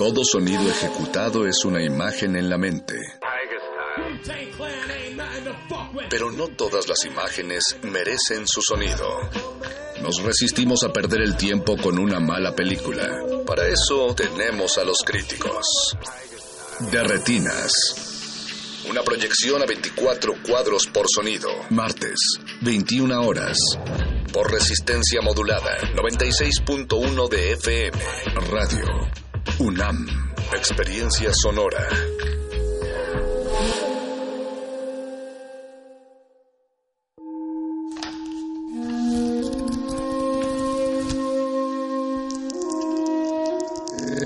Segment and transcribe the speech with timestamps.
[0.00, 2.94] Todo sonido ejecutado es una imagen en la mente.
[6.08, 9.06] Pero no todas las imágenes merecen su sonido.
[10.00, 13.10] Nos resistimos a perder el tiempo con una mala película.
[13.46, 15.66] Para eso tenemos a los críticos.
[16.90, 17.70] De retinas
[18.88, 21.50] una proyección a 24 cuadros por sonido.
[21.68, 22.18] Martes,
[22.62, 23.58] 21 horas.
[24.32, 27.98] Por resistencia modulada, 96.1 de FM.
[28.50, 29.29] Radio.
[29.60, 30.06] UNAM.
[30.56, 31.86] Experiencia sonora.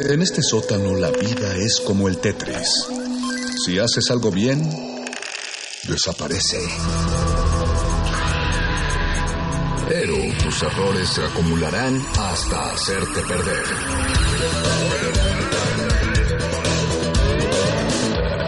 [0.09, 2.69] En este sótano la vida es como el Tetris.
[3.65, 4.63] Si haces algo bien,
[5.89, 6.61] desaparece.
[9.89, 15.04] Pero tus errores se acumularán hasta hacerte perder.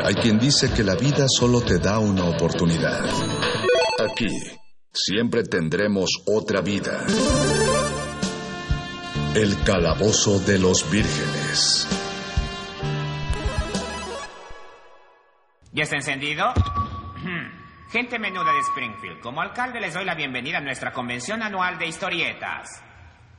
[0.06, 3.04] Hay quien dice que la vida solo te da una oportunidad.
[4.08, 4.28] Aquí
[4.92, 7.04] siempre tendremos otra vida.
[9.34, 11.88] El calabozo de los vírgenes.
[15.72, 16.54] ¿Ya está encendido?
[17.90, 21.88] Gente menuda de Springfield, como alcalde les doy la bienvenida a nuestra convención anual de
[21.88, 22.80] historietas.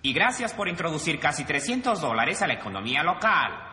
[0.01, 3.66] Y gracias por introducir casi 300 dólares a la economía local.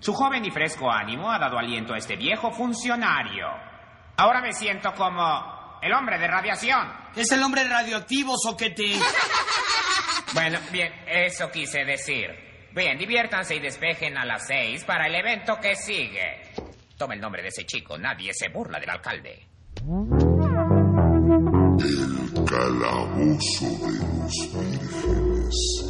[0.00, 3.46] Su joven y fresco ánimo ha dado aliento a este viejo funcionario.
[4.16, 6.90] Ahora me siento como el hombre de radiación.
[7.14, 8.94] Es el hombre radioactivo, soquete.
[10.34, 12.28] bueno, bien, eso quise decir.
[12.72, 16.42] Bien, diviértanse y despejen a las seis para el evento que sigue.
[16.96, 17.98] Toma el nombre de ese chico.
[17.98, 19.48] Nadie se burla del alcalde.
[21.78, 25.89] El calabozo de los vírgenes.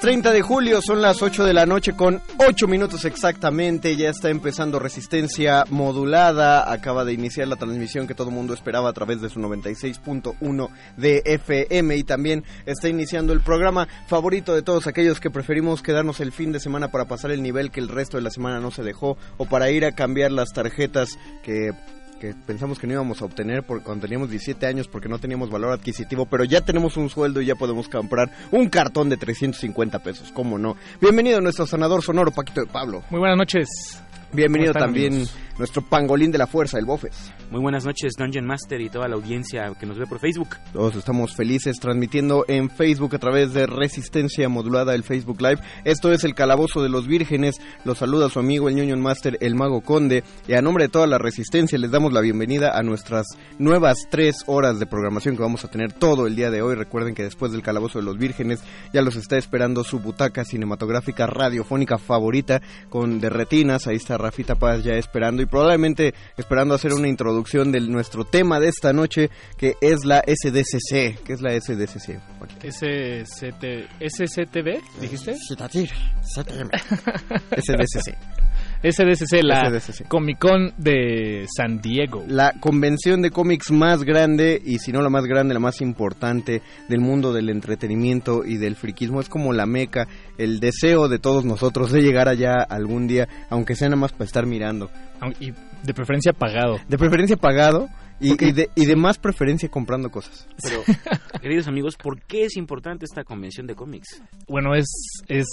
[0.00, 3.96] 30 de julio, son las 8 de la noche con 8 minutos exactamente.
[3.96, 6.72] Ya está empezando resistencia modulada.
[6.72, 10.68] Acaba de iniciar la transmisión que todo el mundo esperaba a través de su 96.1
[10.96, 11.96] de FM.
[11.96, 16.52] Y también está iniciando el programa favorito de todos aquellos que preferimos quedarnos el fin
[16.52, 19.16] de semana para pasar el nivel que el resto de la semana no se dejó.
[19.36, 21.72] O para ir a cambiar las tarjetas que
[22.46, 25.72] pensamos que no íbamos a obtener por, cuando teníamos 17 años porque no teníamos valor
[25.72, 30.32] adquisitivo, pero ya tenemos un sueldo y ya podemos comprar un cartón de 350 pesos,
[30.32, 30.76] ¿cómo no?
[31.00, 33.02] Bienvenido a nuestro sanador sonoro, Paquito de Pablo.
[33.10, 33.68] Muy buenas noches.
[34.32, 35.26] Bienvenido también
[35.58, 37.32] nuestro pangolín de la fuerza, el Bofes.
[37.50, 40.56] Muy buenas noches, Dungeon Master y toda la audiencia que nos ve por Facebook.
[40.72, 45.60] Todos estamos felices transmitiendo en Facebook a través de Resistencia Modulada, el Facebook Live.
[45.84, 47.60] Esto es el Calabozo de los Vírgenes.
[47.84, 50.24] Los saluda su amigo el Dungeon Master, el Mago Conde.
[50.48, 53.26] Y a nombre de toda la Resistencia les damos la bienvenida a nuestras
[53.58, 56.74] nuevas tres horas de programación que vamos a tener todo el día de hoy.
[56.74, 61.26] Recuerden que después del Calabozo de los Vírgenes ya los está esperando su butaca cinematográfica
[61.26, 63.86] radiofónica favorita con de retinas.
[63.86, 68.58] Ahí está Rafita Paz ya esperando y probablemente esperando hacer una introducción de nuestro tema
[68.58, 71.22] de esta noche, que es la SDCC.
[71.24, 72.20] ¿Qué es la SDCC?
[72.60, 73.64] SCT,
[74.00, 75.34] ¿SCTV, dijiste?
[77.56, 78.14] SDCC.
[78.82, 82.24] SDCC, la Comic Con de San Diego.
[82.28, 86.62] La convención de cómics más grande, y si no la más grande, la más importante
[86.88, 89.20] del mundo del entretenimiento y del friquismo.
[89.20, 90.06] Es como la meca,
[90.36, 94.24] el deseo de todos nosotros de llegar allá algún día, aunque sea nada más para
[94.24, 94.90] estar mirando.
[95.40, 96.78] Y de preferencia pagado.
[96.88, 97.88] De preferencia pagado
[98.20, 100.46] Y, de, y de más preferencia comprando cosas.
[100.62, 100.82] Pero,
[101.42, 104.22] queridos amigos, ¿por qué es importante esta convención de cómics?
[104.48, 104.86] Bueno, es,
[105.28, 105.46] es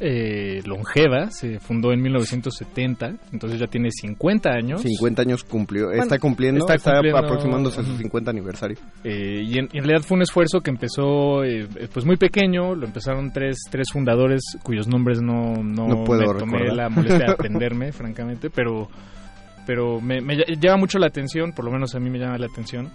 [0.00, 4.82] eh, longeva, se fundó en 1970, entonces ya tiene 50 años.
[4.82, 8.78] 50 años cumplió, está cumpliendo, está, aproximándose a su 50 aniversario.
[9.04, 13.30] Eh, y en, realidad fue un esfuerzo que empezó eh, pues muy pequeño, lo empezaron
[13.30, 18.48] tres, tres fundadores cuyos nombres no, no, puedo me tomé la molestia de aprenderme, francamente,
[18.48, 18.88] pero
[19.66, 22.46] pero me, me, llama mucho la atención, por lo menos a mí me llama la
[22.46, 22.90] atención,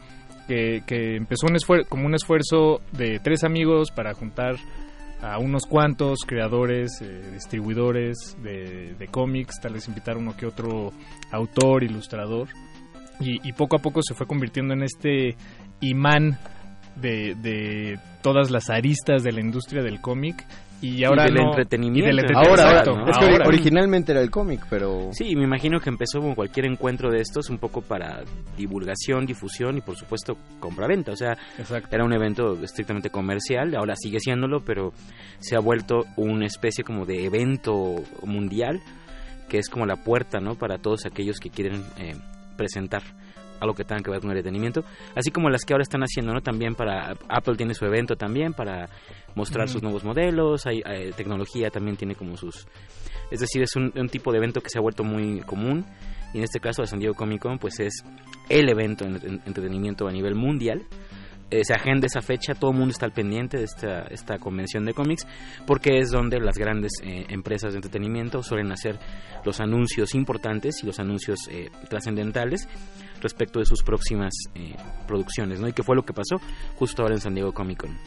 [0.48, 4.56] que, que empezó un como un esfuerzo de tres amigos para juntar
[5.22, 10.92] a unos cuantos creadores, eh, distribuidores de, de cómics, tal vez invitar uno que otro
[11.32, 12.48] autor, ilustrador,
[13.20, 15.36] y, y poco a poco se fue convirtiendo en este
[15.80, 16.40] imán
[16.96, 20.46] de, de todas las aristas de la industria del cómic
[20.81, 22.33] y ahora del entretenimiento.
[22.36, 22.83] Ahora,
[23.45, 25.10] originalmente era el cómic, pero...
[25.12, 28.24] Sí, me imagino que empezó con cualquier encuentro de estos un poco para
[28.57, 31.12] divulgación, difusión y por supuesto compra-venta.
[31.12, 31.38] O sea,
[31.92, 34.92] era un evento estrictamente comercial, ahora sigue siéndolo, pero
[35.39, 38.81] se ha vuelto una especie como de evento mundial
[39.48, 40.56] que es como la puerta, ¿no?
[40.56, 42.16] Para todos aquellos que quieren eh,
[42.56, 43.04] presentar
[43.62, 44.84] algo que tenga que ver con el entretenimiento,
[45.16, 46.42] así como las que ahora están haciendo, ¿no?
[46.42, 48.90] También para Apple tiene su evento también para
[49.36, 50.81] mostrar sus nuevos modelos, hay,
[51.16, 52.68] tecnología también tiene como sus
[53.31, 55.86] es decir, es un, tipo de evento que se ha vuelto muy común
[56.34, 58.04] y en este caso de San Diego Comic Con pues es
[58.50, 60.84] el evento en, entretenimiento a nivel mundial.
[61.50, 64.86] Eh, se agenda esa fecha, todo el mundo está al pendiente de esta, esta convención
[64.86, 65.28] de cómics,
[65.66, 68.98] porque es donde las grandes eh, empresas de entretenimiento suelen hacer
[69.44, 72.69] los anuncios importantes y los anuncios eh, trascendentales
[73.22, 74.76] respecto de sus próximas eh,
[75.08, 75.68] producciones, ¿no?
[75.68, 76.38] Y que fue lo que pasó
[76.76, 77.98] justo ahora en San Diego Comic Con.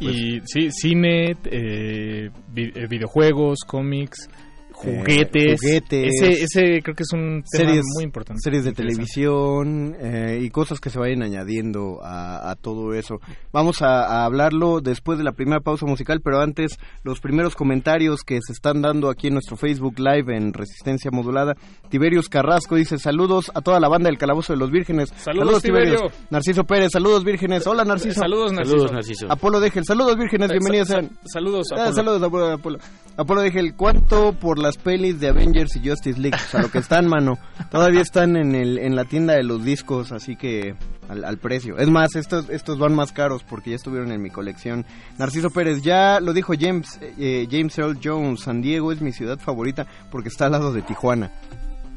[0.00, 4.28] y sí, cine, eh, eh, videojuegos, cómics,
[4.74, 5.60] juguetes.
[5.62, 8.40] Ese, ese creo que es un tema series, muy importante.
[8.42, 13.16] Series de televisión eh, y cosas que se vayan añadiendo a, todo eso.
[13.52, 18.38] Vamos a, hablarlo después de la primera pausa musical, pero antes los primeros comentarios que
[18.46, 21.54] se están dando aquí en nuestro Facebook Live en Resistencia Modulada.
[21.88, 25.12] Tiberius Carrasco dice saludos a toda la banda del Calabozo de los Vírgenes.
[25.16, 26.02] Saludos, Tiberius.
[26.30, 27.66] Narciso Pérez, saludos Vírgenes.
[27.66, 28.20] Hola Narciso.
[28.20, 29.30] Saludos Narciso.
[29.30, 30.88] Apolo Degel, saludos Vírgenes, eh, bienvenidos.
[31.32, 31.94] Saludos ah, Apolo.
[31.94, 32.78] saludos Apolo.
[33.16, 36.78] Apolo Degel, ¿cuánto por las pelis de Avengers y Justice League, o sea, lo que
[36.78, 37.38] están, mano.
[37.70, 40.74] Todavía están en, el, en la tienda de los discos, así que
[41.08, 41.78] al, precio.
[41.78, 44.84] Es más, estos, estos van más caros porque ya estuvieron en mi colección.
[45.18, 49.38] Narciso Pérez, ya lo dijo James, eh, James Earl Jones, San Diego es mi ciudad
[49.38, 51.30] favorita porque está al lado de Tijuana.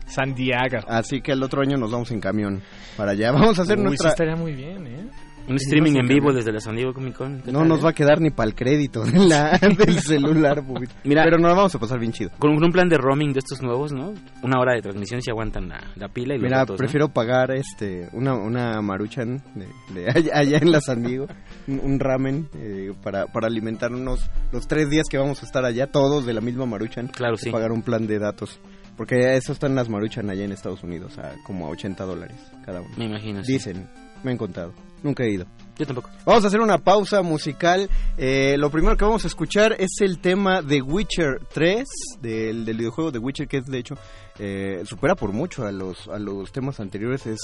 [0.08, 0.80] San Diego.
[0.88, 2.62] Así que el otro año nos vamos en camión
[2.96, 3.32] para allá.
[3.32, 4.10] Vamos a hacer nuestra...
[4.10, 5.10] estaría muy bien, ¿eh?
[5.48, 7.42] Un streaming en vivo desde la San Diego Comic Con.
[7.46, 10.64] No nos va a quedar ni para el crédito la, del celular,
[11.04, 12.32] Mira, pero nos vamos a pasar bien chido.
[12.38, 14.14] Con un plan de roaming de estos nuevos, ¿no?
[14.44, 18.82] Una hora de transmisión si aguantan la, pila y Mira, prefiero pagar este una, una
[18.82, 21.28] maruchan de, allá, en la San Diego,
[21.68, 26.26] un, ramen eh, para, para alimentarnos los tres días que vamos a estar allá, todos
[26.26, 27.08] de la misma maruchan.
[27.08, 27.52] Claro, sí.
[27.52, 28.60] Pagar un plan de datos.
[28.98, 32.82] Porque eso están las maruchan allá en Estados Unidos, a como a 80 dólares cada
[32.82, 32.90] uno.
[32.98, 33.42] Me imagino.
[33.44, 33.88] Dicen,
[34.28, 34.74] me han contado.
[35.04, 35.46] Nunca he ido.
[35.78, 36.10] Yo tampoco.
[36.26, 37.90] Vamos a hacer una pausa musical.
[38.18, 41.88] Eh, lo primero que vamos a escuchar es el tema de Witcher 3,
[42.20, 43.96] del, del videojuego de Witcher, que es de hecho
[44.40, 47.40] eh, supera por mucho a los a los temas anteriores es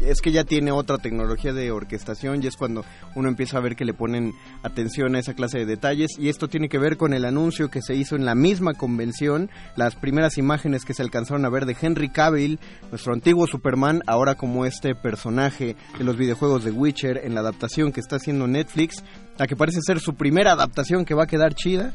[0.00, 2.84] es que ya tiene otra tecnología de orquestación y es cuando
[3.16, 6.48] uno empieza a ver que le ponen atención a esa clase de detalles y esto
[6.48, 10.38] tiene que ver con el anuncio que se hizo en la misma convención las primeras
[10.38, 12.60] imágenes que se alcanzaron a ver de Henry Cavill
[12.90, 17.90] nuestro antiguo Superman ahora como este personaje de los videojuegos de Witcher en la adaptación
[17.90, 19.02] que está haciendo Netflix
[19.36, 21.92] la que parece ser su primera adaptación que va a quedar chida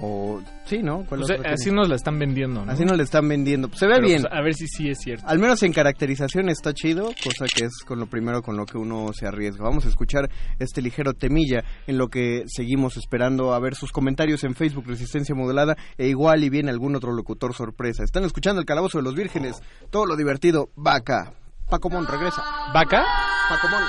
[0.00, 1.04] o sí, ¿no?
[1.44, 2.72] así nos la están vendiendo, ¿no?
[2.72, 3.68] Así nos la están vendiendo.
[3.74, 4.22] Se ve bien.
[4.22, 5.26] Pues, a ver si sí es cierto.
[5.26, 8.78] Al menos en caracterización está chido, cosa que es con lo primero con lo que
[8.78, 9.64] uno se arriesga.
[9.64, 14.44] Vamos a escuchar este ligero temilla en lo que seguimos esperando a ver sus comentarios
[14.44, 18.04] en Facebook Resistencia Modelada e igual y viene algún otro locutor sorpresa.
[18.04, 19.60] Están escuchando el Calabozo de los Vírgenes.
[19.90, 21.32] Todo lo divertido va acá.
[21.68, 22.42] Pacomón regresa.
[22.72, 23.04] ¿Vaca?
[23.48, 23.82] Pacomón.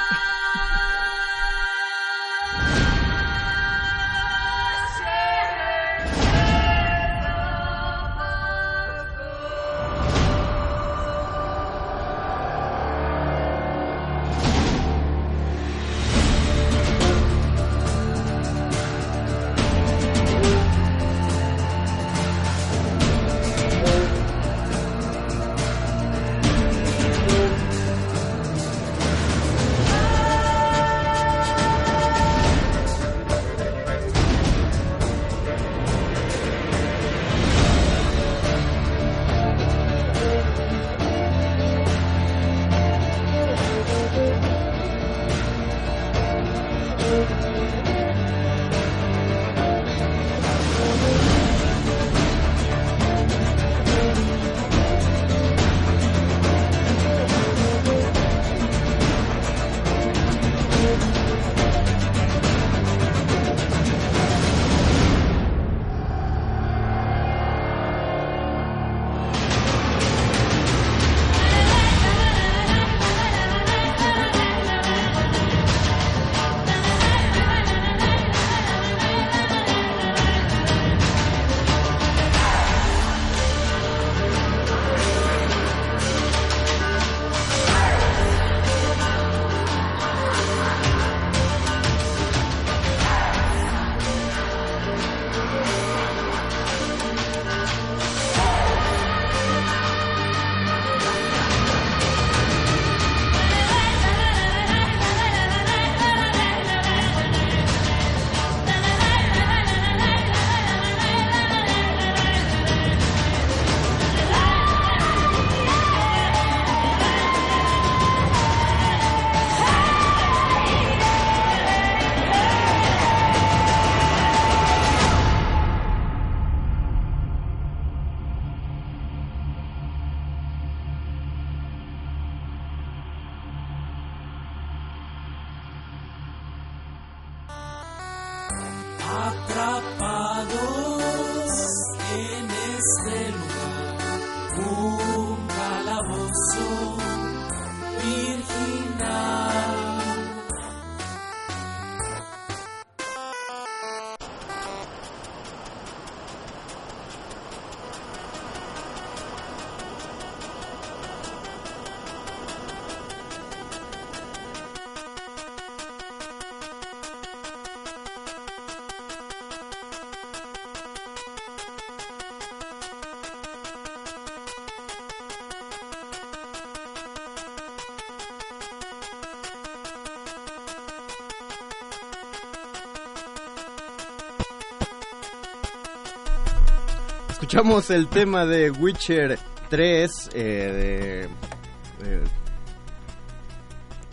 [187.55, 191.29] Escuchamos el tema de Witcher 3 eh,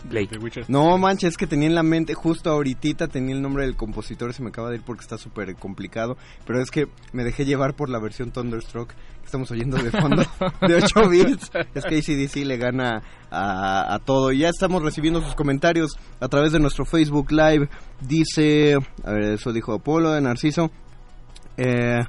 [0.09, 0.63] de...
[0.69, 4.33] No manches, es que tenía en la mente, justo ahorita tenía el nombre del compositor
[4.33, 6.15] se me acaba de ir porque está súper complicado.
[6.45, 10.23] Pero es que me dejé llevar por la versión Thunderstruck que estamos oyendo de fondo
[10.65, 11.51] de 8 bits.
[11.73, 14.31] Es que ACDC le gana a, a todo.
[14.31, 17.67] Y ya estamos recibiendo sus comentarios a través de nuestro Facebook Live.
[17.99, 20.71] Dice, a ver, eso dijo Apolo de Narciso.
[21.57, 21.99] Eh,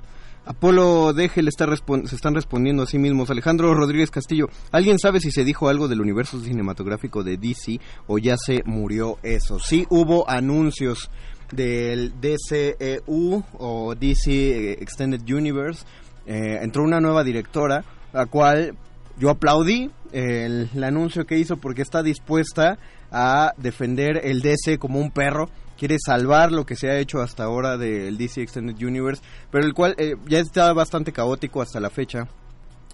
[0.46, 3.30] Apolo Degel está se están respondiendo a sí mismos.
[3.30, 8.18] Alejandro Rodríguez Castillo, ¿alguien sabe si se dijo algo del universo cinematográfico de DC o
[8.18, 9.58] ya se murió eso?
[9.58, 11.10] Sí hubo anuncios
[11.50, 15.86] del DCEU o DC Extended Universe.
[16.26, 18.76] Eh, entró una nueva directora, la cual
[19.18, 22.78] yo aplaudí el, el anuncio que hizo porque está dispuesta
[23.10, 25.48] a defender el DC como un perro
[25.84, 29.74] quiere salvar lo que se ha hecho hasta ahora del DC Extended Universe, pero el
[29.74, 32.26] cual eh, ya está bastante caótico hasta la fecha,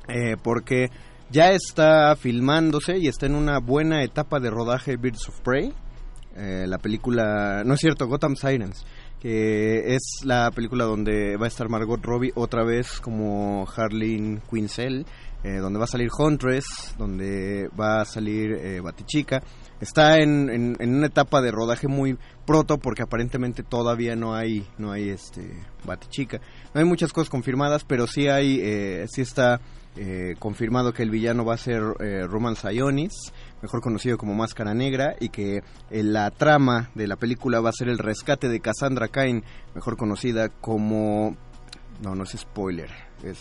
[0.09, 0.91] eh, porque
[1.31, 5.73] ya está filmándose y está en una buena etapa de rodaje Birds of Prey,
[6.35, 8.85] eh, la película, no es cierto, Gotham Sirens,
[9.21, 15.07] que es la película donde va a estar Margot Robbie otra vez como Harleen Quinzel,
[15.45, 19.43] donde va a salir Huntress, donde va a salir Batichica
[19.81, 24.93] está en, en, una etapa de rodaje muy proto porque aparentemente todavía no hay no
[24.93, 25.43] hay este
[25.85, 26.41] Batichica
[26.75, 29.61] no hay muchas cosas confirmadas pero sí hay eh, sí está
[29.97, 33.33] eh, confirmado que el villano va a ser eh, Roman Sionis
[33.63, 37.89] mejor conocido como Máscara Negra y que la trama de la película va a ser
[37.89, 39.45] el rescate de Cassandra Cain
[39.75, 41.37] mejor conocida como
[42.03, 42.91] no no es spoiler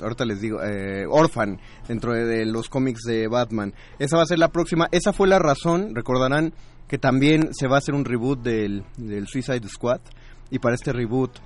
[0.01, 3.73] ahorita les digo, eh, Orphan, dentro de, los cómics de Batman.
[3.97, 4.87] Esa va a ser la próxima.
[4.91, 6.53] Esa fue la razón, recordarán,
[6.87, 10.01] que también se va a hacer un reboot del, del Suicide Squad.
[10.49, 11.37] Y para este reboot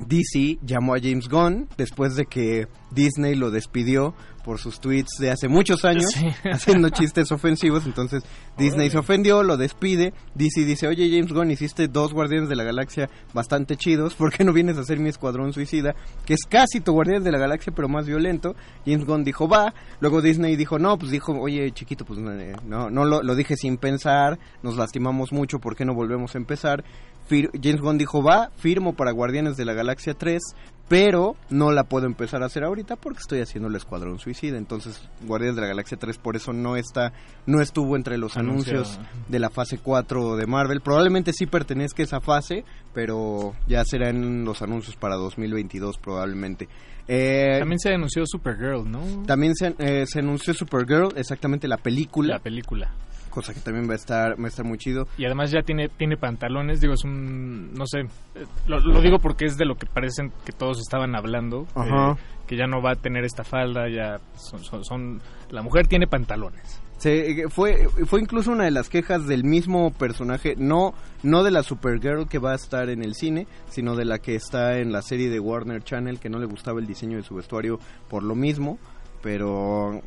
[0.00, 5.32] DC llamó a James Gunn después de que Disney lo despidió por sus tweets de
[5.32, 6.12] hace muchos años
[6.52, 7.84] haciendo chistes ofensivos.
[7.84, 8.22] Entonces
[8.56, 10.14] Disney se ofendió, lo despide.
[10.34, 14.14] DC dice, oye James Gunn, hiciste dos Guardianes de la Galaxia bastante chidos.
[14.14, 15.96] ¿Por qué no vienes a hacer mi Escuadrón Suicida?
[16.24, 18.54] Que es casi tu Guardianes de la Galaxia, pero más violento.
[18.84, 19.74] James Gunn dijo, va.
[19.98, 23.78] Luego Disney dijo, no, pues dijo, oye chiquito, pues no, no lo, lo dije sin
[23.78, 24.38] pensar.
[24.62, 26.84] Nos lastimamos mucho, ¿por qué no volvemos a empezar?
[27.28, 30.40] James Gunn dijo, va, firmo para Guardianes de la Galaxia 3,
[30.88, 34.56] pero no la puedo empezar a hacer ahorita porque estoy haciendo el Escuadrón Suicida.
[34.56, 37.12] Entonces, Guardianes de la Galaxia 3 por eso no está,
[37.46, 40.80] no estuvo entre los anuncios de la fase 4 de Marvel.
[40.80, 42.64] Probablemente sí pertenezca a esa fase,
[42.94, 46.68] pero ya será en los anuncios para 2022 probablemente.
[47.08, 49.00] Eh, también se anunció Supergirl, ¿no?
[49.26, 52.34] También se, eh, se anunció Supergirl, exactamente la película.
[52.34, 52.90] La película
[53.36, 55.06] cosa que también va a estar va a estar muy chido.
[55.18, 58.00] Y además ya tiene tiene pantalones digo es un no sé
[58.34, 62.14] eh, lo, digo porque es de lo que parecen que todos estaban hablando eh,
[62.46, 66.80] que ya no va a tener esta falda ya son, la mujer tiene pantalones.
[66.96, 71.62] Se, fue fue incluso una de las quejas del mismo personaje no no de la
[71.62, 75.02] Supergirl que va a estar en el cine sino de la que está en la
[75.02, 77.78] serie de Warner Channel que no le gustaba el diseño de su vestuario
[78.08, 78.78] por lo mismo
[79.22, 80.00] pero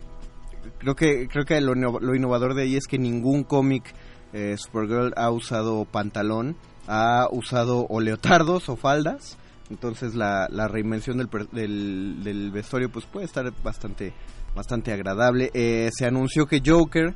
[0.77, 1.73] creo que creo que lo,
[2.15, 3.93] innovador de ahí es que ningún cómic
[4.33, 6.55] eh, Supergirl ha usado pantalón,
[6.88, 9.38] ha usado o leotardos o faldas.
[9.69, 14.13] Entonces la, la reinvención del, del, del, vestuario pues puede estar bastante
[14.55, 15.51] bastante agradable.
[15.53, 17.15] Eh, se anunció que Joker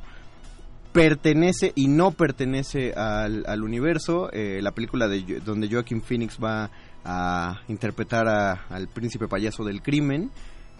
[0.92, 4.30] pertenece y no pertenece al, al universo.
[4.32, 6.70] Eh, la película de, donde Joaquin Phoenix va
[7.04, 8.28] a interpretar
[8.68, 10.30] al príncipe payaso del crimen.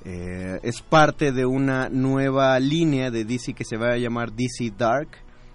[0.04, 4.72] Eh, es parte de una nueva línea de DC que se va a llamar DC
[4.76, 5.08] Dark,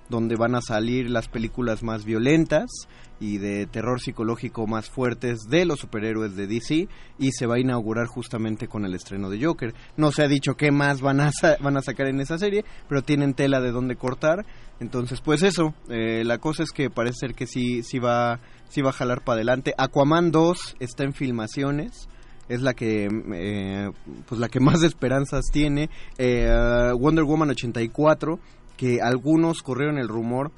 [0.10, 2.68] donde van a salir las películas más violentas
[3.20, 6.88] y de terror psicológico más fuertes de los superhéroes de DC
[7.20, 9.76] y se va a inaugurar justamente con el estreno de Joker.
[9.98, 13.04] No se ha dicho qué más van a, van a sacar en esa serie, pero
[13.04, 14.46] tienen tela de dónde cortar.
[14.80, 18.40] Entonces, pues eso, eh, la cosa es que parece ser que sí, sí, va,
[18.70, 19.76] sí va a jalar para adelante.
[19.78, 22.10] Aquaman 2 está en filmaciones
[22.50, 23.92] es la que eh,
[24.28, 25.90] pues la que más esperanzas tiene.
[26.18, 26.50] Eh,
[27.00, 28.40] Wonder Woman 84
[28.76, 30.52] que algunos corrieron el rumor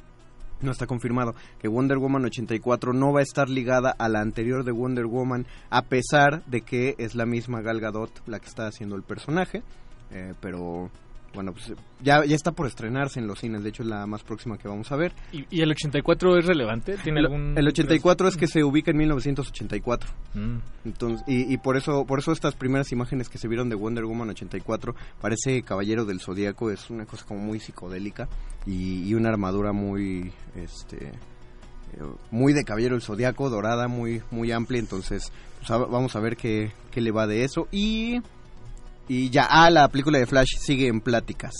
[0.62, 4.64] no está confirmado que Wonder Woman 84 no va a estar ligada a la anterior
[4.64, 8.68] de Wonder Woman a pesar de que es la misma Gal Gadot la que está
[8.68, 9.64] haciendo el personaje.
[10.12, 10.90] Eh, pero
[11.34, 14.24] bueno, pues ya, ya está por estrenarse en los cines, de hecho es la más
[14.24, 15.14] próxima que vamos a ver.
[15.32, 16.98] ¿Y, el 84 es relevante?
[16.98, 20.10] ¿Tiene el, algún el 84 es que se ubica en 1984.
[20.34, 20.58] Mm.
[20.86, 24.06] Entonces, y, y, por eso por eso estas primeras imágenes que se vieron de Wonder
[24.06, 28.28] Woman 84 parece Caballero del Zodíaco, es una cosa como muy psicodélica
[28.66, 34.52] y, y una armadura muy este eh, muy de Caballero del Zodíaco, dorada, muy muy
[34.52, 38.22] amplia, entonces pues, vamos a ver qué, qué le va de eso y
[39.08, 41.54] y ya, ah, la película de Flash sigue en pláticas.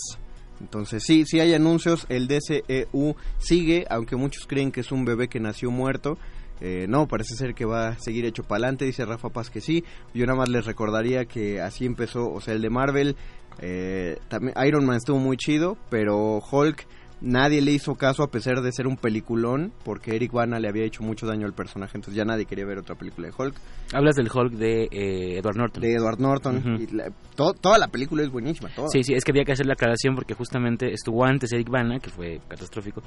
[0.60, 5.28] Entonces sí, sí hay anuncios, el DCEU sigue, aunque muchos creen que es un bebé
[5.28, 6.18] que nació muerto.
[6.62, 9.62] Eh, no, parece ser que va a seguir hecho para adelante, dice Rafa Paz que
[9.62, 9.84] sí.
[10.14, 13.16] Yo nada más les recordaría que así empezó, o sea, el de Marvel,
[13.60, 16.86] eh, también Iron Man estuvo muy chido, pero Hulk
[17.22, 20.84] nadie le hizo caso a pesar de ser un peliculón, porque Eric Bana le había
[20.84, 23.56] hecho mucho daño al personaje, entonces ya nadie quería ver otra película de Hulk.
[23.94, 25.82] Hablas del Hulk de eh, Edward Norton.
[25.82, 26.80] De Edward Norton.
[26.82, 26.88] y
[27.36, 28.70] toda la película es buenísima.
[28.92, 32.00] Sí, sí, es que había que hacer la aclaración porque justamente estuvo antes Eric Bana,
[32.00, 33.02] que fue catastrófico,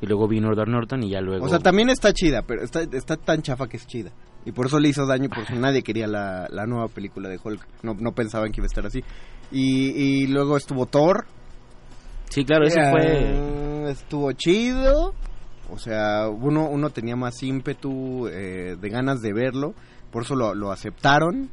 [0.00, 1.44] y luego vino Edward Norton y ya luego...
[1.44, 4.10] O sea, también está chida, pero está, está tan chafa que es chida.
[4.44, 7.38] Y por eso le hizo daño, por eso nadie quería la, la nueva película de
[7.42, 7.66] Hulk.
[7.82, 9.02] No, no pensaban que iba a estar así.
[9.50, 11.26] Y, y luego estuvo Thor,
[12.30, 13.90] Sí, claro, eso fue...
[13.90, 15.14] Estuvo chido.
[15.70, 19.74] O sea, uno, uno tenía más ímpetu eh, de ganas de verlo.
[20.10, 21.50] Por eso lo, lo aceptaron.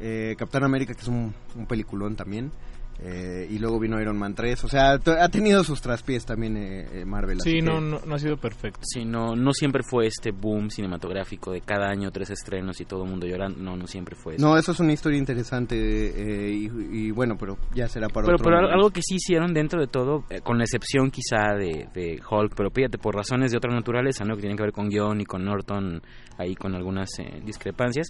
[0.00, 2.52] Eh, Capitán América, que es un, un peliculón también.
[3.00, 4.64] Eh, y luego vino Iron Man 3.
[4.64, 7.40] O sea, ha tenido sus traspiés también eh, eh, Marvel.
[7.40, 8.80] Sí, no, no, ha sido perfecto.
[8.82, 13.04] Sí, no, no siempre fue este boom cinematográfico de cada año tres estrenos y todo
[13.04, 13.58] el mundo llorando.
[13.60, 14.44] No, no siempre fue eso.
[14.44, 18.58] No, eso es una historia interesante y, bueno, pero ya será para pero, otro Pero
[18.68, 22.70] algo que sí hicieron dentro de todo, con la excepción quizá de, de, Hulk, pero
[22.70, 24.34] fíjate, por razones de otra naturaleza, ¿no?
[24.34, 26.02] Que tienen que ver con guion y con Norton,
[26.36, 27.10] ahí con algunas
[27.44, 28.08] discrepancias.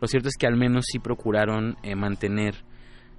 [0.00, 2.54] Lo cierto es que al menos sí procuraron mantener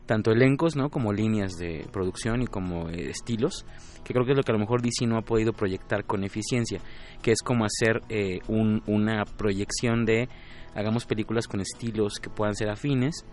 [0.06, 0.89] tanto elencos ¿no?
[0.89, 3.65] como líneas de producción y como eh, estilos,
[4.04, 6.24] que creo que es lo que a lo mejor DC no ha podido proyectar con
[6.24, 6.80] eficiencia,
[7.22, 10.30] que es como hacer eh, un, una proyección de
[10.76, 13.26] hagamos películas con estilos que puedan ser afines,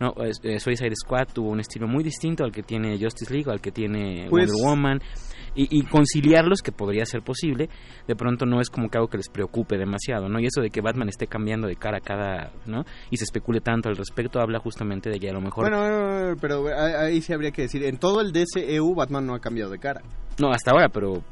[0.00, 3.60] no, eh, Suicide Squad tuvo un estilo muy distinto al que tiene Justice League, al
[3.60, 5.00] que tiene pues Wonder Woman,
[5.60, 7.68] y, conciliarlos, que podría ser posible,
[8.06, 10.38] de pronto no es como que algo que les preocupe demasiado, ¿no?
[10.38, 12.84] Y eso de que Batman esté cambiando de cara a cada, ¿no?
[13.10, 15.68] Y se especule tanto al respecto, habla justamente de que a lo mejor...
[15.68, 19.72] Bueno, pero ahí sí habría que decir, en todo el DCEU Batman no ha cambiado
[19.72, 20.02] de cara.
[20.38, 21.24] No, hasta ahora, pero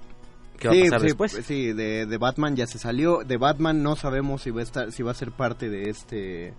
[0.58, 1.32] ¿Qué va a pasar después?
[1.44, 3.18] Sí, de, de, Batman ya se salió.
[3.24, 6.54] De Batman no sabemos si va a estar, si va a ser parte de este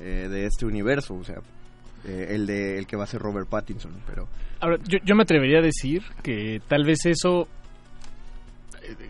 [0.00, 1.40] eh, de este universo, o sea,
[2.04, 4.26] eh, el de el que va a ser Robert Pattinson, pero
[4.60, 7.46] ahora yo, yo me atrevería a decir que tal vez eso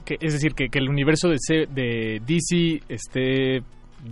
[0.05, 3.62] que, es decir que, que el universo de, de DC esté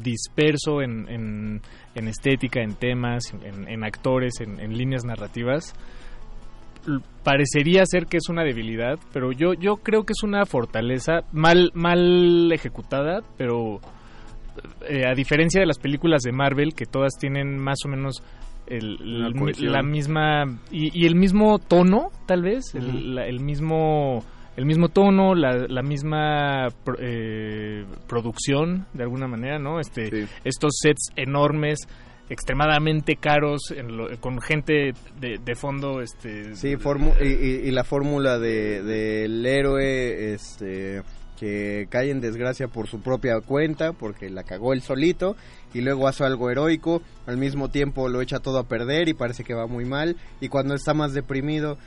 [0.02, 1.62] disperso en, en,
[1.94, 5.74] en estética, en temas, en, en actores, en, líneas narrativas,
[7.22, 11.70] parecería ser que es una debilidad, pero yo, yo creo que es una fortaleza mal,
[11.74, 13.80] mal ejecutada, pero
[14.88, 18.22] eh, a diferencia de las películas de Marvel, que todas tienen más o menos
[18.70, 24.22] la misma y, el mismo tono, tal vez, el, mismo
[24.56, 26.68] el mismo tono, la, misma
[26.98, 29.80] eh, producción, de alguna manera, ¿no?
[29.80, 31.78] Este, estos sets enormes
[32.30, 33.74] extremadamente caros
[34.20, 36.74] con gente de, fondo este sí
[37.22, 41.02] y, la fórmula de del héroe este
[41.38, 45.36] que cae en desgracia por su propia cuenta, porque la cagó él solito,
[45.72, 49.44] y luego hace algo heroico, al mismo tiempo lo echa todo a perder y parece
[49.44, 51.78] que va muy mal, y cuando está más deprimido,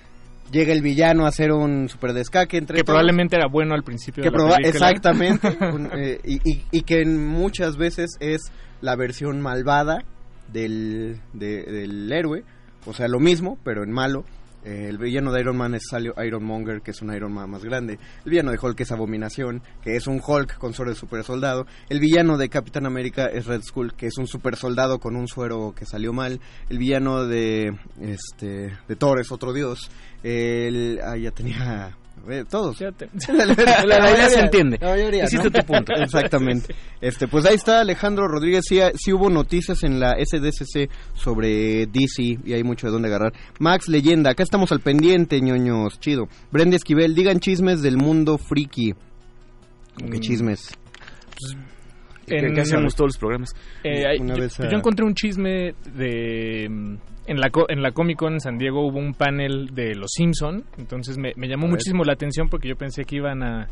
[0.51, 4.23] llega el villano a hacer un super descaque entre que probablemente era bueno al principio
[4.23, 5.57] que exactamente.
[5.93, 10.03] Eh, y, y, que muchas veces es la versión malvada
[10.51, 12.43] del, del héroe.
[12.85, 14.25] O sea lo mismo pero en malo
[14.63, 15.83] eh, el villano de Iron Man es
[16.25, 17.99] Iron Monger, que es un Iron Man más grande.
[18.25, 21.65] El villano de Hulk es Abominación, que es un Hulk con suero de super soldado.
[21.89, 25.27] El villano de Capitán América es Red Skull, que es un super soldado con un
[25.27, 26.39] suero que salió mal.
[26.69, 29.89] El villano de este de Thor es otro dios.
[30.23, 31.97] El, ah, ya tenía
[32.49, 32.79] todos.
[32.81, 34.79] la, la, se entiende.
[35.23, 35.93] Hiciste tu punto.
[35.93, 36.75] Exactamente.
[37.01, 38.63] Este, pues ahí está Alejandro Rodríguez.
[38.67, 43.33] Sí, sí, hubo noticias en la SDCC sobre DC y hay mucho de dónde agarrar.
[43.57, 45.99] Max Leyenda, acá estamos al pendiente, ñoños.
[45.99, 46.27] Chido.
[46.51, 48.93] Brenda Esquivel, digan chismes del mundo friki.
[49.97, 50.19] ¿Qué mm.
[50.19, 50.77] chismes?
[52.27, 53.53] En, ¿Qué hacemos todos los programas?
[53.83, 58.85] Eh, yo encontré un chisme de en la, en la Comic Con en San Diego
[58.85, 62.75] hubo un panel de Los Simpson, entonces me, me llamó muchísimo la atención porque yo
[62.75, 63.67] pensé que iban a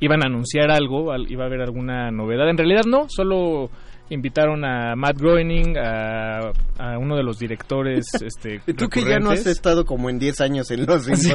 [0.00, 2.48] iban a anunciar algo, iba a haber alguna novedad.
[2.48, 3.70] En realidad no, solo
[4.10, 6.52] invitaron a Matt Groening, a,
[6.98, 8.06] uno de los directores.
[8.24, 11.14] Este, y tú que ya no has estado como en 10 años en los sí,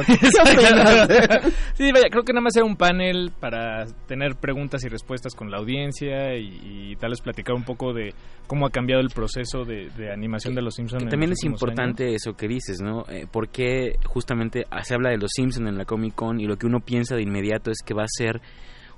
[1.74, 5.50] sí, vaya, creo que nada más era un panel para tener preguntas y respuestas con
[5.50, 8.12] la audiencia y, tal vez platicar un poco de
[8.46, 11.08] cómo ha cambiado el proceso de, animación de los Simpsons.
[11.08, 13.04] También es importante eso que dices, ¿no?
[13.08, 16.66] Eh, porque justamente se habla de los Simpsons en la Comic Con y lo que
[16.66, 18.40] uno piensa de inmediato es que va a ser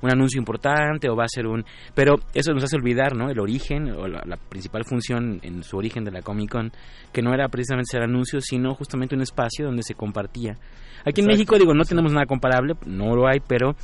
[0.02, 1.64] un anuncio importante o va a ser un...
[1.94, 3.30] Pero eso nos hace olvidar, ¿no?
[3.30, 6.72] El origen o la, principal función en su origen de la Comic Con,
[7.12, 10.58] que no era precisamente ser anuncios, sino justamente un espacio donde se compartía.
[11.04, 13.74] Aquí en México, digo, no tenemos nada comparable, no lo hay, pero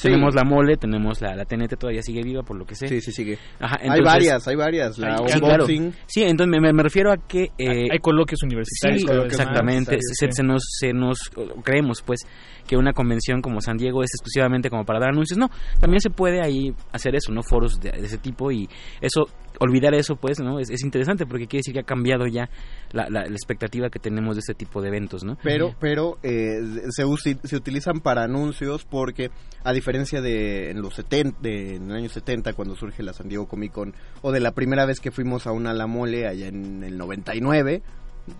[0.00, 2.88] tenemos la mole, tenemos la, la TNT, todavía sigue viva, por lo que sé.
[2.88, 3.38] Sí, sí, sigue.
[3.60, 4.98] hay varias, hay varias.
[4.98, 7.50] La hay, Sí, entonces me, me, refiero a que...
[7.58, 9.02] Eh, hay coloquios universitarios.
[9.02, 9.98] Sí, exactamente.
[10.00, 11.18] Se, se, nos, se nos
[11.62, 12.20] creemos, pues,
[12.68, 15.38] que una convención como San Diego es exclusivamente como para dar anuncios.
[15.38, 17.42] No, también se puede ahí hacer eso, ¿no?
[17.42, 18.68] Foros de, ese tipo y
[19.00, 19.26] eso,
[19.58, 20.58] olvidar eso, pues, ¿no?
[20.60, 22.48] Es, interesante porque quiere decir que ha cambiado ya
[22.92, 25.36] la, la, expectativa que tenemos de este tipo de eventos, ¿no?
[25.42, 27.04] Pero, pero eh, se,
[27.44, 29.30] se utilizan para anuncios porque,
[29.64, 33.28] a diferencia de en los 70, de, en el año 70, cuando surge la San
[33.28, 36.48] Diego Comic Con, o de la primera vez que fuimos a una La Mole allá
[36.48, 37.82] en el 99,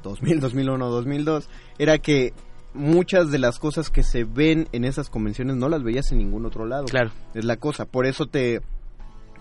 [0.02, 2.32] 2000, 2001, 2002, era que
[2.74, 6.46] muchas de las cosas que se ven en esas convenciones no las veías en ningún
[6.46, 6.84] otro lado.
[6.84, 7.10] Claro.
[7.34, 7.86] Es la cosa.
[7.86, 8.60] Por eso te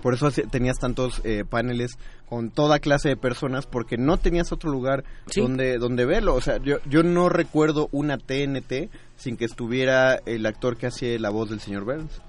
[0.02, 4.70] por eso tenías tantos eh, paneles con toda clase de personas porque no tenías otro
[4.70, 5.04] lugar
[5.36, 6.36] donde donde verlo.
[6.36, 11.18] O sea yo yo no recuerdo una TNT sin que estuviera el actor que hacía
[11.20, 12.22] la voz del señor Burns.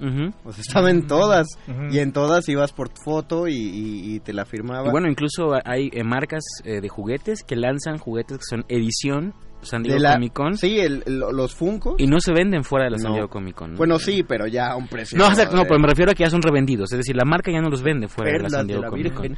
[0.44, 1.46] O sea estaba en todas.
[1.90, 4.88] Y en todas ibas por foto y, te la firmaba.
[4.88, 9.35] Y bueno incluso hay eh, marcas eh, de juguetes que lanzan juguetes que son edición
[9.62, 10.57] San Diego Comic Con.
[10.57, 11.97] Sí, los Funko.
[11.99, 13.77] Y no se venden fuera de la San Diego Comic Con.
[13.77, 15.18] Bueno, sí, pero ya a un precio.
[15.18, 16.92] No, no, pero me refiero a que ya son revendidos.
[16.92, 19.37] Es decir, la marca ya no los vende fuera de la San Diego Comic Con.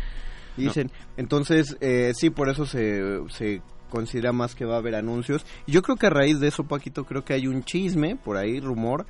[0.56, 5.44] Dicen, entonces, eh, sí, por eso se, se considera más que va a haber anuncios.
[5.66, 8.36] Y yo creo que a raíz de eso, Paquito, creo que hay un chisme, por
[8.36, 9.06] ahí, rumor.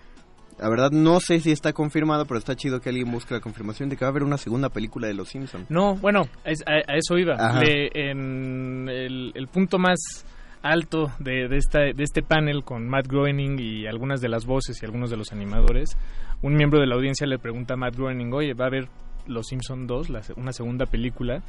[0.59, 3.89] La verdad no sé si está confirmado, pero está chido que alguien busque la confirmación
[3.89, 5.71] de que va a haber una segunda película de Los Simpsons.
[5.71, 7.37] No, bueno, a, eso iba.
[7.65, 10.27] en el, el punto más
[10.63, 14.83] alto de, de, esta, de este panel con Matt Groening y algunas de las voces
[14.83, 15.97] y algunos de los animadores,
[16.43, 18.89] un miembro de la audiencia le pregunta a Matt Groening, oye, va a haber
[19.27, 21.43] Los Simpson 2, una segunda película,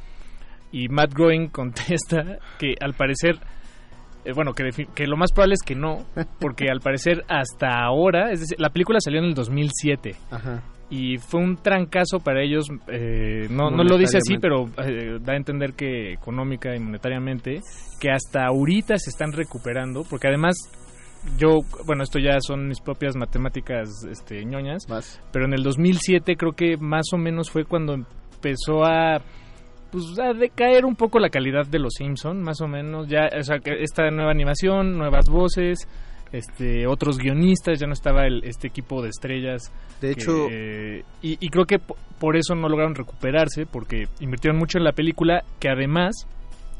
[0.70, 3.36] y Matt Groening contesta que al parecer,
[4.24, 6.06] eh, bueno, que, que lo más probable es que no,
[6.40, 10.16] porque al parecer hasta ahora, es decir, la película salió en el 2007.
[10.30, 15.18] Ajá y fue un trancazo para ellos, eh, no, no lo dice así, pero eh,
[15.22, 17.60] da a entender que económica y monetariamente,
[17.98, 20.54] que hasta ahorita se están recuperando, porque además
[21.38, 24.84] yo, bueno, esto ya son mis propias matemáticas este, ñoñas,
[25.32, 29.22] pero en el 2007 creo que más o menos fue cuando empezó a
[29.90, 33.42] pues a decaer un poco la calidad de los Simpson, más o menos, ya, o
[33.42, 35.88] sea, esta nueva animación, nuevas voces,
[36.32, 39.72] este otros guionistas, ya no estaba el, este equipo de estrellas.
[40.00, 40.48] De hecho,
[41.20, 45.68] y, creo que por eso no lograron recuperarse, porque invirtieron mucho en la película, que
[45.68, 46.26] además,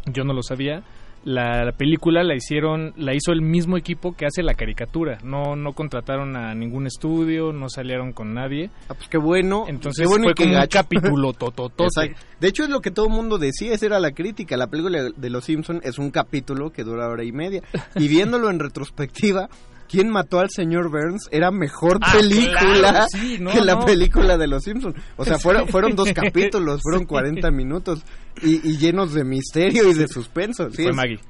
[0.07, 0.83] yo no lo sabía,
[1.25, 5.19] la, película la hicieron, la hizo el mismo equipo que hace la caricatura.
[5.23, 8.71] No, no contrataron a ningún estudio, no salieron con nadie.
[8.89, 9.65] Ah, pues qué bueno.
[9.69, 12.15] Entonces fue como un capítulo tototote.
[12.41, 14.57] De hecho es lo que todo el mundo decía, esa era la crítica.
[14.57, 17.63] La película de Los Simpson es un capítulo que dura hora y media.
[17.97, 19.49] Y viéndolo en retrospectiva,
[19.93, 21.29] ¿Quién mató al señor Burns?
[21.31, 23.07] Era mejor ah, película
[23.53, 24.97] que la película de Los Simpsons.
[25.19, 28.03] O sea, fueron, fueron dos capítulos, fueron 40 minutos
[28.41, 30.71] y, llenos de misterio y de suspenso.
[30.71, 31.21] Sí, fue Maggie.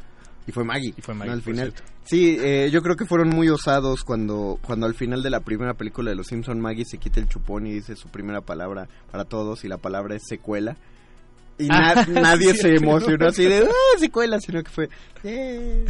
[0.46, 0.94] Y fue Maggie.
[0.96, 1.33] Y fue Maggie.
[1.33, 1.75] al final.
[2.05, 5.75] Sí, eh, yo creo que fueron muy osados cuando, cuando al final de la primera
[5.75, 9.25] película de Los Simpsons Maggie se quita el chupón y dice su primera palabra para
[9.25, 10.77] todos y la palabra es secuela
[11.59, 14.88] y ah, nadie se emocionó así de ah, secuela, sino que fue
[15.25, 15.85] eh,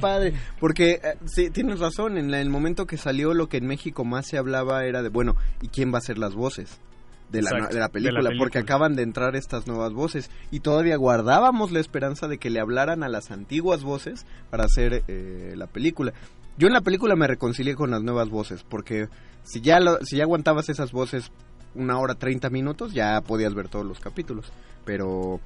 [0.00, 0.34] padre.
[0.60, 4.26] Porque eh, sí, tienes razón, en el momento que salió lo que en México más
[4.26, 6.80] se hablaba era de, bueno, ¿y quién va a ser las voces?
[7.30, 11.72] De la, de la, película, porque acaban de entrar estas nuevas voces y todavía guardábamos
[11.72, 16.12] la esperanza de que le hablaran a las antiguas voces para hacer eh, la película.
[16.56, 19.08] Yo en la película me reconcilié con las nuevas voces, porque
[19.42, 21.32] si ya, si ya aguantabas esas voces
[21.74, 24.52] una hora treinta minutos, ya podías ver todos los capítulos
[24.86, 25.40] pero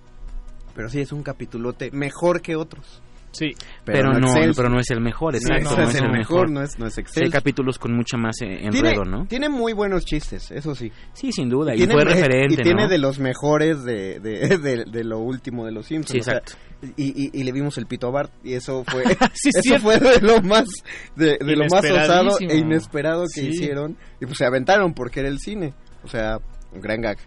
[0.77, 3.03] pero sí es un capitulote mejor que otros.
[3.33, 3.53] Sí,
[3.85, 5.77] pero, no, pero no es el mejor, exacto.
[5.77, 9.05] No, es, el mejor, no es, no es Hay capítulos con mucha más eh, enredo,
[9.05, 9.25] ¿no?
[9.27, 10.91] Tiene muy buenos chistes, eso sí.
[11.13, 15.21] Sí, sin duda, y, fue referente, Y tiene de los mejores de, de, de, lo
[15.21, 16.11] último de los Simpsons.
[16.11, 16.55] Sí, exacto.
[16.97, 19.05] y, y, le vimos el pito a Bart y eso fue
[19.45, 20.67] eso fue de lo más
[21.15, 25.39] de, lo más osado e inesperado que hicieron y pues se aventaron porque era el
[25.39, 25.73] cine
[26.05, 26.39] o sea
[26.73, 27.19] un gran gag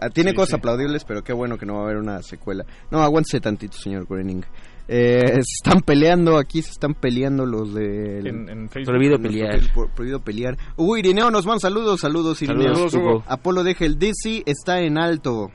[0.00, 2.64] Ah, tiene cosas aplaudibles, pero qué bueno que no va a haber una secuela.
[2.90, 4.42] No, aguántese tantito, señor Groening.
[4.88, 8.68] Eh, se están peleando aquí, se están peleando los de...
[8.84, 9.60] prohibido pelear.
[9.94, 10.56] prohibido pelear.
[10.76, 12.88] Uy, Irineo nos van saludos, saludos, Irineo.
[12.88, 15.50] Saludos, Apolo deja el DC, está en alto.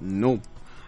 [0.00, 0.40] No.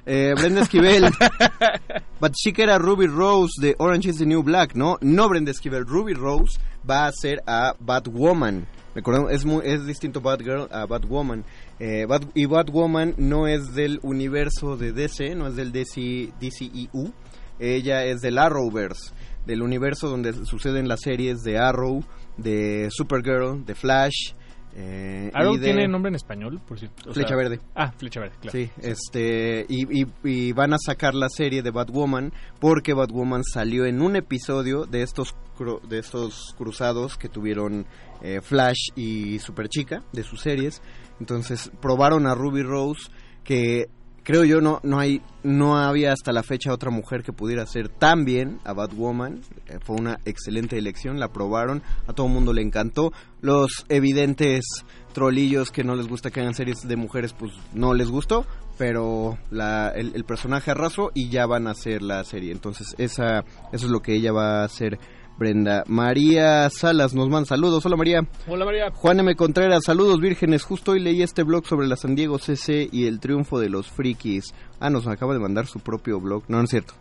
[0.06, 1.04] Eh, Brenda Esquivel.
[2.20, 4.98] But era Ruby Rose de Orange is the New Black, ¿no?
[5.00, 5.86] No Brenda Esquivel.
[5.86, 11.44] Ruby Rose va a ser a Batwoman Recordemos, es, muy, es distinto Batgirl a Batwoman.
[11.80, 17.12] Eh, y Batwoman no es del universo de DC, no es del DC, DCEU.
[17.58, 19.12] Ella es del Arrowverse,
[19.46, 22.04] del universo donde suceden las series de Arrow,
[22.36, 24.32] de Supergirl, de Flash,
[24.76, 27.12] eh, Arrow tiene nombre en español, por cierto.
[27.12, 27.60] Flecha Verde.
[27.76, 28.58] Ah, Flecha Verde, claro.
[28.58, 34.16] Sí, este, y, van a sacar la serie de Batwoman porque Batwoman salió en un
[34.16, 35.36] episodio de estos,
[35.88, 37.86] de estos cruzados que tuvieron
[38.20, 40.82] eh, Flash y Superchica, de sus series.
[41.20, 43.10] Entonces probaron a Ruby Rose
[43.44, 43.88] que
[44.24, 47.88] creo yo no no hay no había hasta la fecha otra mujer que pudiera ser
[47.88, 52.52] tan bien a Batwoman eh, fue una excelente elección la probaron a todo el mundo
[52.52, 53.12] le encantó.
[53.40, 54.64] Los evidentes
[55.12, 59.38] trolillos que no les gusta que hagan series de mujeres pues no les gustó pero
[59.50, 62.50] la, el, el personaje arrasó y ya van a hacer la serie.
[62.50, 64.98] Entonces esa eso es lo que ella va a hacer
[65.38, 65.84] Brenda.
[65.86, 67.84] María Salas nos manda saludos.
[67.86, 68.20] Hola María.
[68.46, 68.90] Hola María.
[68.92, 69.34] Juan M.
[69.34, 70.62] Contreras, saludos vírgenes.
[70.62, 73.90] Justo hoy leí este blog sobre la San Diego CC y el triunfo de los
[73.90, 74.54] frikis.
[74.80, 76.44] Ah, nos acaba de mandar su propio blog.
[76.48, 76.94] No, no es cierto.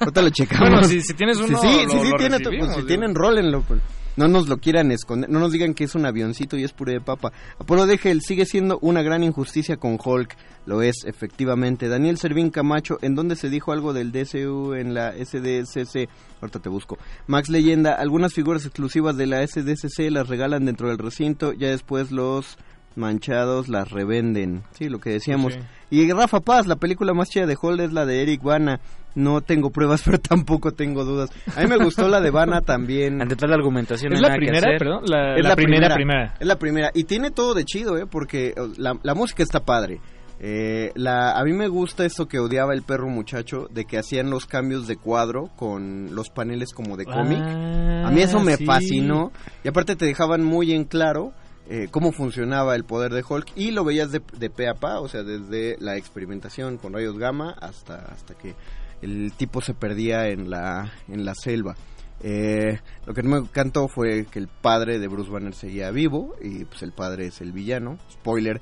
[0.00, 0.70] Ahorita, lo checamos.
[0.70, 3.62] bueno, si, tienes uno, sí, sí, sí, tiene, pues, si tienen, rólenlo.
[3.62, 3.80] Pues.
[4.16, 6.94] No nos lo quieran esconder, no nos digan que es un avioncito y es puré
[6.94, 7.32] de papa.
[7.58, 11.88] Apolo Degel sigue siendo una gran injusticia con Hulk, lo es efectivamente.
[11.88, 16.08] Daniel Servín Camacho, ¿en dónde se dijo algo del DCU en la SDCC?
[16.40, 16.96] Ahorita te busco.
[17.26, 22.10] Max Leyenda, algunas figuras exclusivas de la SDCC las regalan dentro del recinto, ya después
[22.10, 22.56] los
[22.96, 24.62] manchados las revenden.
[24.72, 25.58] Sí, lo que decíamos.
[25.90, 28.80] Y Rafa Paz, la película más chida de Hulk es la de Eric Bana.
[29.14, 31.30] No tengo pruebas, pero tampoco tengo dudas.
[31.56, 33.22] A mí me gustó la de Bana también.
[33.22, 34.12] Ante toda la argumentación.
[34.12, 35.04] ¿Es la primera, perdón?
[35.06, 36.90] La, es la, primera, primera, Es la primera.
[36.94, 38.06] Y tiene todo de chido, ¿eh?
[38.10, 40.00] Porque la, la música está padre.
[40.38, 44.28] Eh, la, a mí me gusta eso que odiaba el perro muchacho, de que hacían
[44.28, 47.40] los cambios de cuadro con los paneles como de cómic.
[47.40, 49.32] a mí eso me ah, fascinó.
[49.64, 51.32] Y aparte te dejaban muy en claro
[51.68, 55.00] eh, cómo funcionaba el poder de Hulk y lo veías de, de pe a pa,
[55.00, 58.54] o sea, desde la experimentación con rayos gamma hasta, hasta que
[59.02, 61.74] el tipo se perdía en la, en la selva.
[62.22, 66.34] Eh, lo que no me encantó fue que el padre de Bruce Banner seguía vivo
[66.40, 67.98] y pues el padre es el villano.
[68.10, 68.60] Spoiler,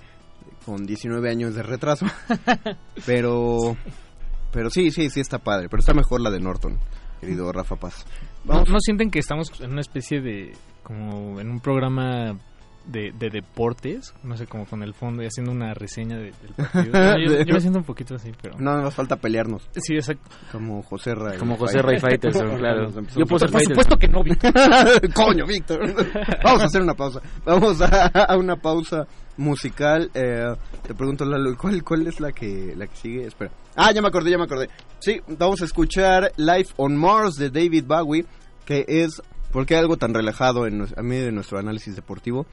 [0.64, 2.07] con 19 años de retraso.
[3.07, 3.77] pero
[4.51, 6.79] pero sí, sí, sí está padre, pero está mejor la de Norton,
[7.21, 8.07] querido Rafa Paz.
[8.45, 12.38] ¿No, ¿No sienten que estamos en una especie de como en un programa
[12.87, 17.18] de, de, deportes, no sé, como con el fondo y haciendo una reseña del partido.
[17.47, 18.57] yo, me siento un poquito así, pero...
[18.59, 19.68] No, nos falta pelearnos.
[19.77, 20.29] Sí, exacto.
[20.53, 21.38] Como José Ray.
[21.38, 22.90] Como José Ray Faitelson, claro.
[23.16, 24.53] Yo puedo ser Por supuesto que no, Víctor.
[25.14, 25.81] Coño, Víctor.
[26.42, 27.20] Vamos a hacer una pausa.
[27.44, 30.11] Vamos a, a una pausa musical.
[30.14, 33.27] Eh, te pregunto, Lalo, ¿cuál, ¿cuál es la que, la que sigue?
[33.27, 33.51] Espera.
[33.77, 34.68] Ah, ya me acordé, ya me acordé.
[35.01, 38.27] Sí, vamos a escuchar Life on Mars de David Bowie,
[38.64, 39.23] que es...
[39.53, 42.47] porque hay algo tan relajado en, a mí de nuestro análisis deportivo?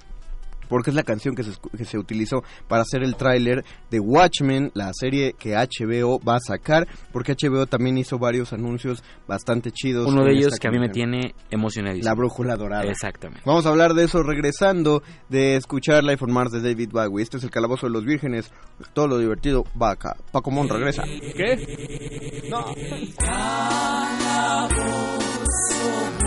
[0.72, 4.72] Porque es la canción que se, que se utilizó para hacer el tráiler de Watchmen,
[4.74, 10.08] la serie que HBO va a sacar, porque HBO también hizo varios anuncios bastante chidos.
[10.08, 12.10] Uno de ellos que a mí me tiene emocionadísimo.
[12.10, 12.90] La brújula dorada.
[12.90, 13.42] Exactamente.
[13.46, 17.22] Vamos a hablar de eso regresando de escuchar Life on Mars de David Bowie.
[17.22, 18.50] Este es el calabozo de los vírgenes.
[18.94, 20.16] Todo lo divertido va acá.
[20.32, 21.04] Paco Mon regresa.
[21.04, 22.48] ¿Qué?
[22.50, 22.66] No.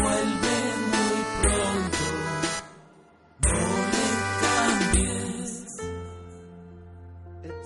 [0.02, 0.53] vuelve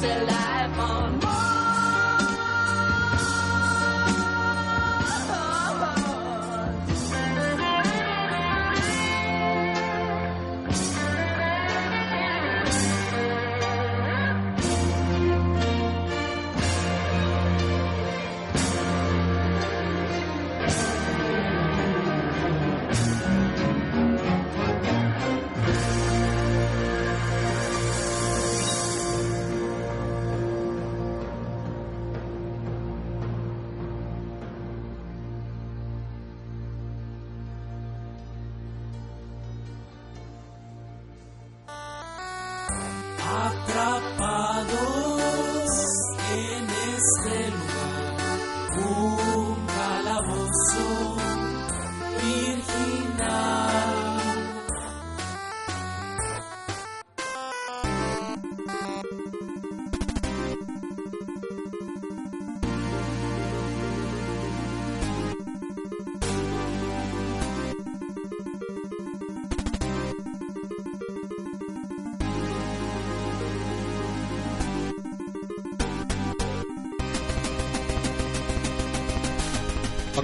[0.00, 1.19] Is there life on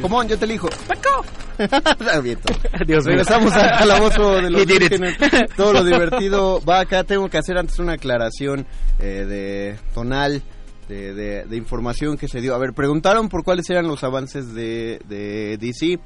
[0.07, 0.69] Pacomón, yo te elijo.
[0.87, 1.25] ¡Paco!
[2.87, 3.05] Dios.
[3.05, 5.17] Regresamos al calabozo de los vírgenes.
[5.57, 7.03] Todo lo divertido va acá.
[7.05, 8.67] Tengo que hacer antes una aclaración
[9.01, 10.43] eh, de tonal.
[10.89, 12.55] De, de- de información que se dio.
[12.55, 15.99] A ver, preguntaron por cuáles eran los avances de, de DC.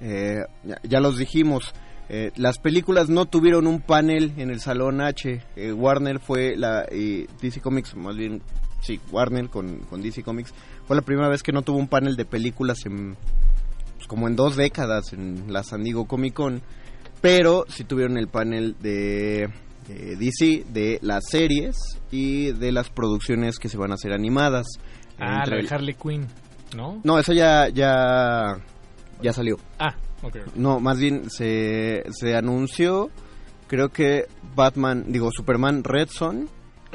[0.00, 1.72] Eh, ya, ya los dijimos.
[2.08, 5.42] Eh, las películas no tuvieron un panel en el Salón H.
[5.56, 6.86] Eh, Warner fue la...
[6.92, 8.40] y DC Comics, más bien...
[8.80, 10.52] Sí, Warner con, con DC Comics.
[10.86, 13.16] Fue la primera vez que no tuvo un panel de películas en,
[13.96, 16.62] pues, como en dos décadas en la San Diego Comic Con,
[17.20, 19.50] pero sí tuvieron el panel de,
[19.86, 21.76] de DC, de las series
[22.10, 24.66] y de las producciones que se van a hacer animadas.
[25.18, 26.26] Ah, la de Harley Quinn,
[26.74, 27.00] ¿no?
[27.04, 28.56] No, eso ya, ya,
[29.20, 29.58] ya salió.
[29.78, 30.36] Ah, ok.
[30.56, 33.10] No, más bien se, se anunció,
[33.66, 36.48] creo que Batman, digo, Superman Red Son,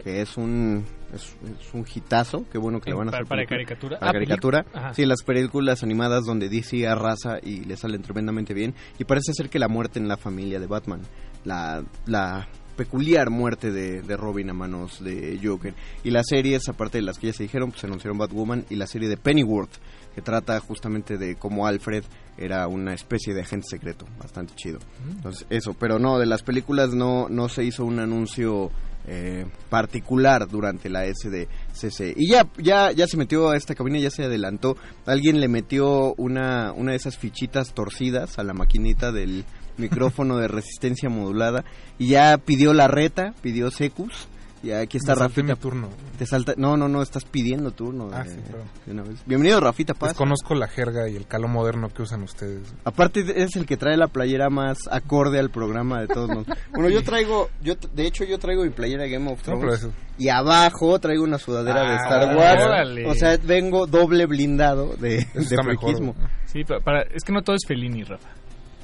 [0.04, 3.28] que es un es, es un hitazo, qué bueno que le van a Para- hacer.
[3.30, 3.58] para película.
[3.58, 4.00] caricatura.
[4.00, 4.64] Para Ah, caricatura.
[4.66, 4.94] pelicu- ajá.
[4.94, 8.74] Sí, las películas animadas donde DC arrasa y le salen tremendamente bien.
[9.00, 11.02] Y parece ser que la muerte en la familia de Batman,
[11.44, 15.74] la, la peculiar muerte de, de Robin a manos de Joker.
[16.04, 18.76] Y las series, aparte de las que ya se dijeron, pues se anunciaron Batwoman y
[18.76, 19.72] la serie de Pennyworth,
[20.14, 22.04] que trata justamente de cómo Alfred
[22.38, 24.80] era una especie de agente secreto, bastante chido.
[25.10, 28.72] Entonces, eso, pero no, de las películas no, no se hizo un anuncio
[29.08, 32.14] eh, particular durante la SDCC.
[32.16, 34.78] Y ya, ya, ya se metió a esta cabina, ya se adelantó.
[35.06, 39.46] Alguien le metió una, una de esas fichitas torcidas a la maquinita del
[39.78, 41.66] micrófono de resistencia modulada
[41.98, 44.28] y ya pidió la reta, pidió Secus.
[44.66, 45.44] Y aquí está Rafita.
[45.44, 45.90] mi turno.
[46.18, 48.10] Te salta, no, no, no, estás pidiendo turno.
[48.12, 48.68] Ah, de- sí, perdón.
[48.88, 49.20] de una vez.
[49.28, 50.10] Bienvenido, Rafita Paz.
[50.12, 52.74] Desconozco la jerga y el calo moderno que usan ustedes.
[52.84, 56.58] Aparte es el que trae la playera más acorde al programa de todos nosotros.
[56.74, 59.62] Bueno, yo traigo, yo de hecho yo traigo mi playera de Game of No, Thrones
[59.62, 62.64] pero eso- y abajo traigo una sudadera de Ah, Star Wars.
[62.66, 63.06] órale.
[63.08, 66.16] O sea, vengo doble blindado de, de mejor.
[66.46, 68.30] Sí, pa- para, es que no todo es Fellini, Rafa.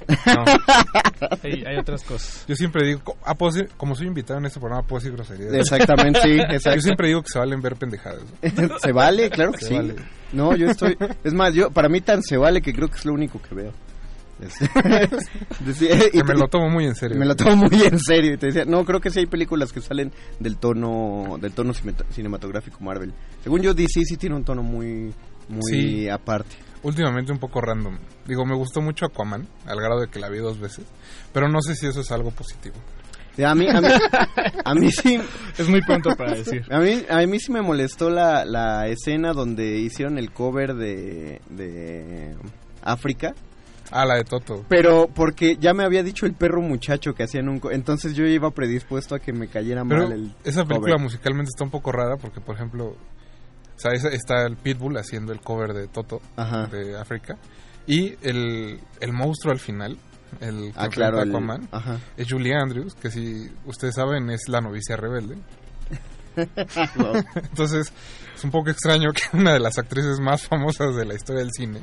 [0.07, 0.43] No.
[1.43, 2.45] Hay, hay otras cosas.
[2.47, 3.35] Yo siempre digo, ah,
[3.77, 5.53] como soy invitado en este programa, puedo decir groserías.
[5.53, 6.75] Exactamente, sí, exacto.
[6.77, 8.21] Yo siempre digo que se valen ver pendejadas.
[8.81, 9.73] se vale, claro que Se sí.
[9.75, 9.95] vale.
[10.33, 13.05] No, yo estoy, es más, yo para mí tan se vale que creo que es
[13.05, 13.71] lo único que veo.
[15.59, 17.17] Decía- y Que me te- lo tomo muy en serio.
[17.17, 18.33] Me lo tomo muy en serio.
[18.33, 21.73] Y te decía, no, creo que sí hay películas que salen del tono del tono
[21.73, 23.13] cine- cinematográfico Marvel.
[23.43, 25.13] Según yo, DC sí tiene un tono muy,
[25.47, 26.09] muy Sí.
[26.09, 26.55] aparte.
[26.83, 27.97] Últimamente un poco random.
[28.25, 30.85] Digo, me gustó mucho Aquaman, al grado de que la vi dos veces.
[31.33, 32.75] Pero no sé si eso es algo positivo.
[33.35, 33.87] Sí, A mí, a mí,
[34.65, 35.19] a mí sí.
[35.57, 36.65] Es muy pronto para decir.
[36.71, 41.39] A mí, a mí sí me molestó la, la escena donde hicieron el cover de,
[41.49, 42.35] de
[42.81, 43.33] África.
[43.91, 44.65] Ah, la de Toto.
[44.69, 47.59] Pero porque ya me había dicho el perro muchacho que hacían un...
[47.59, 51.03] co- Entonces yo iba predispuesto a que me cayera Pero mal el esa película cover.
[51.03, 52.95] musicalmente está un poco rara porque, por ejemplo,
[53.81, 56.67] sea, está el Pitbull haciendo el cover de Toto Ajá.
[56.67, 57.37] de África
[57.87, 59.97] y el, el monstruo al final,
[60.39, 61.67] el Ah, claro, el- Aquaman,
[62.17, 65.37] es Julie Andrews, que si ustedes saben es la novicia rebelde.
[67.35, 67.91] Entonces,
[68.35, 71.51] es un poco extraño que una de las actrices más famosas de la historia del
[71.51, 71.81] cine,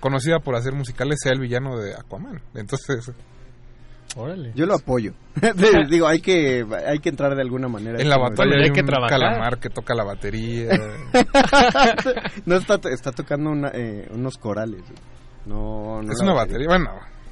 [0.00, 2.42] conocida por hacer musicales, sea el villano de Aquaman.
[2.54, 3.10] Entonces,
[4.16, 4.52] Órale.
[4.54, 5.12] Yo lo apoyo.
[5.90, 8.00] Digo, hay que, hay que entrar de alguna manera.
[8.00, 10.70] en la batalla hay, un calamar que toca la batería.
[12.46, 14.82] no está, está tocando una, eh, unos corales.
[15.44, 16.90] No, no es una batería, bueno,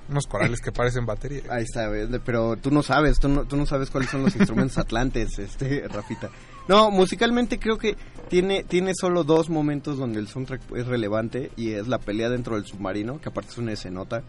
[0.09, 1.43] unos corales que parecen batería.
[1.51, 1.91] Ahí está,
[2.25, 5.89] pero tú no sabes, tú no, tú no sabes cuáles son los instrumentos atlantes, este,
[5.89, 6.29] Rafita.
[6.69, 7.97] No, musicalmente creo que
[8.29, 12.55] tiene, tiene solo dos momentos donde el soundtrack es relevante y es la pelea dentro
[12.57, 14.23] del submarino, que aparte es una escenota,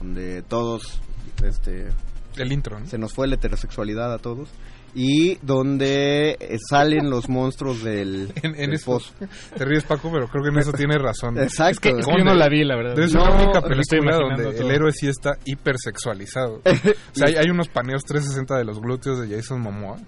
[0.00, 1.00] donde todos,
[1.44, 1.88] este...
[2.36, 2.86] El intro, ¿no?
[2.86, 4.48] Se nos fue la heterosexualidad a todos.
[4.94, 9.12] Y donde eh, salen los monstruos del, En, en del eso pozo.
[9.56, 11.36] te ríes Paco, pero creo que en eso tienes razón.
[11.42, 11.70] Exacto.
[11.72, 12.94] Es que- es que yo no la vi, la verdad.
[12.94, 14.68] Debe ser No, la única película donde todo.
[14.68, 16.56] el héroe sí está hipersexualizado.
[16.64, 19.98] o sea, hay, hay unos paneos 360 de los glúteos de Jason Momoa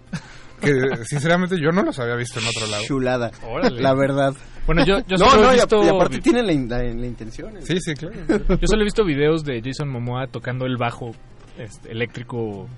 [0.61, 0.72] que
[1.04, 2.84] sinceramente yo no los había visto en otro lado.
[2.84, 3.30] Chulada.
[3.48, 3.80] Órale.
[3.80, 4.34] La verdad.
[4.66, 6.68] Bueno, yo- yo no, solo he no, y a- visto- y, aparte tienen la, in-
[6.68, 7.56] la- la intención.
[7.56, 7.61] ¿eh?
[7.62, 8.14] Sí, sí, claro.
[8.28, 11.12] Yo solo he visto videos de Jason Momoa tocando el bajo
[11.58, 12.68] este, eléctrico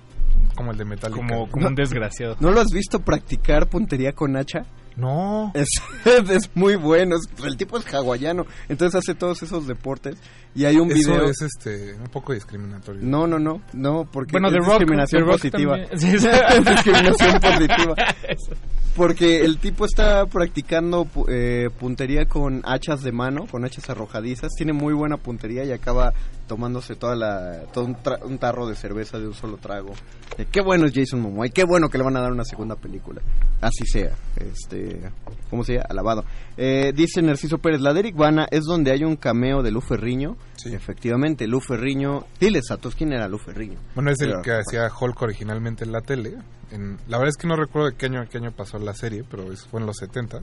[0.57, 1.17] como el de Metallica.
[1.21, 2.37] Como, como un desgraciado.
[2.41, 4.65] ¿No lo has visto practicar puntería con hacha?
[4.97, 5.51] No.
[5.55, 5.69] Es,
[6.31, 7.17] es muy bueno.
[7.17, 8.47] es- el tipo es hawaiano.
[8.69, 10.17] Entonces hace todos esos deportes.
[10.55, 11.25] Y hay un Eso video.
[11.31, 13.01] es este un poco discriminatorio.
[13.03, 13.63] No, no, no.
[13.73, 15.77] No, porque Bueno, es Rock- discriminación positiva.
[15.79, 15.99] también.
[16.01, 16.29] Sí, sí.
[16.29, 17.95] Es discriminación positiva.
[18.29, 18.53] Eso.
[18.95, 24.51] Porque el tipo está practicando pu- eh, puntería con hachas de mano, con hachas arrojadizas.
[24.55, 26.13] Tiene muy buena puntería y acaba
[26.47, 29.95] tomándose toda la, todo un, tra- un tarro de cerveza de un solo trago.
[30.37, 32.45] Eh, qué bueno es Jason Momoa y qué bueno que le van a dar una
[32.45, 33.23] segunda película.
[33.63, 34.13] Así sea.
[34.37, 35.01] Este,
[35.49, 35.87] ¿Cómo se llama?
[35.89, 36.25] Alabado.
[36.57, 39.81] Eh, dice Narciso Pérez, la de Eric Bana es donde hay un cameo de Lu
[39.81, 40.37] Ferriño.
[40.65, 42.25] Efectivamente, Lu Ferriño.
[42.39, 43.79] Diles a todos quién era Lu Ferriño.
[43.95, 46.35] Bueno, es el que hacía Hulk originalmente en la tele.
[46.71, 49.25] En, la verdad es que no recuerdo de qué año, qué año pasó la serie,
[49.29, 50.41] pero fue en los 70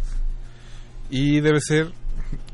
[1.09, 1.91] Y debe ser,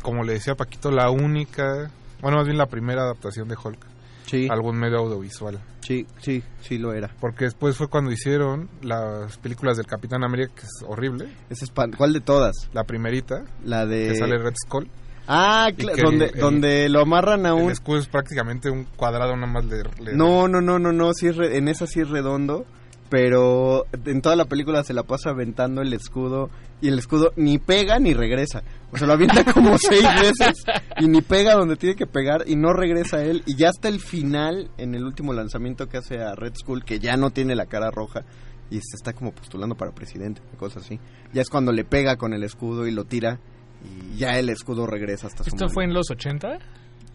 [0.01, 1.91] como le decía Paquito, la única,
[2.22, 3.94] bueno, más bien la primera adaptación de Hulk.
[4.26, 4.47] Sí.
[4.49, 5.59] Algún medio audiovisual.
[5.82, 7.11] Sí, sí, sí lo era.
[7.19, 11.28] Porque después fue cuando hicieron las películas del Capitán América, que es horrible.
[11.49, 11.61] Es
[11.97, 12.55] ¿Cuál de todas?
[12.73, 14.07] La primerita, La de...
[14.09, 14.89] que sale Red Skull.
[15.28, 17.71] Ah, donde, el- el- donde lo amarran a El un...
[17.71, 21.36] escudo es prácticamente un cuadrado, nada más le- No, no, no, no, no, sí es
[21.36, 22.65] re- en esa sí es redondo,
[23.10, 26.49] pero en toda la película se la pasa aventando el escudo
[26.82, 28.64] y el escudo ni pega ni regresa.
[28.91, 30.64] O sea, lo avienta como seis veces
[30.99, 33.43] y ni pega donde tiene que pegar y no regresa él.
[33.45, 36.99] Y ya hasta el final, en el último lanzamiento que hace a Red Skull, que
[36.99, 38.24] ya no tiene la cara roja
[38.70, 40.99] y se está como postulando para presidente, cosas así.
[41.34, 43.39] Ya es cuando le pega con el escudo y lo tira
[43.84, 45.74] y ya el escudo regresa hasta su ¿Esto mano.
[45.74, 46.58] fue en los 80?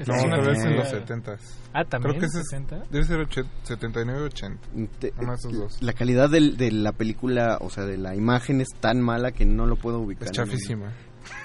[0.00, 1.36] ¿Esta No, es una pero es en los 70
[1.72, 2.16] Ah, también.
[2.18, 2.82] Creo que es- 70?
[2.90, 4.68] debe ser oche- 79 80.
[4.98, 5.82] Te- esos dos.
[5.82, 9.44] La calidad del- de la película, o sea, de la imagen es tan mala que
[9.46, 10.24] no lo puedo ubicar.
[10.30, 10.92] Es en el- chafísima.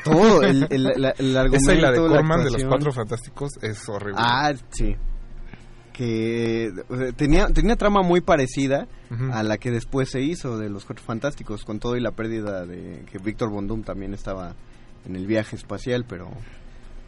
[0.04, 2.64] Todo, el, el, la- el argumento, Esa y la de Corman de los.
[2.64, 4.16] Cuatro Fantásticos es horrible.
[4.20, 4.96] Ah, sí.
[5.94, 9.32] Que o sea, tenía, tenía trama muy parecida Ujú.
[9.32, 12.66] a la que después se hizo de los Cuatro Fantásticos, con todo y la pérdida
[12.66, 14.56] de que Víctor Bondum también estaba
[15.06, 16.30] en el viaje espacial, pero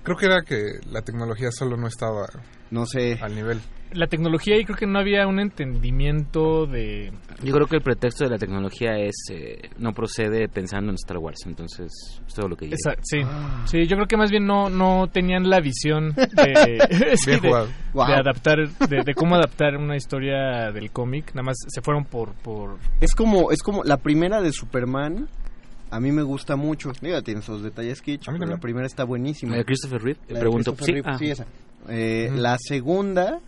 [0.08, 2.28] Creo que era que la tecnología solo no estaba
[2.72, 3.20] no sé.
[3.22, 3.60] al nivel.
[3.92, 7.12] La tecnología y creo que no había un entendimiento de...
[7.44, 11.18] Yo creo que el pretexto de la tecnología es eh, no procede pensando en Star
[11.18, 11.92] Wars, entonces
[12.26, 12.78] es todo lo que digo.
[12.78, 13.20] Esa- sí,
[13.66, 16.80] sí, yo creo que más bien no, no tenían la visión de,
[17.18, 17.68] sí, Bien de, jugado.
[17.94, 21.32] de adaptar, de, de cómo adaptar una historia del cómic.
[21.34, 25.28] Nada más se fueron por, por Es como, es como la primera de Superman.
[25.90, 26.92] A mí me gusta mucho.
[27.02, 29.54] Mira, tiene esos detalles kitsch, A mí pero la primera está buenísima.
[29.54, 30.20] ¿La de Christopher Reeve?
[30.28, 30.76] La de Pregunto.
[30.76, 31.18] Christopher Sí, Reeve, ah.
[31.18, 31.46] sí, esa.
[31.90, 32.42] Eh, Ujú.
[32.42, 33.40] La segunda...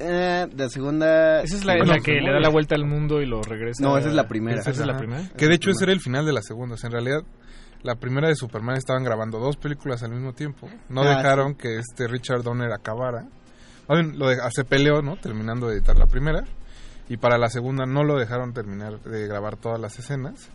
[0.00, 1.42] eh, la segunda...
[1.42, 3.82] Esa es la, Bueno, la que le da la vuelta al mundo y lo regresa.
[3.82, 4.60] No, esa es la primera.
[4.60, 5.28] Esa es la primera.
[5.36, 6.74] Que de hecho ese era el final de la segunda.
[6.74, 7.22] O sea, en realidad,
[7.82, 10.68] la primera de Superman estaban grabando dos películas al mismo tiempo.
[10.88, 13.26] No Ah, dejaron que este Richard Donner acabara.
[13.88, 15.16] bien, lo de- se peleó, ¿no?
[15.16, 16.42] Terminando de editar la primera.
[17.08, 20.48] Y para la segunda no lo dejaron terminar de grabar todas las escenas.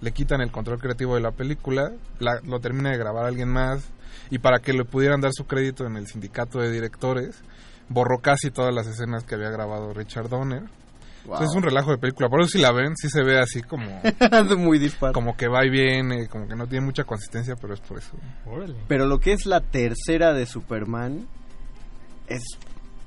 [0.00, 3.88] Le quitan el control creativo de la película, la- lo termina de grabar alguien más.
[4.30, 7.42] Y para que le pudieran dar su crédito en el sindicato de directores,
[7.88, 10.62] borró casi todas las escenas que había grabado Richard Donner.
[11.24, 11.34] Wow.
[11.36, 12.28] Entonces es un relajo de película.
[12.28, 14.02] Por eso si la ven, sí se ve así como...
[14.58, 15.12] Muy dispar.
[15.12, 18.12] Como que va y viene, como que no tiene mucha consistencia, pero es por eso.
[18.88, 21.26] Pero lo que es la tercera de Superman
[22.26, 22.42] es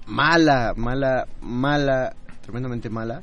[0.08, 3.22] mala, mala, mala, tremendamente mala.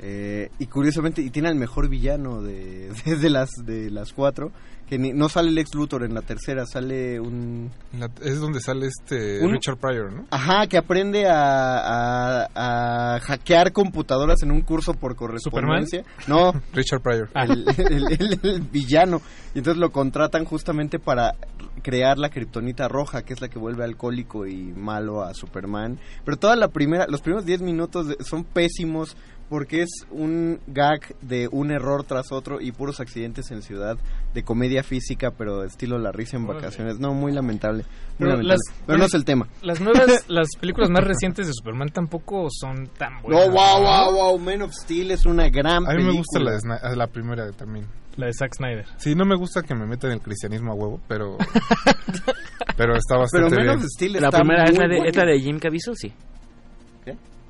[0.00, 4.52] Eh, y curiosamente, y tiene al mejor villano de, de, de las de las cuatro.
[4.88, 7.70] Que ni- no sale el ex Luthor en la tercera, sale un.
[7.98, 10.24] La- es donde sale este Un- Richard Pryor, ¿no?
[10.30, 16.04] Ajá, que aprende a, a, a hackear computadoras en un curso por correspondencia.
[16.26, 17.28] No, Richard Pryor.
[17.34, 19.20] el, el- el- el villano.
[19.54, 21.34] Y entonces lo contratan justamente para
[21.82, 25.98] crear la kriptonita roja, que es la que vuelve alcohólico y malo a Superman.
[26.24, 29.18] Pero toda la primera, los primeros 10 minutos de- son pésimos
[29.48, 33.96] porque es un gag de un error tras otro y puros accidentes en ciudad
[34.34, 36.98] de comedia física, pero estilo la risa en vacaciones.
[36.98, 37.84] No, muy lamentable.
[37.84, 37.88] Muy
[38.18, 38.48] Pero lamentable.
[38.68, 39.48] las- pero no es el tema.
[39.62, 43.46] Las nuevas, las películas más recientes de Superman tampoco son tan buenas.
[43.46, 44.38] No, wow, wow, wow.
[44.38, 46.12] Man of Steel es una gran A mí película.
[46.12, 47.86] me gusta la, de la primera también.
[48.16, 48.84] La de Zack Snyder.
[48.96, 51.38] Sí, no me gusta que me metan el cristianismo a huevo, pero...
[52.76, 53.78] pero está Pero bastante Man bien.
[53.78, 56.12] of Steel La está primera es la, de, es la de Jim Caviezel, sí.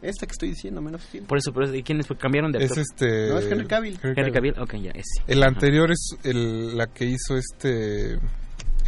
[0.03, 1.25] Esta que estoy diciendo, Man of Steel.
[1.25, 1.75] Por eso, por eso.
[1.75, 2.79] ¿Y quiénes cambiaron de Es actor?
[2.89, 3.29] este...
[3.29, 3.99] No, es Henry Cavill.
[4.03, 5.23] Henry Cavill, ok, ya, ese.
[5.27, 8.15] El anterior es el, la que hizo este...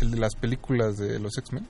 [0.01, 1.67] El de las películas de los X-Men.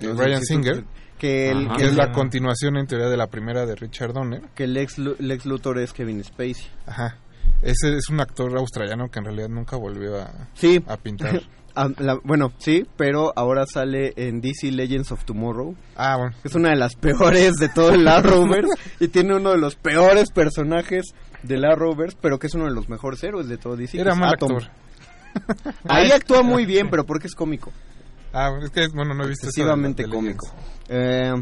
[0.00, 0.84] De Brian Singer.
[1.18, 1.76] Que el, Ajá.
[1.76, 4.40] que es la continuación en teoría de la primera de Richard Donner.
[4.54, 6.64] que el ex, ex Luthor es Kevin Spacey.
[6.86, 7.16] Ajá.
[7.60, 10.80] Ese es un actor australiano que en realidad nunca volvió a, Sí.
[10.86, 11.42] a pintar.
[11.80, 15.76] Ah, la- bueno, sí, pero ahora sale en DC Legends of Tomorrow.
[15.96, 16.34] Ah, bueno.
[16.42, 20.30] Es una de las peores de todo el Arrowverse y tiene uno de los peores
[20.32, 21.04] personajes
[21.44, 23.96] del Arrowverse, pero que es uno de los mejores héroes de todo DC.
[24.00, 24.56] Era mal Atom.
[24.56, 24.70] actor.
[25.88, 27.70] Ahí actúa muy bien, pero porque es cómico.
[28.32, 30.48] Ah, es que, bueno, no he visto de- excesivamente de cómico.
[30.88, 31.32] Eh,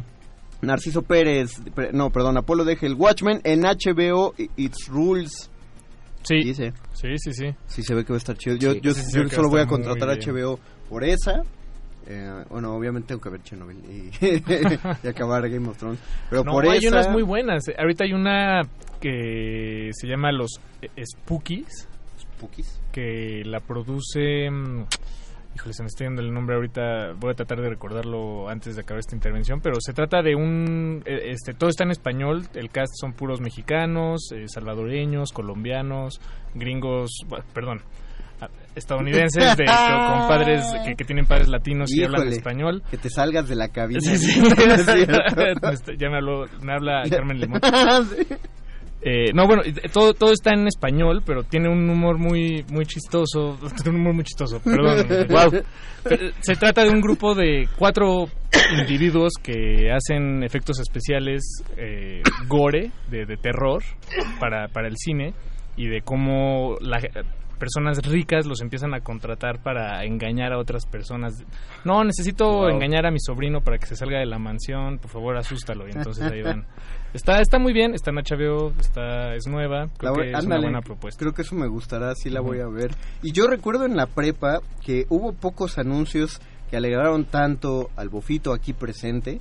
[0.60, 1.50] Narciso Pérez,
[1.92, 5.50] no, perdón, Apolo deje el Watchmen en HBO It's Rules.
[6.26, 6.42] Sí.
[6.42, 6.72] Dice.
[6.92, 7.54] Sí, sí, sí.
[7.66, 8.56] Sí se ve que va a estar chido.
[8.56, 10.14] Yo, Sí, yo, sí, solo voy a contratar a.
[10.14, 10.58] HBO
[10.88, 11.42] por esa.
[12.08, 14.10] Eh, bueno, obviamente tengo que ver Chernobyl y,
[15.06, 16.00] y acabar Game of Thrones.
[16.30, 16.88] Pero no, por hay esa...
[16.88, 17.64] unas muy buenas.
[17.76, 18.62] Ahorita hay una
[19.00, 21.88] que se llama Los eh, Spookies.
[22.18, 22.80] ¿Spookies?
[22.92, 24.48] Que la produce...
[25.56, 27.14] Híjole, se me está yendo el nombre ahorita.
[27.18, 29.62] Voy a tratar de recordarlo antes de acabar esta intervención.
[29.62, 31.02] Pero se trata de un...
[31.06, 32.42] eh, este Todo está en español.
[32.52, 36.20] El cast son puros mexicanos, eh, salvadoreños, colombianos,
[36.54, 37.10] gringos...
[37.54, 37.80] Perdón.
[38.74, 42.82] Estadounidenses de, con, padres que, que tienen padres latinos y hablan Híjole, español.
[42.90, 44.00] Que te salgas de la cabina.
[44.00, 44.38] Sí, sí.
[45.72, 47.62] Está- ya me, habló, me habla Carmen Limón.
[49.08, 52.84] Eh, no, bueno, eh, todo, todo está en español, pero tiene un humor muy muy
[52.86, 53.56] chistoso.
[53.86, 55.06] Un humor muy chistoso, perdón.
[55.28, 55.62] wow.
[56.02, 58.24] Pero Se trata de un grupo de cuatro
[58.80, 63.84] individuos que hacen efectos especiales eh, gore, de, de terror,
[64.40, 65.34] para, para el cine,
[65.76, 66.98] y de cómo la,
[67.58, 71.44] personas ricas los empiezan a contratar para engañar a otras personas.
[71.84, 72.68] No, necesito Wow.
[72.68, 75.88] engañar a mi sobrino para que se salga de la mansión, por favor, asústalo.
[75.88, 76.66] Y entonces ahí van.
[77.14, 80.66] Está, está muy bien, está en HBO, está, es nueva, creo que es ándale, una
[80.68, 81.18] buena propuesta.
[81.18, 82.90] Creo que eso me gustará, sí la voy a ver.
[83.22, 86.40] Y yo recuerdo en la prepa que hubo pocos anuncios
[86.70, 89.40] que alegraron tanto al bofito aquí presente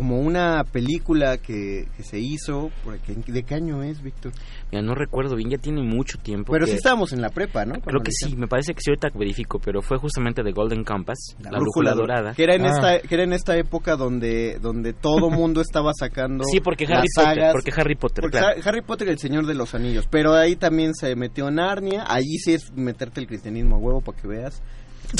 [0.00, 2.70] como una película que, que se hizo.
[2.84, 4.32] porque- ¿De qué año es, Víctor?
[4.72, 6.52] Ya no recuerdo bien, ya tiene mucho tiempo.
[6.52, 7.74] Pero que- sí estábamos en la prepa, ¿no?
[7.82, 11.36] Creo que sí, me parece que sí, ahorita verifico, pero fue justamente de Golden Compass,
[11.38, 12.32] la, brújula dorada.
[12.34, 12.70] Que era en Ah.
[12.94, 17.00] esta que era en esta época donde donde todo mundo estaba sacando Sí, porque las
[17.00, 17.52] Harry Potter, sagas.
[17.52, 18.56] porque Harry Potter, Porque claro.
[18.58, 22.04] Har- Harry Potter y el Señor de los Anillos, pero ahí también se metió Narnia,
[22.08, 24.62] ahí sí es meterte el cristianismo a huevo para que veas.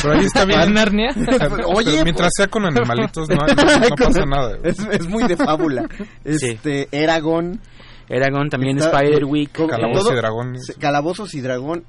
[0.00, 0.60] Pero ahí está bien.
[0.62, 1.08] ¿En Narnia?
[1.14, 4.58] Pero Oye, mientras pues- sea con animalitos, no, no- no pasa nada.
[4.62, 5.88] Es, es muy de fábula.
[6.24, 7.60] Este, Eragon.
[8.08, 10.66] Eragon, también con- Calabozos todo- y dragones.
[10.66, 11.84] se- Calabozos y dragón.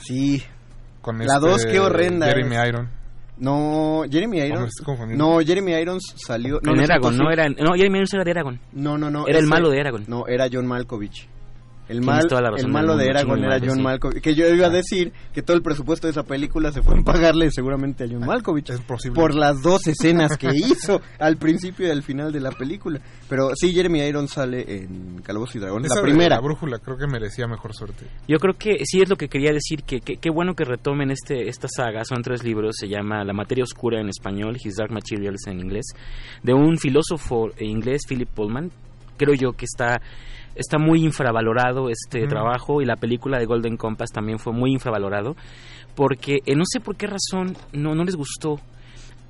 [0.00, 0.42] Sí.
[1.02, 2.56] Con La este dos, qué horrenda Jeremy.
[2.66, 2.88] Iron.
[3.36, 4.72] No, Jeremy Irons.
[5.08, 6.60] No, Jeremy Irons salió.
[6.62, 7.32] No, no Eragon, no sí.
[7.32, 7.48] era...
[7.48, 8.60] No, Jeremy Irons era de Eragon.
[8.72, 9.26] No, no, no.
[9.26, 10.04] Era el ese- malo de Eragon.
[10.06, 11.28] No, era John Malkovich.
[11.88, 13.82] El, mal, toda la razón el malo de Eragon era John.
[13.82, 14.20] Malkovich.
[14.22, 17.04] Que yo iba a decir que todo el presupuesto de esa película se fue en
[17.04, 18.70] pagarle seguramente a John Malkovich.
[18.70, 19.14] Es posible.
[19.20, 23.00] Por las dos escenas que hizo al principio y al final de la película.
[23.28, 25.90] Pero sí, Jeremy Irons sale en Calabozos y Dragones.
[25.90, 26.36] Esa La primera.
[26.36, 28.06] La brújula creo que merecía mejor suerte.
[28.28, 31.10] Yo creo que sí es lo que quería decir, que que- qué bueno que retomen
[31.10, 34.90] este esta saga, son tres libros, se llama La materia oscura en español, His Dark
[34.92, 35.84] Materials en inglés,
[36.42, 38.70] de un filósofo inglés, Philip Pullman.
[39.16, 40.00] Creo yo que está
[40.54, 45.36] está muy infravalorado este trabajo y la película de Golden Compass también fue muy infravalorado
[45.94, 48.60] porque eh, no sé por qué razón no no les gustó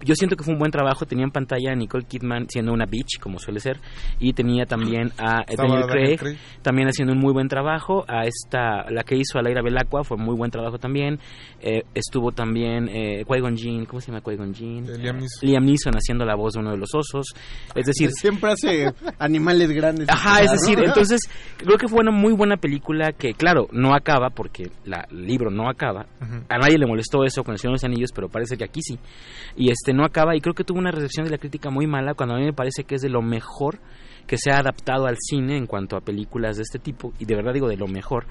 [0.04, 1.06] yo siento que fue un buen trabajo.
[1.06, 3.78] Tenía en pantalla a Nicole Kidman siendo una bitch, como suele ser,
[4.20, 6.38] y tenía también a Daniel Craig, Craig.
[6.62, 8.04] también haciendo un muy buen trabajo.
[8.08, 11.18] A esta, la que hizo a Laira Belacqua fue muy buen trabajo también.
[11.60, 14.84] Eh, estuvo también eh, Qui-Gon Jinn, ¿cómo se llama Qui-Gon Jinn?
[14.88, 15.48] Eh, Liam Neeson.
[15.48, 17.26] Liam Neeson haciendo la voz de uno de los osos.
[17.74, 20.08] Es decir, Siempre hace animales grandes.
[20.08, 20.52] Ajá, es ¿no?
[20.52, 21.20] decir, entonces
[21.56, 25.50] creo que fue una muy buena película que, claro, no acaba porque la, el libro
[25.50, 26.06] no acaba.
[26.48, 28.80] A nadie le molestó eso con el Señor de los Anillos, pero parece que aquí
[28.82, 28.98] sí.
[29.56, 32.14] Y este no acaba y creo que tuvo una recepción de la crítica muy mala
[32.14, 33.78] cuando a mí me parece que es de lo mejor
[34.26, 37.34] que se ha adaptado al cine en cuanto a películas de este tipo y de
[37.34, 38.26] verdad digo de lo mejor.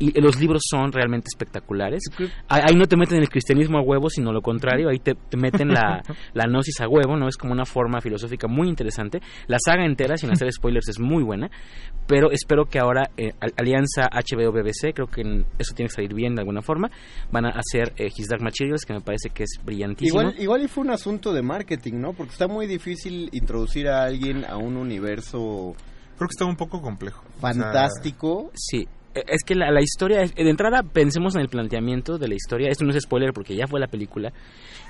[0.00, 2.02] Y los libros son realmente espectaculares.
[2.48, 5.68] Ahí no te meten el cristianismo a huevo, sino lo contrario, ahí te, te meten
[5.68, 6.02] la,
[6.34, 7.28] la gnosis a huevo, ¿no?
[7.28, 9.20] Es como una forma filosófica muy interesante.
[9.48, 11.50] La saga entera, sin hacer spoilers, es muy buena,
[12.06, 16.14] pero espero que ahora eh, Al- Alianza HBO-BBC, creo que en- eso tiene que salir
[16.14, 16.90] bien de alguna forma,
[17.32, 20.20] van a hacer eh, His Dark Materials, que me parece que es brillantísimo.
[20.20, 22.12] Igual, igual y fue un asunto de marketing, ¿no?
[22.12, 25.74] Porque está muy difícil introducir a alguien a un universo
[26.16, 27.22] Creo que estaba un poco complejo.
[27.36, 28.50] O sea, fantástico.
[28.54, 28.88] Sí,
[29.26, 32.84] es que la, la historia, de entrada pensemos en el planteamiento de la historia, esto
[32.84, 34.32] no es spoiler porque ya fue la película,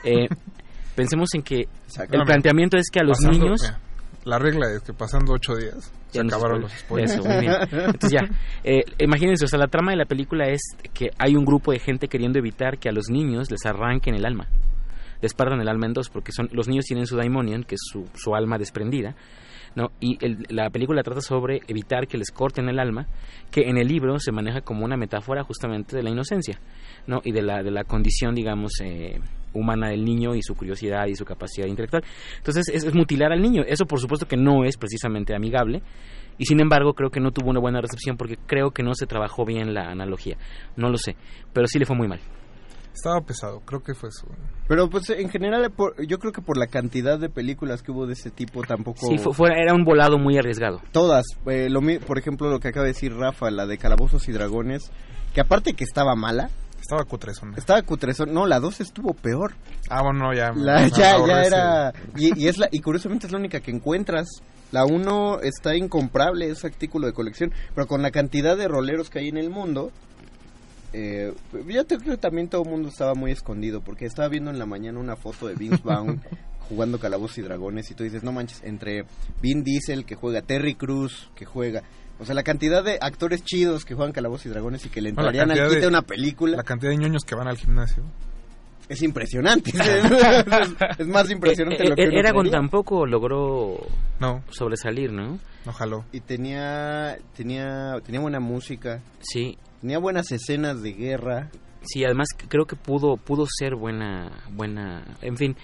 [0.04, 0.28] Eh,
[0.96, 1.60] pensemos en que
[2.10, 3.60] el planteamiento es que a los pasando- niños...
[3.62, 3.78] mira,
[4.24, 7.12] la regla es que pasando ocho días se acabaron los spoilers.
[7.14, 7.52] Eso, muy bien.
[7.70, 8.28] Entonces ya,
[8.64, 10.60] eh, imagínense, o sea, la trama de la película es
[10.92, 14.26] que hay un grupo de gente queriendo evitar que a los niños les arranquen el
[14.26, 14.48] alma.
[15.22, 17.80] Les partan el alma en dos porque son los niños tienen su daimonion, que es
[17.90, 19.14] su, su alma desprendida,
[19.78, 19.92] ¿no?
[20.00, 23.06] Y el- la película trata sobre evitar que les corten el alma,
[23.52, 26.58] que en el libro se maneja como una metáfora justamente de la inocencia,
[27.06, 27.20] ¿no?
[27.24, 29.20] Y de la, de la condición, digamos, eh,
[29.54, 32.02] humana del niño y su curiosidad y su capacidad intelectual.
[32.38, 33.62] Entonces es, es mutilar al niño.
[33.66, 35.80] Eso por supuesto que no es precisamente amigable.
[36.40, 39.06] Y sin embargo creo que no tuvo una buena recepción porque creo que no se
[39.06, 40.36] trabajó bien la analogía.
[40.76, 41.14] No lo sé.
[41.52, 42.20] Pero sí le fue muy mal.
[42.99, 44.26] Estaba pesado, creo que fue eso.
[44.66, 48.07] Pero pues en general por- yo creo que por la cantidad de películas que hubo
[48.07, 49.07] de ese tipo tampoco...
[49.07, 50.80] Sí, fue, fue- era un volado muy arriesgado.
[50.92, 51.24] Todas.
[51.46, 54.32] eh, lo, mi- por ejemplo, lo que acaba de decir Rafa, la de Calabozos y
[54.32, 54.90] Dragones,
[55.32, 57.57] que aparte que estaba mala, Estaba cutrezona.
[57.57, 58.32] estaba cutrezón.
[58.34, 59.55] No, la 2 estuvo peor.
[59.90, 60.53] Ah, bueno, ya.
[60.55, 61.92] La, me ya, ya era...
[62.16, 64.26] Y, y es la, y curiosamente es la única que encuentras.
[64.72, 69.20] La 1 está incomparable, es artículo de colección, pero con la cantidad de roleros que
[69.20, 69.92] hay en el mundo...
[70.93, 71.34] Eh,
[71.68, 74.59] yo te- creo que también todo el mundo estaba muy escondido porque estaba viendo en
[74.59, 76.22] la mañana una foto de Vince Vaughn
[76.68, 79.05] jugando Calabozos y Dragones y tú dices, no manches, entre
[79.43, 81.82] Vin Diesel que juega, Terry Cruz que juega,
[82.18, 85.11] o sea, la cantidad de actores chidos que juegan Calabozos y Dragones y que le
[85.11, 88.03] entrarían al quite de- una película La cantidad de ñoños que van al gimnasio.
[88.89, 89.70] es impresionante.
[89.76, 92.59] es, es más impresionante Eh, lo que eh, uno Eragon creería.
[92.61, 93.78] tampoco logró
[94.20, 94.43] No.
[94.51, 95.39] sobresalir, ¿no?
[95.66, 96.05] No jaló.
[96.12, 101.50] Y tenía, tenía, tenía buena música, Sí, tenía buenas escenas de guerra.
[101.82, 105.56] sí, además creo que pudo pudo ser buena buena, en fin,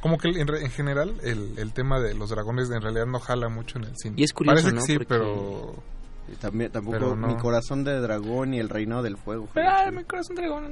[0.00, 3.18] Como que en, re- en general el, el tema de los dragones en realidad no
[3.18, 4.14] jala mucho en el cine.
[4.18, 4.80] Y es curioso, Parece que ¿no?
[4.82, 5.96] sí, Porque- pero...
[6.40, 7.28] También, tampoco Pero no.
[7.28, 9.44] Mi Corazón de Dragón y El Reinado del Fuego.
[9.46, 10.64] fue Pero, ah, mi corazón dragón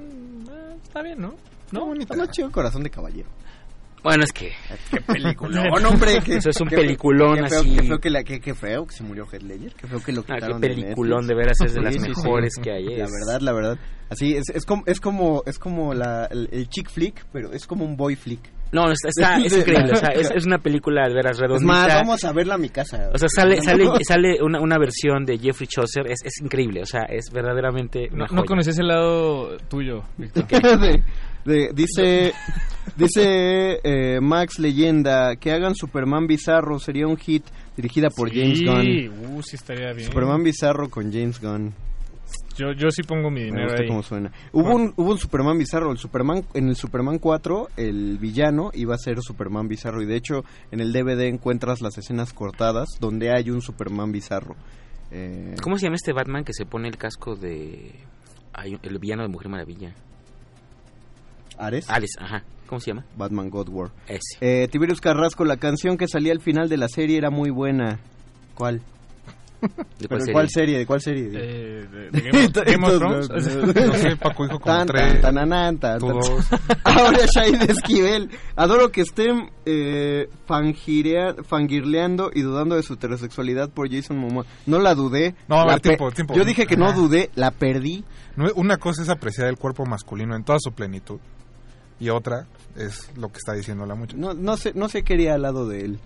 [0.50, 1.34] eh, está bien, ¿no?
[1.70, 3.28] No, está más chido Corazón de Caballero.
[4.04, 4.52] Bueno, es que
[4.90, 6.20] Qué peliculón, hombre.
[6.24, 7.76] que- Eso es un qué- peliculón qué feo, así.
[7.76, 9.74] Qué feo que, la, qué, qué feo que se murió Heath Ledger.
[9.74, 11.28] Qué feo que lo Ah, qué quitaron de peliculón, Netflix.
[11.28, 12.20] de veras, es de las Sí, sí, sí.
[12.22, 13.78] mejores que hay, La es- verdad, la verdad.
[14.10, 17.66] Así, es, es como, es como, es como la, el, el chick flick, pero es
[17.66, 18.40] como un boy flick.
[18.70, 21.72] No, está, está- es increíble, o sea, es, es una película de veras Es redondita.
[21.72, 23.08] más, vamos a verla a mi casa.
[23.14, 23.94] O sea, sale, No, sale, no.
[24.06, 28.16] sale una, una versión de Jeffrey Chaucer, es, es increíble, o sea, es verdaderamente No,
[28.16, 28.44] una no joya.
[28.46, 30.44] conocí ese lado tuyo, Víctor.
[31.44, 32.32] De- dice
[32.96, 37.44] dice eh, Max Leyenda que hagan Superman Bizarro sería un hit
[37.76, 39.36] dirigida por James Gunn.
[39.36, 40.06] uh, sí estaría bien.
[40.08, 41.72] Superman Bizarro con James Gunn.
[42.56, 43.88] Yo, yo sí pongo mi Me dinero gusta ahí.
[43.88, 44.32] cómo suena.
[44.52, 45.90] Hubo un, hubo un Superman bizarro.
[45.90, 50.00] El Superman, en el Superman 4, el villano iba a ser Superman bizarro.
[50.02, 54.54] Y de hecho, en el DVD encuentras las escenas cortadas donde hay un Superman bizarro.
[55.10, 57.92] Eh, ¿Cómo se llama este Batman que se pone el casco de...
[58.82, 59.92] el villano de Mujer Maravilla?
[61.58, 61.88] Ares.
[61.88, 62.42] Ares, ajá.
[62.66, 63.04] ¿Cómo se llama?
[63.16, 63.90] Batman God War.
[64.08, 64.38] Ese.
[64.40, 68.00] Eh, Tiberius Carrasco, la canción que salía al final de la serie era muy buena.
[68.54, 68.80] ¿Cuál?
[69.98, 70.76] ¿De ¿Pero cuál serie?
[70.78, 71.30] ¿De cuál serie?
[71.32, 73.28] Eh, de, de Game, of, Game of Thrones.
[73.30, 75.20] No sé, Paco dijo como Tan, tres.
[75.22, 76.18] tan, tan, Tú tan.
[76.20, 76.46] dos.
[76.84, 78.30] Ahora Shahid Esquivel.
[78.56, 84.44] Adoro que estén eh, fangirleando y dudando de su heterosexualidad por Jason Momoa.
[84.66, 85.34] No la dudé.
[85.48, 86.34] No, a ver, tiempo, tiempo.
[86.34, 88.04] Yo dije que no dudé, la perdí.
[88.36, 91.20] No, Una cosa es apreciar el cuerpo masculino en toda su plenitud.
[92.00, 94.18] Y otra es lo que está diciendo la muchacha.
[94.18, 95.98] No, no sé, no sé qué haría al lado de él.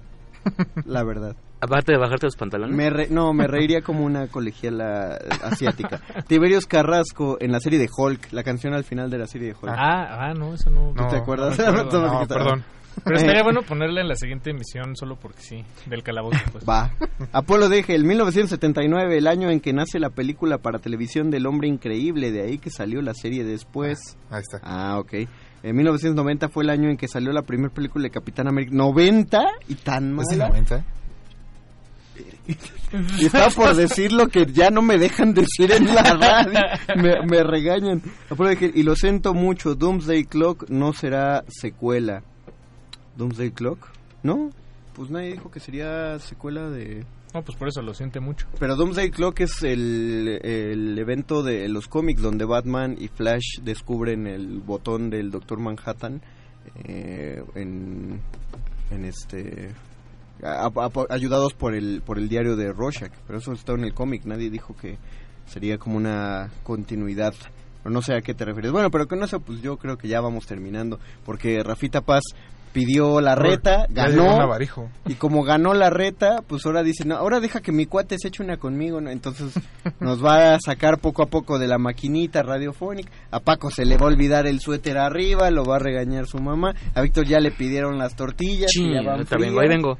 [0.86, 1.34] La verdad.
[1.60, 2.76] Aparte de bajarte los pantalones.
[2.76, 6.00] Me re- no, me reiría como una colegiala eh, asiática.
[6.28, 9.54] Tiberios Carrasco en la serie de Hulk, la canción al final de la serie de
[9.54, 9.68] Hulk.
[9.76, 10.92] Ah, ah, no, eso no.
[10.96, 11.58] ¿Tú te acuerdas?
[11.58, 11.82] No.
[11.84, 12.64] No, perdón.
[13.04, 16.38] Pero estaría bueno ponerla en la siguiente emisión solo porque sí, del calabozo.
[16.52, 16.64] Pues.
[16.68, 16.92] Va.
[17.32, 21.68] Apolo Deje, el 1979, el año en que nace la película para televisión del hombre
[21.68, 24.16] increíble, de ahí que salió la serie después.
[24.30, 24.58] Ahí está.
[24.62, 25.12] Ah, ok.
[25.62, 28.74] En 1990 fue el año en que salió la primera película de Capitán América.
[28.74, 29.46] ¿90?
[29.68, 30.48] ¿Y tan ¿Es mala?
[30.48, 30.84] 90?
[33.18, 36.58] Y estaba por decir lo que ya no me dejan decir en la radio.
[36.96, 38.02] Me, me regañan.
[38.74, 42.22] Y lo siento mucho, Doomsday Clock no será secuela.
[43.16, 43.88] ¿Doomsday Clock?
[44.22, 44.50] ¿No?
[44.94, 47.04] Pues nadie dijo que sería secuela de...
[47.34, 48.46] No, pues por eso lo siente mucho.
[48.58, 54.26] Pero Doomsday Clock es el, el evento de los cómics donde Batman y Flash descubren
[54.26, 56.22] el botón del Doctor Manhattan
[56.84, 58.20] eh, en,
[58.90, 59.74] en este
[61.10, 63.12] ayudados por el por el diario de Rorschach.
[63.26, 64.24] Pero eso está en el cómic.
[64.24, 64.96] Nadie dijo que
[65.46, 67.34] sería como una continuidad.
[67.82, 68.72] Pero no sé a qué te refieres.
[68.72, 72.22] Bueno, pero con eso pues yo creo que ya vamos terminando porque Rafita Paz
[72.78, 74.38] pidió la reta, ganó
[75.08, 78.28] y como ganó la reta, pues ahora dice, no, ahora deja que mi cuate se
[78.28, 79.10] eche una conmigo, ¿no?
[79.10, 79.52] Entonces
[80.00, 83.10] nos va a sacar poco a poco de la maquinita radiofónica.
[83.32, 86.38] A Paco se le va a olvidar el suéter arriba, lo va a regañar su
[86.38, 86.72] mamá.
[86.94, 88.70] A Víctor ya le pidieron las tortillas.
[88.72, 89.54] Sí, que ya van frías.
[89.58, 89.98] ahí vengo.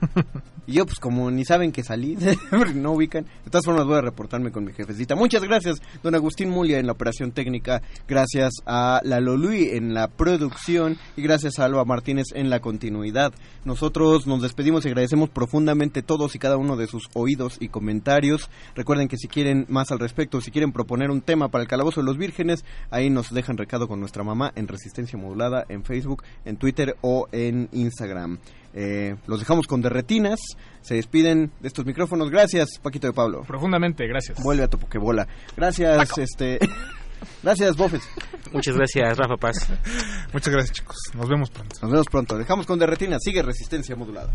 [0.66, 2.16] Y yo, pues como ni saben que salí,
[2.74, 3.24] no ubican.
[3.44, 5.14] De todas formas, voy a reportarme con mi jefecita.
[5.14, 7.82] Muchas gracias, don Agustín Mulia en la operación técnica.
[8.08, 10.96] Gracias a la Lolui en la producción.
[11.16, 13.32] Y gracias a Alba Martínez en la continuidad.
[13.64, 18.50] Nosotros nos despedimos y agradecemos profundamente todos y cada uno de sus oídos y comentarios.
[18.74, 22.00] Recuerden que si quieren más al respecto, si quieren proponer un tema para el Calabozo
[22.00, 26.22] de los Vírgenes, ahí nos dejan recado con nuestra mamá en Resistencia Modulada, en Facebook,
[26.44, 28.38] en Twitter o en Instagram.
[28.74, 30.40] Eh, los dejamos con derretinas.
[30.82, 32.30] Se despiden de estos micrófonos.
[32.30, 33.42] Gracias, Paquito de Pablo.
[33.46, 34.42] Profundamente, gracias.
[34.42, 35.26] Vuelve a tu pokebola.
[35.56, 36.58] Gracias, este.
[37.42, 38.02] gracias, Bofes.
[38.52, 39.68] Muchas gracias, Rafa Paz.
[40.32, 40.96] Muchas gracias, chicos.
[41.14, 41.76] Nos vemos pronto.
[41.80, 42.36] Nos vemos pronto.
[42.36, 43.20] Dejamos con derretinas.
[43.22, 44.34] Sigue resistencia modulada.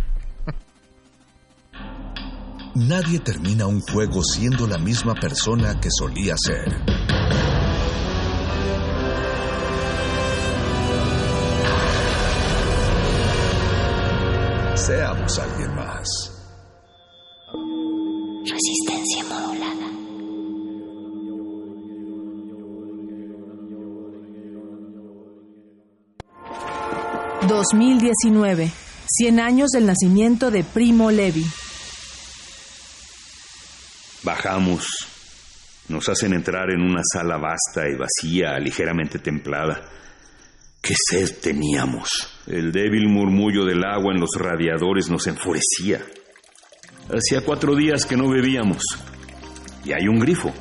[2.75, 7.38] Nadie termina un juego siendo la misma persona que solía ser.
[14.89, 16.07] Seamos alguien más.
[18.43, 19.87] Resistencia modulada.
[27.47, 28.71] ...2019...
[29.21, 31.45] ...100 años del nacimiento de Primo Levi...
[34.23, 34.87] Bajamos.
[35.87, 39.87] Nos hacen entrar en una sala vasta y vacía, ligeramente templada.
[40.81, 42.09] ¡Qué sed teníamos!
[42.47, 46.03] El débil murmullo del agua en los radiadores nos enfurecía.
[47.09, 48.83] Hacía cuatro días que no bebíamos.
[49.83, 50.53] Y hay un grifo.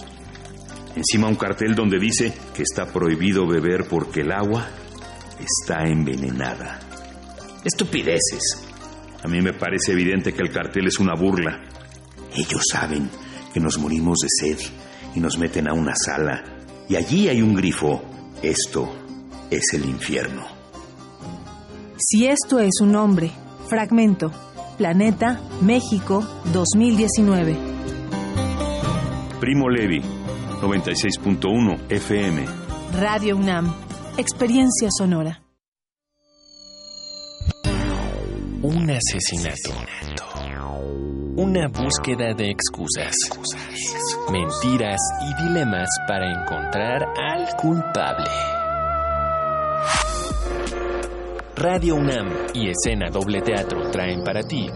[0.97, 4.69] Encima un cartel donde dice que está prohibido beber porque el agua
[5.39, 6.81] está envenenada.
[7.65, 8.67] Estupideces.
[9.23, 11.63] A mí me parece evidente que el cartel es una burla.
[12.35, 13.09] Ellos saben
[13.53, 14.59] que nos morimos de sed
[15.15, 16.45] y nos meten a una sala.
[16.89, 18.03] Y allí hay un grifo.
[18.43, 19.08] Esto
[19.51, 20.47] es el infierno.
[21.97, 23.31] Si esto es un nombre...
[23.67, 24.31] ...fragmento...
[24.77, 25.41] ...Planeta...
[25.61, 26.23] ...México...
[26.53, 27.57] ...2019...
[29.41, 30.01] Primo Levi,
[30.61, 32.45] 96.1 FM.
[32.99, 33.75] Radio UNAM...
[34.17, 35.43] ...experiencia sonora...
[38.61, 39.71] Un asesinato.
[41.37, 43.15] Una búsqueda de excusas.
[44.33, 48.58] Mentiras y dilemas para encontrar al culpable.
[51.61, 54.71] Radio UNAM y Escena Doble Teatro traen para ti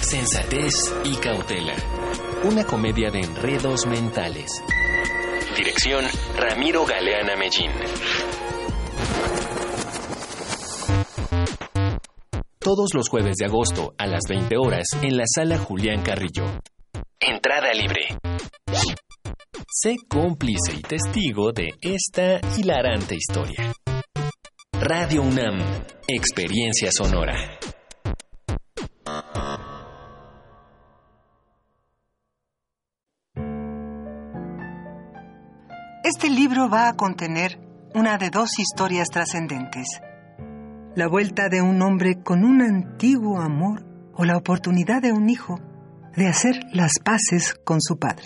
[0.00, 0.74] Sensatez
[1.04, 1.74] y Cautela.
[2.42, 4.50] Una comedia de enredos mentales.
[5.56, 6.04] Dirección
[6.36, 7.70] Ramiro Galeana Mellín.
[12.58, 16.60] Todos los jueves de agosto a las 20 horas en la sala Julián Carrillo.
[17.20, 18.18] Entrada libre.
[19.70, 23.72] Sé cómplice y testigo de esta hilarante historia.
[24.90, 25.60] Radio UNAM,
[26.08, 27.34] Experiencia Sonora.
[36.02, 37.60] Este libro va a contener
[37.94, 40.00] una de dos historias trascendentes.
[40.94, 43.84] La vuelta de un hombre con un antiguo amor
[44.14, 45.60] o la oportunidad de un hijo
[46.16, 48.24] de hacer las paces con su padre.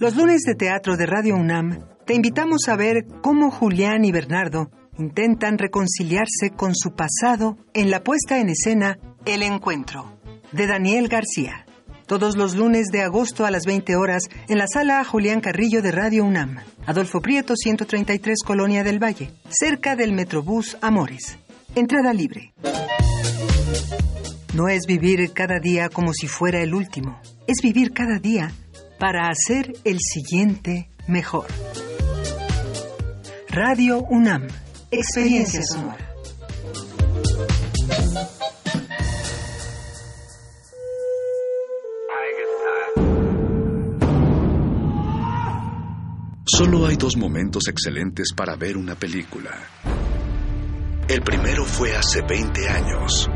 [0.00, 4.72] Los lunes de teatro de Radio UNAM te invitamos a ver cómo Julián y Bernardo
[4.98, 10.18] intentan reconciliarse con su pasado en la puesta en escena El Encuentro,
[10.50, 11.66] de Daniel García.
[12.06, 15.92] Todos los lunes de agosto a las 20 horas en la sala Julián Carrillo de
[15.92, 21.38] Radio UNAM, Adolfo Prieto 133 Colonia del Valle, cerca del Metrobús Amores.
[21.76, 22.54] Entrada libre.
[24.52, 28.50] No es vivir cada día como si fuera el último, es vivir cada día
[28.98, 31.46] para hacer el siguiente mejor.
[33.52, 34.46] Radio UNAM,
[34.92, 36.14] experiencia sonora.
[46.46, 49.50] Solo hay dos momentos excelentes para ver una película.
[51.08, 53.28] El primero fue hace 20 años,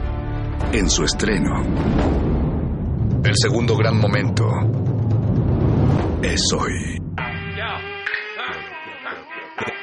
[0.73, 1.61] en su estreno.
[3.25, 4.47] El segundo gran momento
[6.23, 7.04] es hoy.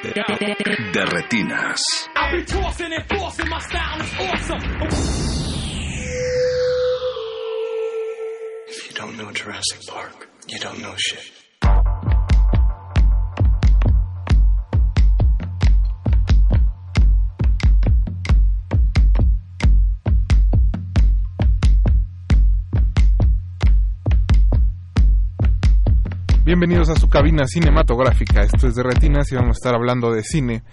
[0.02, 1.80] De retinas.
[8.66, 11.41] If you don't know Jurassic Park, you don't know shit.
[26.44, 28.40] Bienvenidos a su cabina cinematográfica.
[28.40, 30.64] Esto es de Retinas y vamos a estar hablando de cine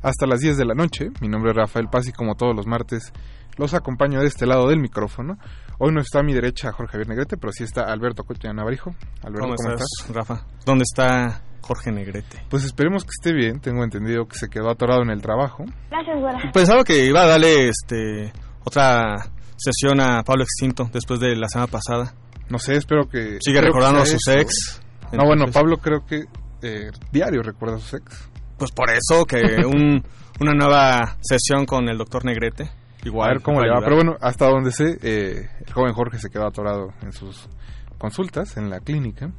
[0.00, 1.10] hasta las 10 de la noche.
[1.20, 3.12] Mi nombre es Rafael Paz y como todos los martes
[3.58, 5.36] los acompaño de este lado del micrófono.
[5.76, 8.94] Hoy no está a mi derecha Jorge Javier Negrete, pero sí está Alberto Cotia Navarijo.
[9.22, 10.46] Alberto, ¿Cómo, estás, Rafa?
[10.64, 12.46] ¿Dónde está Jorge Negrete?
[12.48, 13.60] Pues esperemos que esté bien.
[13.60, 15.66] Tengo entendido que se quedó atorado en el trabajo.
[15.90, 16.38] Gracias, güera.
[16.54, 18.32] Pensaba que iba a darle este
[18.64, 22.14] otra sesión a Pablo Extinto después de la semana pasada.
[22.48, 23.36] No sé, espero que...
[23.42, 24.80] Sigue recordando a sus ex.
[25.12, 26.24] No, bueno, Pablo creo que
[26.62, 28.28] eh, diario recuerda a sus ex.
[28.58, 30.02] Pues por eso que un,
[30.40, 32.70] una nueva sesión con el doctor Negrete.
[33.04, 33.30] Igual.
[33.30, 33.80] A ver cómo le va.
[33.80, 37.48] Pero bueno, hasta donde sé, eh, el joven Jorge se quedó atorado en sus
[37.96, 39.30] consultas en la clínica.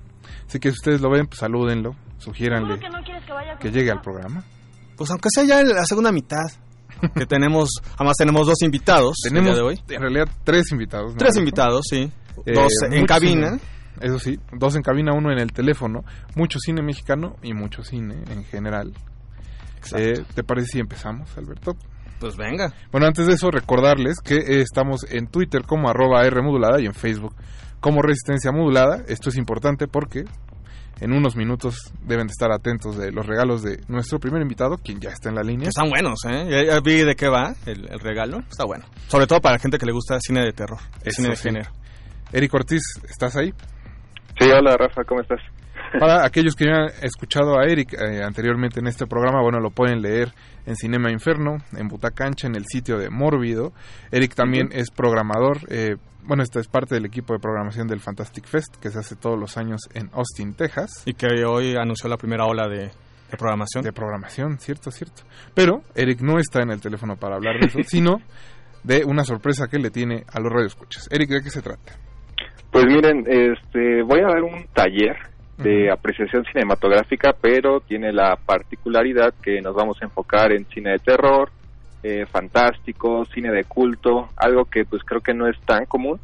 [0.48, 4.02] Así que si ustedes lo ven, pues salúdenlo, sugiéranle que, no que, que llegue al
[4.02, 4.44] programa.
[4.96, 6.46] Pues aunque sea ya en la segunda mitad.
[7.16, 9.80] que tenemos, además tenemos dos invitados tenemos, el día de hoy.
[9.90, 11.16] En realidad, tres invitados.
[11.18, 12.12] Tres invitados, sí.
[12.46, 13.60] Eh, dos en cabina.
[14.02, 16.04] Eso sí, dos en cabina, uno en el teléfono.
[16.36, 18.94] Mucho cine mexicano y mucho cine en general.
[19.96, 21.76] Eh, ¿Te parece si empezamos, Alberto?
[22.20, 22.74] Pues venga.
[22.92, 26.86] Bueno, antes de eso, recordarles que eh, estamos en Twitter como arroba R modulada y
[26.86, 27.34] en Facebook
[27.80, 29.04] como Resistencia Modulada.
[29.08, 30.26] Esto es importante porque
[31.00, 35.00] en unos minutos deben de estar atentos de los regalos de nuestro primer invitado, quien
[35.00, 35.70] ya está en la línea.
[35.70, 36.48] Están buenos, ¿eh?
[36.50, 38.40] Ya, ya vi de qué va el, el, regalo.
[38.50, 38.86] Está bueno.
[39.08, 41.44] Sobre todo para la gente que le gusta cine de terror, Eso cine de sí.
[41.44, 41.72] género.
[42.34, 43.54] Eric Ortiz, ¿estás ahí?
[44.40, 45.42] Sí, hola Rafa, ¿cómo estás?
[46.00, 49.72] Para aquellos que ya han escuchado a Eric eh, anteriormente en este programa, bueno, lo
[49.72, 50.32] pueden leer
[50.66, 53.74] en Cinema Inferno, en Butacancha, en el sitio de Mórbido.
[54.12, 54.82] Eric también uh -huh.
[54.82, 58.90] es programador, eh, bueno, esta es parte del equipo de programación del Fantastic Fest, que
[58.90, 61.04] se hace todos los años en Austin, Texas.
[61.06, 62.92] Y que hoy anunció la primera ola de,
[63.32, 63.84] de programación.
[63.84, 65.24] De programación, cierto, cierto.
[65.54, 68.22] Pero Eric no está en el teléfono para hablar de eso, sino
[68.84, 71.08] de una sorpresa que le tiene a los radioescuchas.
[71.12, 72.09] Eric, ¿de qué se trata?
[72.72, 75.18] Pues miren, este, voy a dar un taller
[75.58, 81.00] de apreciación cinematográfica, pero tiene la particularidad que nos vamos a enfocar en cine de
[81.00, 81.50] terror,
[82.04, 86.20] eh, fantástico, cine de culto, algo que pues creo que no es tan común.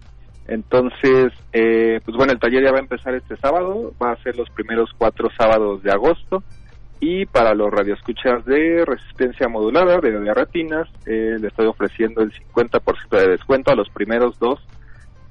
[0.48, 4.38] Entonces, eh, pues bueno, el taller ya va a empezar este sábado, va a ser
[4.38, 6.44] los primeros cuatro sábados de agosto.
[7.02, 12.32] Y para los radioescuchas de resistencia modulada, de, de retinas, eh, le estoy ofreciendo el
[12.32, 14.66] 50% de descuento a los primeros dos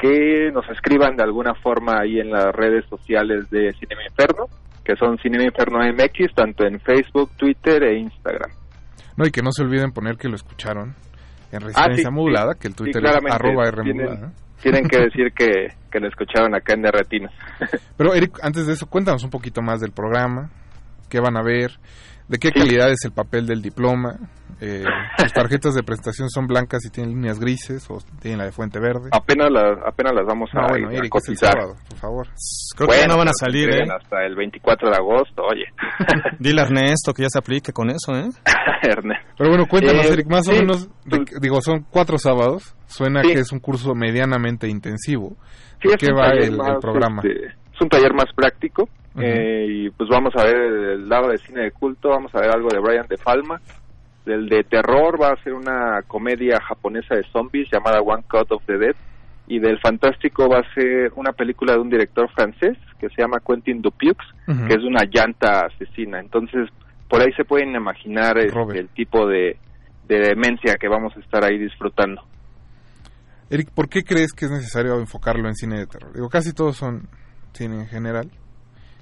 [0.05, 4.44] que nos escriban de alguna forma ahí en las redes sociales de Cinema Inferno,
[4.84, 8.50] que son Cinema Inferno MX, tanto en Facebook, Twitter e Instagram.
[9.16, 10.94] No, y que no se olviden poner que lo escucharon
[11.50, 14.32] en Resistencia ah, sí, Modulada, sí, que el Twitter sí, es arroba R tienen, modulada.
[14.61, 17.32] tienen que decir que, que lo escucharon acá en Derretinas.
[17.96, 20.50] Pero Eric, antes de eso, cuéntanos un poquito más del programa,
[21.09, 21.78] qué van a ver,
[22.29, 24.16] de qué calidad es el papel del diploma,
[24.61, 24.83] eh,
[25.18, 28.79] sus tarjetas de presentación son blancas y tienen líneas grises o tienen la de fuente
[28.81, 29.11] verde.
[29.12, 31.53] Apenas las, apenas las vamos a, no, bueno, a Eric, cotizar.
[31.53, 32.27] Sábado, por favor.
[32.77, 33.83] Creo bueno, que ya no van a salir, ¿eh?
[33.95, 35.64] Hasta el 24 de agosto, oye.
[36.39, 38.29] Dile a Ernesto que ya se aplique con eso, ¿eh?
[38.83, 39.27] Ernesto.
[39.37, 43.33] Pero bueno, cuéntanos, Eh, Eric, más o menos, de- digo, son cuatro sábados, suena Sí.
[43.33, 45.37] que es un curso medianamente intensivo.
[45.83, 47.20] ¿De qué va el, programa?
[47.25, 48.89] este, es un taller más práctico.
[49.17, 52.51] Eh, y pues vamos a ver el lado de cine de culto, vamos a ver
[52.51, 53.61] algo de Brian De Palma.
[54.27, 58.65] Del de terror va a ser una comedia japonesa de zombies llamada One Cut of
[58.67, 58.97] the Dead.
[59.47, 63.43] Y del fantástico va a ser una película de un director francés que se llama
[63.47, 66.19] Quentin Dupieux, que es una llanta asesina.
[66.19, 66.71] Entonces,
[67.11, 69.59] por ahí se pueden imaginar el tipo de,
[70.09, 72.23] de demencia que vamos a estar ahí disfrutando.
[73.51, 76.12] Eric, ¿por qué crees que es necesario enfocarlo en cine de terror?
[76.15, 77.09] Digo, casi todos son
[77.53, 78.31] cine en general.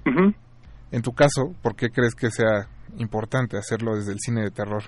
[0.04, 4.82] En tu caso, ¿por qué crees que sea importante hacerlo desde el cine de terror?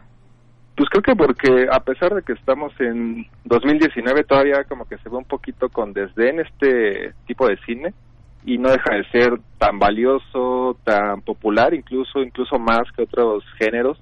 [0.76, 5.08] Pues creo que porque a pesar de que estamos en 2019 todavía como que se
[5.08, 7.94] ve un poquito con desdén este tipo de cine
[8.44, 13.98] y no deja de ser tan valioso, tan popular, incluso incluso más que otros géneros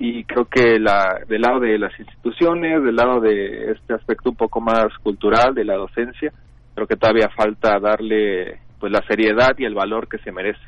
[0.00, 4.36] y creo que la del lado de las instituciones, del lado de este aspecto un
[4.36, 6.32] poco más cultural de la docencia,
[6.74, 10.60] creo que todavía falta darle pues la seriedad y el valor que se merece.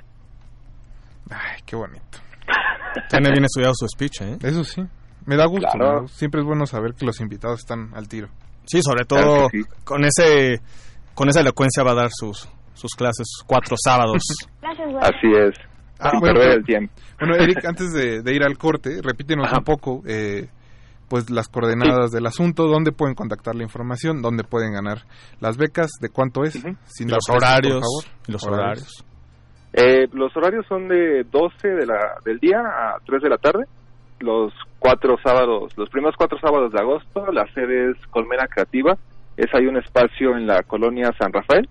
[1.30, 2.18] Ay, qué bonito.
[3.08, 4.38] Tiene bien estudiado su speech, ¿eh?
[4.42, 4.82] Eso sí.
[5.24, 5.68] Me da gusto.
[5.72, 6.02] Claro.
[6.02, 6.08] ¿no?
[6.08, 8.28] Siempre es bueno saber que los invitados están al tiro.
[8.66, 9.68] Sí, sobre todo Claro que sí.
[9.84, 10.60] con ese
[11.14, 14.22] con esa elocuencia va a dar sus sus clases cuatro sábados.
[15.00, 15.54] Así es.
[15.98, 16.92] Ah, sin bueno, perder el tiempo.
[17.20, 20.48] Bueno, Eric, antes de, de ir al corte, repítenos un poco eh,
[21.12, 25.02] pues las coordenadas del asunto, dónde pueden contactar la información, dónde pueden ganar
[25.40, 26.54] las becas, de cuánto es,
[26.86, 28.24] sin Los horarios, por favor.
[28.26, 29.04] y los horarios.
[29.74, 33.66] Eh, los horarios son de 12 de la, del día a 3 de la tarde.
[34.20, 38.96] Los cuatro sábados, los primeros cuatro sábados de agosto, la sede es Colmena Creativa.
[39.36, 41.68] Es ahí un espacio en la colonia San Rafael.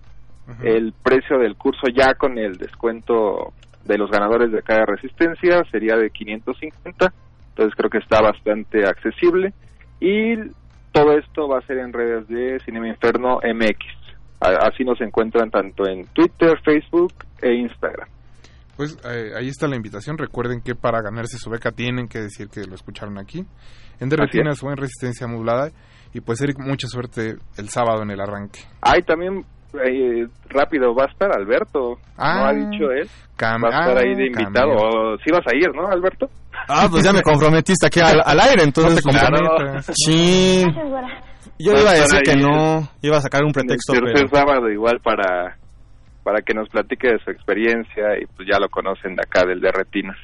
[0.61, 3.53] El precio del curso ya con el descuento
[3.85, 7.11] de los ganadores de cada resistencia sería de 550.
[7.51, 9.53] Entonces creo que está bastante accesible.
[9.99, 10.35] Y
[10.91, 14.01] todo esto va a ser en redes de Cinema Inferno MX.
[14.39, 18.09] Así nos encuentran tanto en Twitter, Facebook e Instagram.
[18.75, 20.17] Pues eh, ahí está la invitación.
[20.17, 23.45] Recuerden que para ganarse su beca tienen que decir que lo escucharon aquí.
[23.99, 25.69] En De Así Retinas o en Resistencia Modulada.
[26.13, 28.61] Y pues Eric, mucha suerte el sábado en el arranque.
[28.81, 31.97] Ay, también eh, rápido, va a estar Alberto.
[32.17, 33.07] Ah, ¿No ha dicho él?
[33.37, 34.75] cam- va a estar ah, ahí de invitado.
[34.77, 35.13] cambió.
[35.13, 36.29] O Sí vas a ir, ¿no, Alberto?
[36.67, 39.03] Ah, pues ya me comprometiste aquí al, al aire, entonces.
[39.05, 39.91] No te comprometas.
[39.95, 40.65] Sí.
[41.59, 44.69] Yo iba a decir que no, iba a sacar un pretexto, el tercer pero sábado
[44.69, 45.57] igual para
[46.23, 49.59] para que nos platique de su experiencia y pues ya lo conocen de acá del
[49.59, 50.17] de Retinas.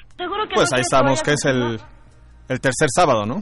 [0.53, 1.79] pues ahí estamos, que es el,
[2.49, 3.41] el tercer sábado, ¿no?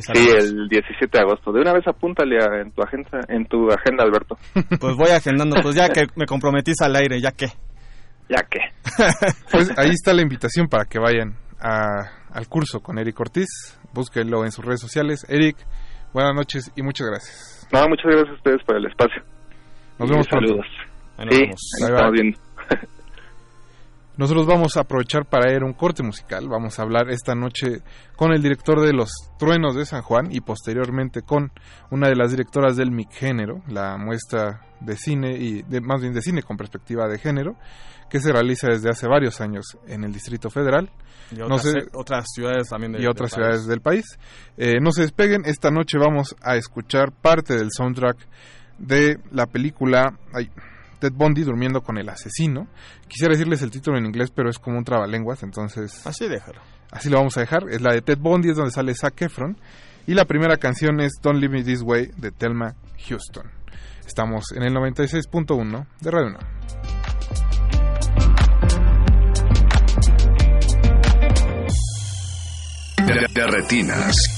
[0.00, 1.52] Sí, el 17 de agosto.
[1.52, 4.36] De una vez apúntale a- en tu agenda, en tu agenda, Alberto.
[4.80, 7.46] Pues voy agendando, pues ya que me comprometiste al aire, ya que.
[8.28, 8.60] Ya que.
[9.50, 13.48] Pues ahí está la invitación para que vayan a- al curso con Eric Ortiz.
[13.94, 15.24] Búsquenlo en sus redes sociales.
[15.28, 15.56] Eric,
[16.12, 17.66] buenas noches y muchas gracias.
[17.72, 19.22] No, muchas gracias a ustedes por el espacio.
[19.98, 20.48] Nos Y vemos pronto.
[20.48, 20.66] saludos.
[21.16, 21.40] Ahí nos sí,
[21.84, 22.00] vemos.
[22.20, 22.34] ahí.
[24.18, 26.48] Nosotros vamos a aprovechar para ir a un corte musical.
[26.48, 27.82] Vamos a hablar esta noche
[28.16, 31.52] con el director de Los Truenos de San Juan y posteriormente con
[31.92, 36.12] una de las directoras del MIC Género, la muestra de cine y de, más bien
[36.12, 37.54] de cine con perspectiva de género,
[38.10, 40.90] que se realiza desde hace varios años en el Distrito Federal.
[41.30, 41.54] Y No
[41.94, 43.68] otras, ciudades también de y otras del ciudades país.
[43.68, 44.04] del país.
[44.56, 48.16] Eh, no se despeguen, esta noche vamos a escuchar parte del soundtrack
[48.78, 50.50] de la película ay,
[50.98, 52.68] Ted Bundy durmiendo con el asesino.
[53.08, 56.06] Quisiera decirles el título en inglés, pero es como un trabalenguas, entonces...
[56.06, 56.60] Así déjalo.
[56.90, 57.68] Así lo vamos a dejar.
[57.70, 59.58] Es la de Ted Bundy, es donde sale Zac Efron.
[60.06, 62.74] Y la primera canción es Don't Leave Me This Way de Thelma
[63.08, 63.50] Houston.
[64.06, 66.38] Estamos en el 96.1 de Radio 1.
[73.06, 74.37] De, de retinas.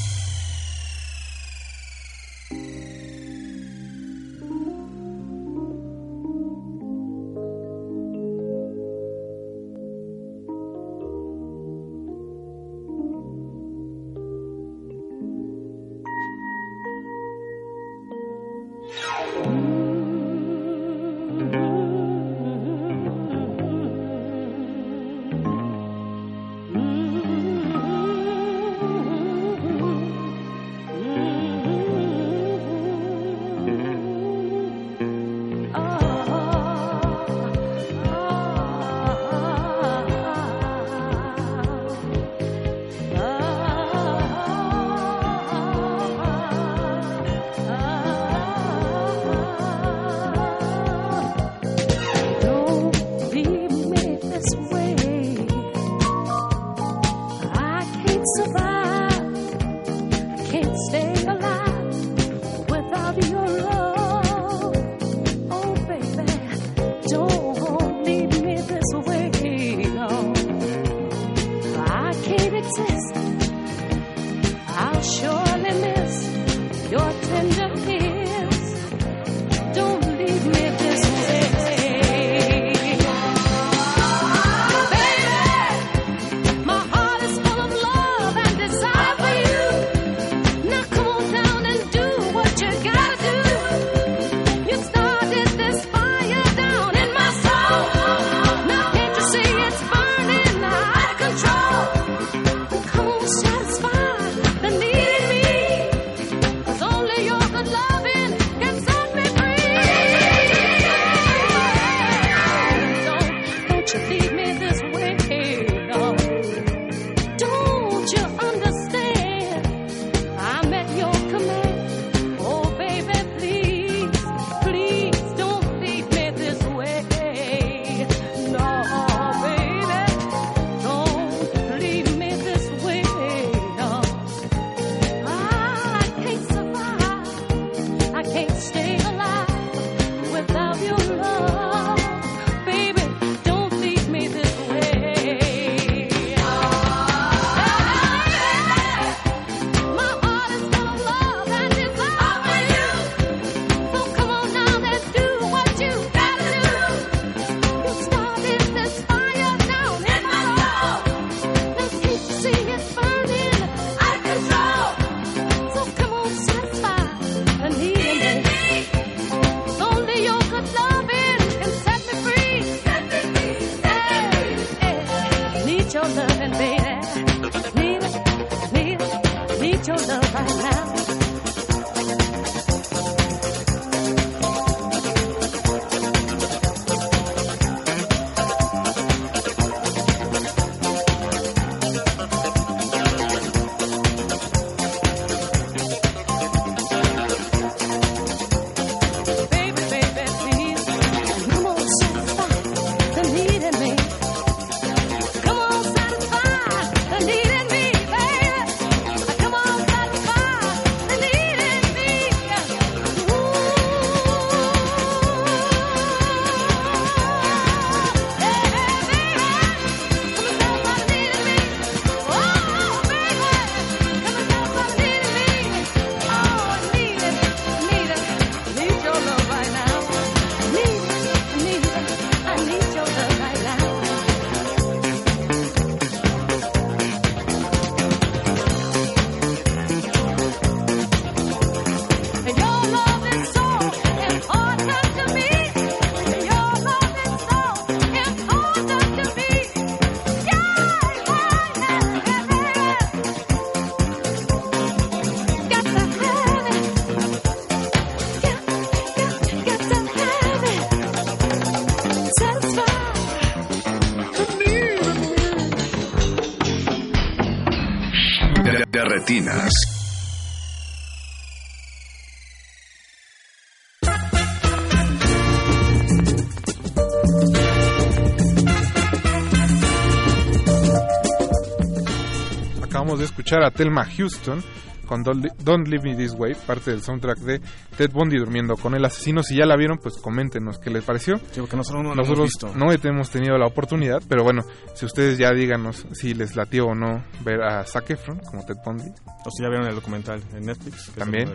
[282.82, 284.64] Acabamos de escuchar a Thelma Houston
[285.10, 287.60] con Don't Leave Me This Way, parte del soundtrack de
[287.96, 289.42] Ted Bundy durmiendo con el asesino.
[289.42, 291.38] Si ya la vieron, pues coméntenos qué les pareció.
[291.50, 292.78] Sí, porque nosotros no la hemos Nosotros visto.
[292.78, 294.62] no hemos tenido la oportunidad, pero bueno,
[294.94, 298.76] si ustedes ya díganos si les latió o no ver a Zac Efron como Ted
[298.84, 299.10] Bundy.
[299.44, 301.10] O si ya vieron el documental en Netflix.
[301.18, 301.52] También,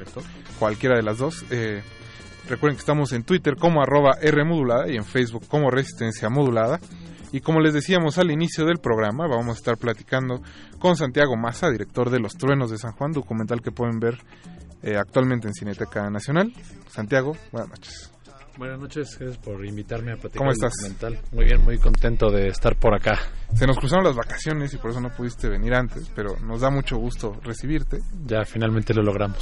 [0.60, 1.46] cualquiera de las dos.
[1.50, 1.82] Eh,
[2.50, 6.82] recuerden que estamos en Twitter como arroba R modulada y en Facebook como Resistencia Modulada.
[7.32, 10.42] Y como les decíamos al inicio del programa, vamos a estar platicando
[10.80, 14.18] con Santiago Massa, director de Los Truenos de San Juan, documental que pueden ver
[14.82, 16.54] eh, actualmente en Cineteca Nacional.
[16.88, 18.12] Santiago, buenas noches.
[18.58, 20.72] Buenas noches, gracias por invitarme a platicar ¿Cómo estás?
[20.78, 21.20] documental.
[21.34, 23.20] Muy bien, muy contento de estar por acá.
[23.54, 26.70] Se nos cruzaron las vacaciones y por eso no pudiste venir antes, pero nos da
[26.70, 27.98] mucho gusto recibirte.
[28.26, 29.42] Ya finalmente lo logramos.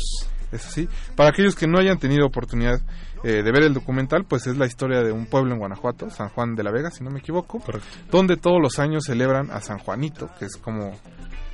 [0.53, 0.87] Eso sí.
[1.15, 2.79] Para aquellos que no hayan tenido oportunidad
[3.23, 6.29] eh, de ver el documental, pues es la historia de un pueblo en Guanajuato, San
[6.29, 7.61] Juan de la Vega, si no me equivoco,
[8.11, 10.91] donde todos los años celebran a San Juanito, que es como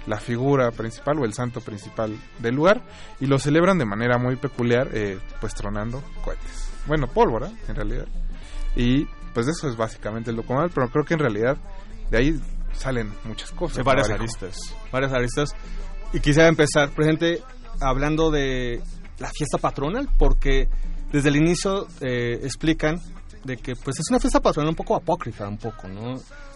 [0.06, 2.82] la figura principal o el santo principal del lugar,
[3.20, 6.72] y lo celebran de manera muy peculiar, eh, pues tronando cohetes.
[6.88, 8.08] Bueno, pólvora, en realidad.
[8.76, 11.58] Y pues eso es básicamente el documental, pero creo que en realidad
[12.10, 12.42] de ahí
[12.74, 13.78] salen muchas cosas.
[13.78, 14.16] Sí, varias ¿no?
[14.16, 14.76] aristas.
[14.92, 15.56] Varias aristas.
[16.12, 17.44] Y quisiera empezar, presente,
[17.82, 18.82] hablando de
[19.20, 20.68] la fiesta patronal, porque
[21.12, 23.00] desde el inicio eh, explican
[23.44, 26.16] de que pues es una fiesta patronal un poco apócrifa, un poco, ¿no?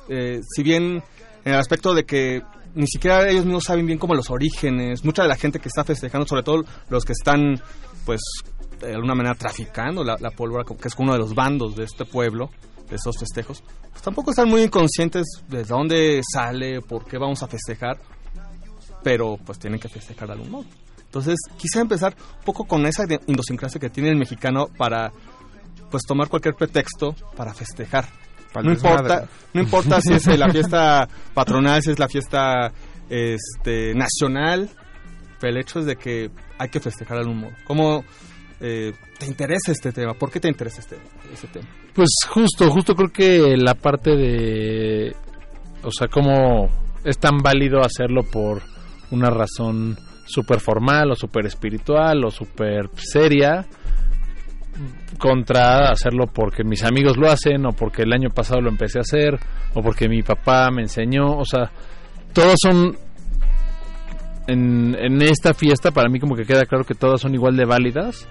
[0.10, 1.04] Eh, si bien
[1.46, 2.42] en el aspecto de que
[2.76, 5.84] ni siquiera ellos mismos saben bien como los orígenes, mucha de la gente que está
[5.84, 7.62] festejando, sobre todo los que están
[8.06, 8.22] pues
[8.80, 12.06] de alguna manera traficando la, la pólvora, que es uno de los bandos de este
[12.06, 12.50] pueblo,
[12.90, 17.48] de esos festejos, pues tampoco están muy inconscientes de dónde sale, por qué vamos a
[17.48, 17.98] festejar,
[19.04, 20.66] pero pues tienen que festejar de algún modo.
[21.14, 25.12] Entonces, quise empezar un poco con esa idiosincrasia que tiene el mexicano para
[25.92, 28.08] pues tomar cualquier pretexto para festejar.
[28.52, 32.72] Para no importa, no importa si es la fiesta patronal, si es la fiesta
[33.12, 34.68] este nacional,
[35.40, 37.54] pero el hecho es de que hay que festejar de algún modo.
[37.68, 38.04] ¿Cómo
[38.60, 40.16] eh, te interesa este tema?
[40.16, 40.98] ¿Por qué te interesa este,
[41.32, 41.68] este tema?
[41.94, 45.16] Pues justo, justo creo que la parte de,
[45.84, 46.70] o sea, cómo
[47.04, 48.64] es tan válido hacerlo por
[49.12, 49.96] una razón
[50.26, 53.66] súper formal o súper espiritual o súper seria
[55.18, 59.02] contra hacerlo porque mis amigos lo hacen o porque el año pasado lo empecé a
[59.02, 59.38] hacer
[59.74, 61.72] o porque mi papá me enseñó, o sea,
[62.34, 62.98] todos son
[64.48, 67.66] en, en esta fiesta para mí como que queda claro que todas son igual de
[67.66, 68.28] válidas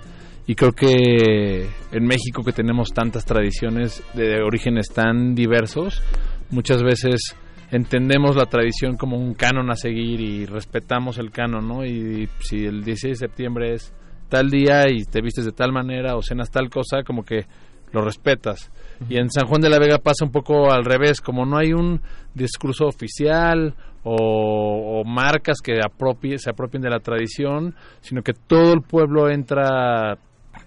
[0.46, 6.02] y creo que en México que tenemos tantas tradiciones de orígenes tan diversos,
[6.50, 7.36] muchas veces
[7.72, 11.84] entendemos la tradición como un canon a seguir y respetamos el canon, ¿no?
[11.84, 13.94] Y si el 16 de septiembre es
[14.28, 17.46] tal día y te vistes de tal manera o cenas tal cosa, como que
[17.92, 18.70] lo respetas.
[19.08, 21.72] Y en San Juan de la Vega pasa un poco al revés, como no hay
[21.72, 22.02] un
[22.34, 23.74] discurso oficial
[24.04, 29.30] o, o marcas que apropie, se apropien de la tradición, sino que todo el pueblo
[29.30, 30.18] entra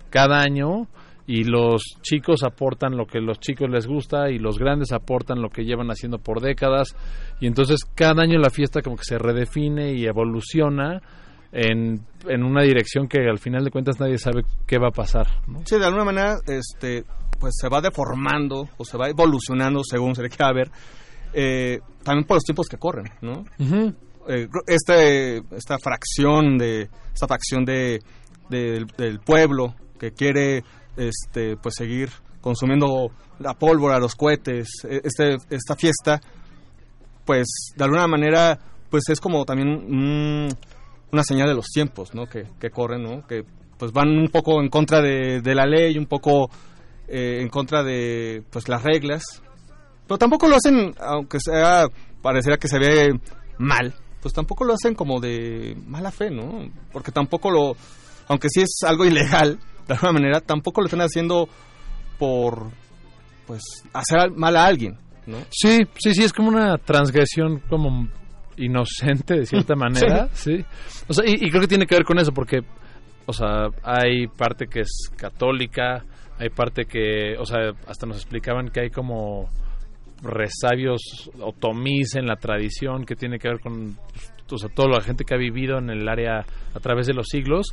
[0.10, 0.88] cada año
[1.28, 5.50] y los chicos aportan lo que los chicos les gusta y los grandes aportan lo
[5.50, 6.96] que llevan haciendo por décadas
[7.42, 11.02] y entonces cada año la fiesta como que se redefine y evoluciona
[11.52, 15.26] en, en una dirección que al final de cuentas nadie sabe qué va a pasar.
[15.48, 15.62] ¿no?
[15.66, 17.06] Sí, de alguna manera, este,
[17.40, 20.70] pues se va deformando o se va evolucionando según se le quiera ver,
[21.34, 23.46] eh, también por los tiempos que corren, ¿no?
[24.28, 28.00] Eh, este, esta fracción de, esta facción de,
[28.50, 30.64] del- del pueblo que quiere,
[30.98, 32.10] este, pues seguir
[32.42, 36.22] consumiendo la pólvora, los cohetes, eh, este, esta fiesta,
[37.26, 38.60] pues de alguna manera,
[38.90, 40.50] pues es como también un-
[41.12, 42.26] una señal de los tiempos, ¿no?
[42.28, 43.26] Que, que corren, ¿no?
[43.26, 43.44] Que
[43.78, 46.50] pues van un poco en contra de, de la ley, un poco
[47.08, 49.24] eh, en contra de pues las reglas,
[50.08, 51.88] pero tampoco lo hacen, aunque sea
[52.22, 53.20] pareciera que se ve
[53.58, 56.70] mal, pues tampoco lo hacen como de mala fe, ¿no?
[56.92, 57.76] Porque tampoco lo,
[58.28, 61.48] aunque sí es algo ilegal, de alguna manera, tampoco lo están haciendo
[62.18, 62.72] por
[63.48, 63.62] pues
[63.94, 64.98] hacer al- mal a alguien,
[65.28, 65.38] ¿no?
[65.52, 68.08] Sí, sí, sí, es como una transgresión como
[68.58, 70.64] inocente de cierta manera, sí.
[71.08, 72.62] O sea, y, y creo que tiene que ver con eso porque,
[73.26, 76.04] o sea, hay parte que es católica,
[76.40, 79.50] hay parte que, o sea, hasta nos explicaban que hay como
[80.24, 83.98] resabios otomís en la tradición que tiene que ver con
[84.50, 87.28] o sea, toda la gente que ha vivido en el área a través de los
[87.28, 87.68] siglos.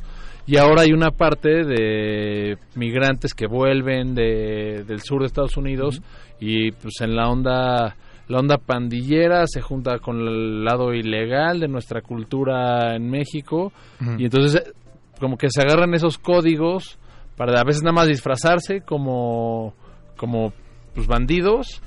[0.45, 6.01] Y ahora hay una parte de migrantes que vuelven de, del sur de Estados Unidos
[6.39, 7.95] y pues en la onda
[8.27, 13.71] la onda pandillera se junta con el lado ilegal de nuestra cultura en México.
[14.17, 14.73] Y entonces
[15.19, 16.97] como que se agarran esos códigos
[17.37, 19.73] para a veces nada más disfrazarse como
[20.17, 20.53] como
[20.93, 21.81] pues bandidos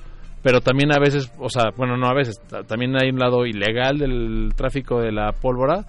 [0.47, 3.45] pero también a veces o sea bueno no a veces ta- también hay un lado
[3.47, 5.85] ilegal del tráfico de la pólvora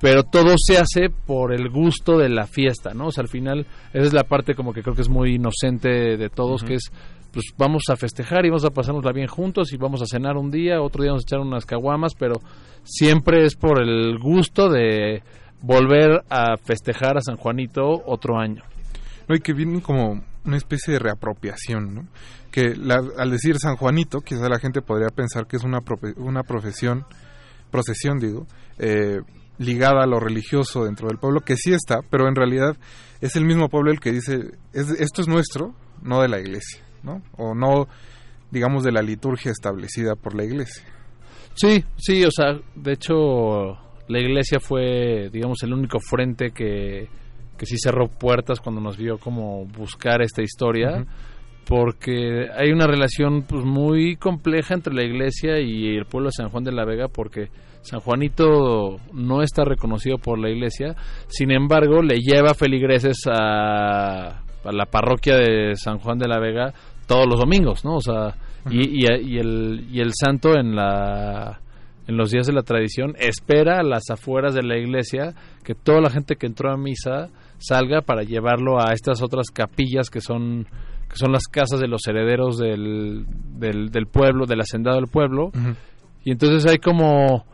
[0.00, 3.06] pero todo se hace por el gusto de la fiesta, ¿no?
[3.06, 6.16] O sea, al final, esa es la parte como que creo que es muy inocente
[6.16, 6.90] de todos, que es,
[7.32, 10.50] pues vamos a festejar y vamos a pasárnosla bien juntos y vamos a cenar un
[10.50, 12.34] día, otro día vamos a echar unas caguamas, pero
[12.82, 15.22] siempre es por el gusto de
[15.60, 18.64] volver a festejar a San Juanito otro año.
[19.28, 22.08] No, y que viene como una especie de reapropiación, ¿no?
[22.50, 25.78] Que la- al decir San Juanito, quizá la gente podría pensar que es una,
[26.16, 27.04] una profesión,
[27.70, 28.46] procesión, digo,
[28.78, 29.20] eh,
[29.58, 32.76] ligada a lo religioso dentro del pueblo, que sí está, pero en realidad
[33.20, 36.82] es el mismo pueblo el que dice, es, esto es nuestro, no de la iglesia,
[37.02, 37.22] ¿no?
[37.36, 37.86] O no,
[38.50, 40.84] digamos, de la liturgia establecida por la iglesia.
[41.54, 43.14] Sí, sí, o sea, de hecho
[44.08, 47.08] la iglesia fue, digamos, el único frente que,
[47.62, 51.06] que sí cerró puertas cuando nos vio como buscar esta historia,
[51.64, 56.48] porque hay una relación pues muy compleja entre la iglesia y el pueblo de San
[56.48, 57.50] Juan de la Vega, porque
[57.82, 60.96] San Juanito no está reconocido por la iglesia,
[61.28, 66.72] sin embargo le lleva feligreses a, a la parroquia de San Juan de la Vega
[67.06, 67.94] todos los domingos, ¿no?
[67.94, 68.34] O sea,
[68.70, 71.60] y, y- y el, y el santo en la
[72.08, 76.00] en los días de la tradición espera a las afueras de la iglesia que toda
[76.00, 77.28] la gente que entró a misa
[77.62, 80.66] salga para llevarlo a estas otras capillas que son
[81.08, 83.26] que son las casas de los herederos del,
[83.58, 85.50] del, del pueblo, del hacendado del pueblo.
[86.24, 87.44] Y entonces hay como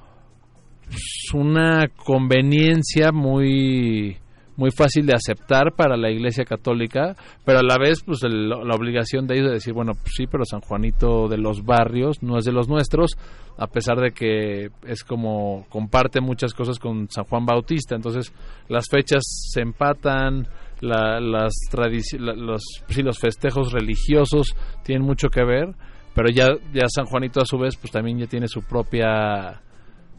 [1.35, 4.19] una conveniencia muy
[4.59, 7.15] muy fácil de aceptar para la Iglesia Católica,
[7.47, 10.27] pero a la vez pues el- la obligación de ellos de decir, bueno, pues sí,
[10.27, 13.13] pero San Juanito de los barrios no es de los nuestros,
[13.57, 18.33] a pesar de que es como comparte muchas cosas con San Juan Bautista, entonces
[18.69, 20.47] las fechas se empatan,
[20.81, 24.55] la- las la- los sí, los festejos religiosos
[24.85, 25.75] tienen mucho que ver,
[26.15, 29.61] pero ya ya San Juanito a su vez pues también ya tiene su propia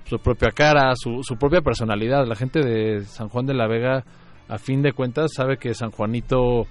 [0.05, 2.25] su propia cara, su, su propia personalidad.
[2.25, 4.03] La gente de San Juan de la Vega,
[4.49, 6.65] a fin de cuentas, sabe que San Juanito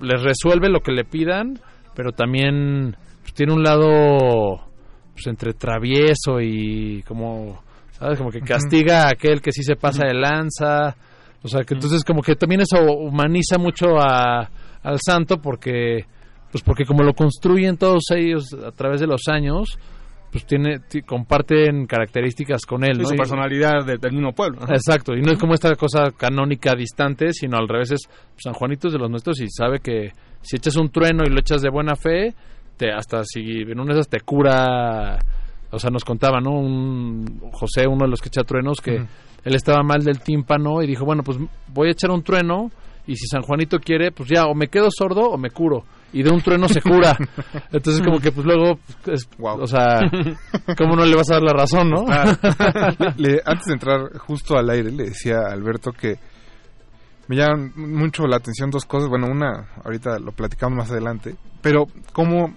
[0.00, 1.60] les resuelve lo que le pidan,
[1.94, 4.64] pero también pues, tiene un lado
[5.12, 7.62] pues, entre travieso y como,
[7.92, 8.18] ¿sabes?
[8.18, 10.96] Como que castiga a aquel que sí se pasa de lanza.
[11.42, 14.48] O sea, que entonces como que también eso humaniza mucho a,
[14.82, 16.06] al santo porque
[16.50, 19.76] pues porque como lo construyen todos ellos a través de los años,
[20.34, 23.04] pues tiene ti- comparten características con él, ¿no?
[23.04, 24.58] su personalidad de- del mismo pueblo.
[24.64, 24.74] Ajá.
[24.74, 28.00] Exacto, y no es como esta cosa canónica distante, sino al revés es
[28.36, 30.10] San Juanito es de los nuestros y sabe que
[30.42, 32.34] si echas un trueno y lo echas de buena fe,
[32.76, 35.20] te hasta si en una de esas te cura,
[35.70, 36.50] o sea, nos contaba, ¿no?
[36.58, 40.88] Un José, uno de los que echa truenos, que él estaba mal del tímpano y
[40.88, 41.38] dijo, bueno, pues
[41.68, 42.70] voy a echar un trueno
[43.06, 45.84] y si San Juanito quiere, pues ya, o me quedo sordo o me curo.
[46.14, 47.16] Y de un trueno se cura.
[47.72, 49.98] Entonces como que pues luego, es- o sea,
[50.78, 52.04] ¿cómo no le vas a dar la razón, no?
[52.08, 52.36] Ah,
[53.18, 56.16] le- antes de entrar justo al aire, le decía a Alberto que
[57.26, 59.08] me llaman mucho la atención dos cosas.
[59.08, 62.54] Bueno, una, ahorita lo platicamos más adelante, pero cómo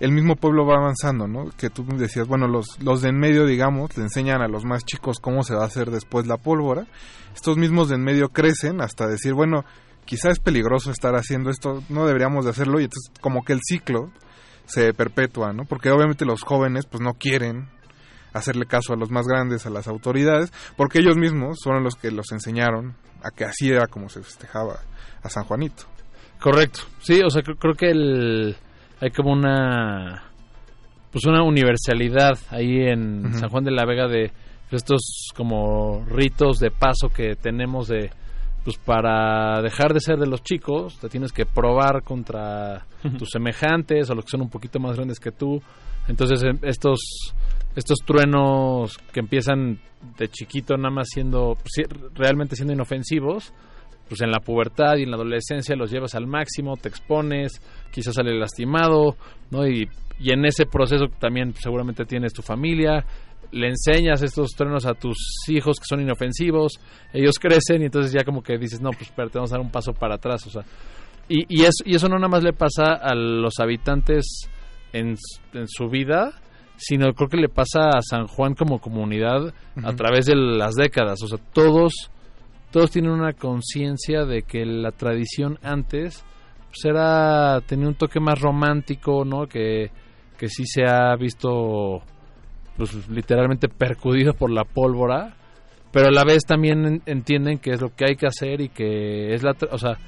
[0.00, 1.50] el mismo pueblo va avanzando, ¿no?
[1.56, 4.84] Que tú decías, bueno, los, los de en medio, digamos, le enseñan a los más
[4.84, 6.86] chicos cómo se va a hacer después la pólvora.
[7.34, 9.64] Estos mismos de en medio crecen hasta decir, bueno,
[10.04, 13.60] quizá es peligroso estar haciendo esto, no deberíamos de hacerlo, y entonces como que el
[13.62, 14.10] ciclo
[14.66, 15.64] se perpetúa, ¿no?
[15.64, 17.68] Porque obviamente los jóvenes pues no quieren
[18.32, 22.10] hacerle caso a los más grandes, a las autoridades, porque ellos mismos fueron los que
[22.10, 24.80] los enseñaron a que así era como se festejaba
[25.22, 25.84] a San Juanito.
[26.40, 26.80] Correcto.
[27.00, 28.56] Sí, o sea, creo, creo que el,
[29.00, 30.30] hay como una
[31.10, 33.34] pues una universalidad ahí en.
[33.34, 34.30] San Juan de la Vega de
[34.70, 38.10] estos como ritos de paso que tenemos de
[38.70, 42.86] pues para dejar de ser de los chicos te tienes que probar contra
[43.18, 45.60] tus semejantes o los que son un poquito más grandes que tú
[46.06, 47.00] entonces em, estos
[47.74, 49.80] estos truenos que empiezan
[50.18, 51.82] de chiquito nada más siendo sí,
[52.14, 53.52] realmente siendo inofensivos
[54.08, 58.16] pues en la pubertad y en la adolescencia los llevas al máximo, te expones, quizás
[58.16, 59.14] sale lastimado,
[59.52, 59.68] ¿no?
[59.68, 59.88] Y,
[60.18, 63.04] y en ese proceso también seguramente tienes tu familia,
[63.52, 65.16] le enseñas estos truenos a tus
[65.48, 66.74] hijos que son inofensivos,
[67.12, 69.72] ellos crecen y entonces ya como que dices, no, pues espérate, vamos a dar un
[69.72, 70.62] paso para atrás, o sea.
[71.28, 74.48] Y, y, es, y eso no nada más le pasa a los habitantes
[74.92, 75.16] en,
[75.66, 76.32] su vida,
[76.76, 79.52] sino creo que le pasa a San Juan como comunidad
[79.82, 82.10] a través de las décadas, o sea, todos
[82.70, 86.24] todos tienen una conciencia de que la tradición antes
[86.68, 89.90] pues era tenía un toque más romántico no que,
[90.38, 92.00] que sí se ha visto
[92.88, 95.34] pues literalmente percudido por la pólvora,
[95.92, 98.68] pero a la vez también en- entienden que es lo que hay que hacer y
[98.70, 99.98] que es la, o sea,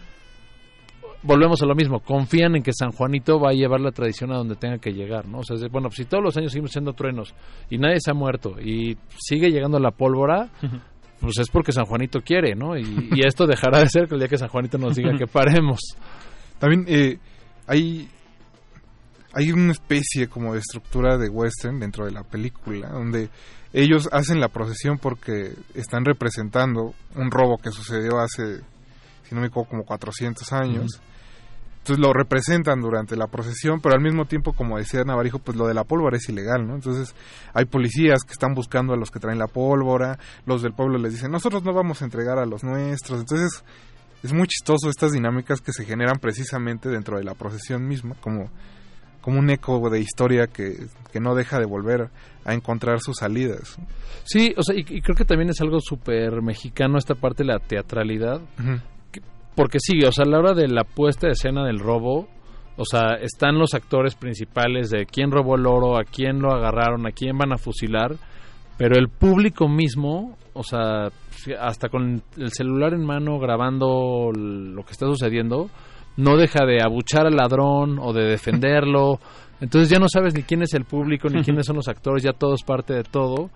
[1.22, 4.36] volvemos a lo mismo, confían en que San Juanito va a llevar la tradición a
[4.38, 5.38] donde tenga que llegar, ¿no?
[5.38, 7.34] O sea, bueno, pues si todos los años seguimos siendo truenos
[7.70, 10.48] y nadie se ha muerto y sigue llegando la pólvora,
[11.20, 12.76] pues es porque San Juanito quiere, ¿no?
[12.76, 15.26] Y, y esto dejará de ser que el día que San Juanito nos diga que
[15.26, 15.78] paremos.
[16.58, 17.18] También eh,
[17.66, 18.08] hay
[19.34, 23.30] hay una especie como de estructura de western dentro de la película donde
[23.72, 28.60] ellos hacen la procesión porque están representando un robo que sucedió hace
[29.24, 31.00] si no me equivoco como 400 años.
[31.78, 35.66] Entonces lo representan durante la procesión, pero al mismo tiempo, como decía Navarijo, pues lo
[35.66, 36.76] de la pólvora es ilegal, ¿no?
[36.76, 37.12] Entonces
[37.54, 41.14] hay policías que están buscando a los que traen la pólvora, los del pueblo les
[41.14, 43.18] dicen, nosotros no vamos a entregar a los nuestros.
[43.20, 43.64] Entonces
[44.22, 48.48] es muy chistoso estas dinámicas que se generan precisamente dentro de la procesión misma, como,
[49.22, 50.74] como un eco de historia que,
[51.10, 52.10] que no deja de volver
[52.44, 53.78] a encontrar sus salidas.
[54.24, 57.52] Sí, o sea, y, y creo que también es algo súper mexicano esta parte de
[57.52, 58.40] la teatralidad.
[59.10, 59.22] Que-
[59.54, 62.28] Porque sí, o sea, a la hora de la puesta de escena del robo,
[62.76, 67.06] o sea, están los actores principales de quién robó el oro, a quién lo agarraron,
[67.06, 68.16] a quién van a fusilar,
[68.76, 71.08] pero el público mismo, o sea,
[71.60, 75.68] hasta con el celular en mano grabando lo que está sucediendo,
[76.16, 79.18] no deja de abuchar al ladrón o de defenderlo.
[79.60, 82.32] Entonces ya no sabes ni quién es el público, ni quiénes son los actores, ya
[82.32, 83.50] todo es parte de todo.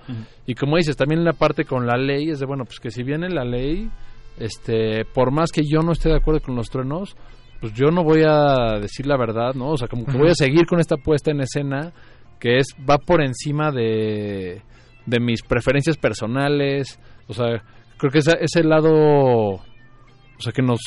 [0.46, 3.02] Y como dices, también la parte con la ley es de, bueno, pues que si
[3.02, 3.90] viene la ley,
[4.38, 7.16] este, por más que yo no esté de acuerdo con los truenos,
[7.60, 9.70] pues yo no voy a decir la verdad, ¿no?
[9.70, 11.92] O sea, como que voy a seguir con esta puesta en escena
[12.38, 14.62] que es va por encima de,
[15.06, 17.62] de mis preferencias personales, o sea,
[17.96, 19.60] creo que esa, ese lado, o
[20.38, 20.80] sea, que nos,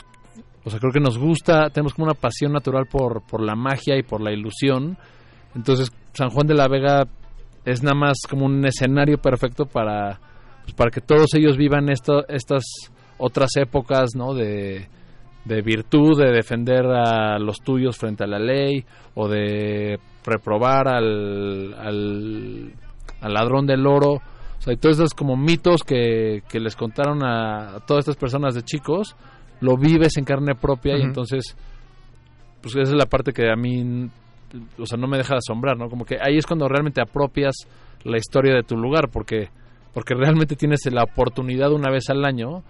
[0.64, 3.98] o sea, creo que nos gusta, tenemos como una pasión natural por, por la magia
[3.98, 4.98] y por la ilusión,
[5.56, 7.08] entonces San Juan de la Vega
[7.66, 10.20] es nada más como un escenario perfecto para,
[10.64, 12.64] pues, para que todos ellos vivan esto, estas
[13.18, 14.34] otras épocas, ¿no?
[14.34, 14.88] De,
[15.46, 18.84] de virtud, de defender a los tuyos frente a la ley
[19.16, 22.74] o de reprobar al, al,
[23.22, 24.14] ladrón del oro.
[24.14, 28.56] O sea, y todos esos como mitos que, que les contaron a todas estas personas
[28.56, 29.16] de chicos,
[29.62, 31.56] lo vives en carne propia y entonces,
[32.62, 34.10] pues esa es la parte que a mí,
[34.78, 35.90] o sea, no me deja de asombrar, ¿no?
[35.90, 37.56] Como que ahí es cuando realmente apropias
[38.04, 39.50] la historia de tu lugar, porque,
[39.94, 42.64] porque realmente tienes la oportunidad una vez al año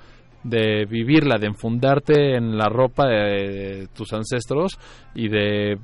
[0.44, 4.80] de vivirla, de enfundarte en la ropa de, tus ancestros
[5.14, 5.78] y de,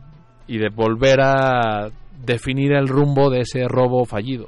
[0.47, 1.89] y de volver a
[2.25, 4.47] definir el rumbo de ese robo fallido.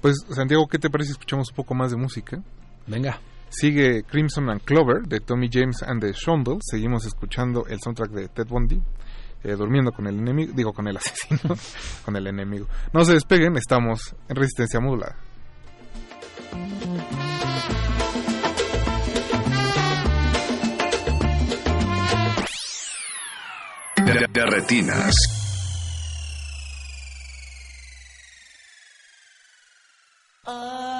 [0.00, 2.42] Pues Santiago, ¿qué te parece si escuchamos un poco más de música?
[2.86, 3.18] Venga.
[3.48, 6.62] Sigue Crimson and Clover de Tommy James and the Shondells.
[6.70, 8.80] Seguimos escuchando el soundtrack de Ted Bundy.
[9.44, 11.54] eh, durmiendo con el enemigo, digo con el asesino,
[12.04, 12.66] con el enemigo.
[12.92, 15.16] No se despeguen, estamos en resistencia modulada.
[23.96, 25.14] De, de retinas.
[30.46, 30.95] Now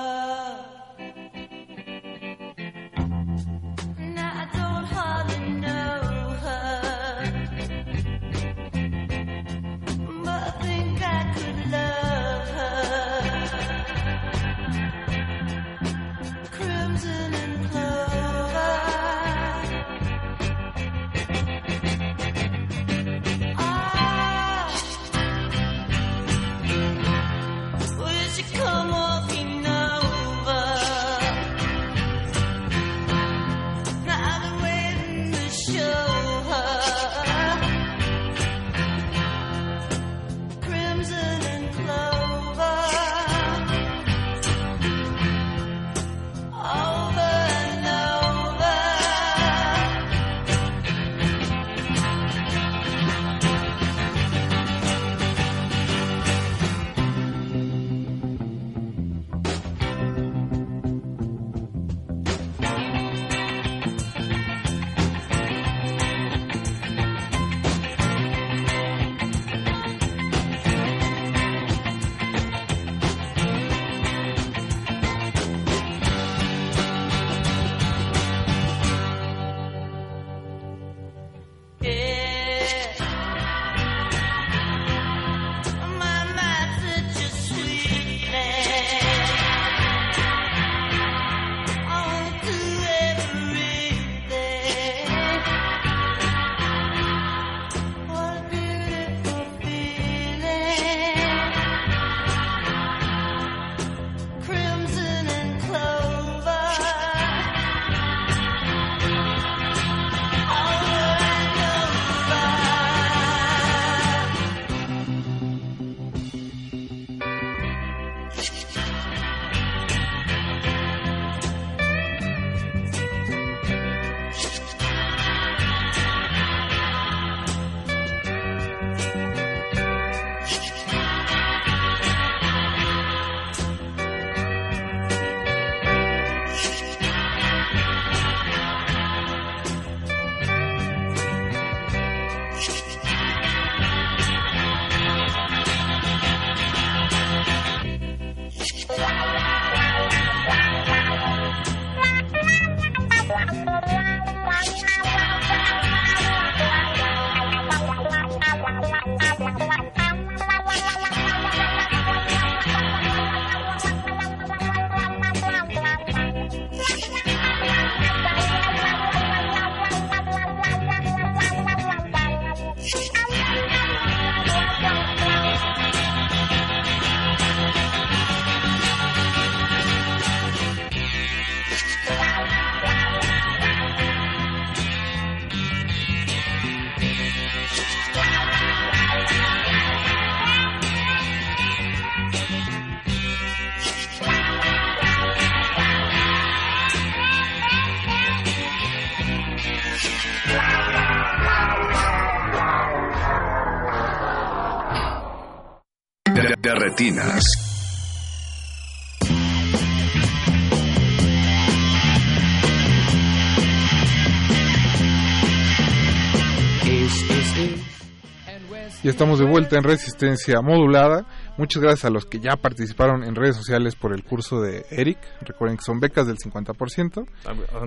[219.02, 221.26] Y estamos de vuelta en Resistencia Modulada.
[221.58, 225.18] Muchas gracias a los que ya participaron en redes sociales por el curso de Eric.
[225.42, 227.26] Recuerden que son becas del 50%.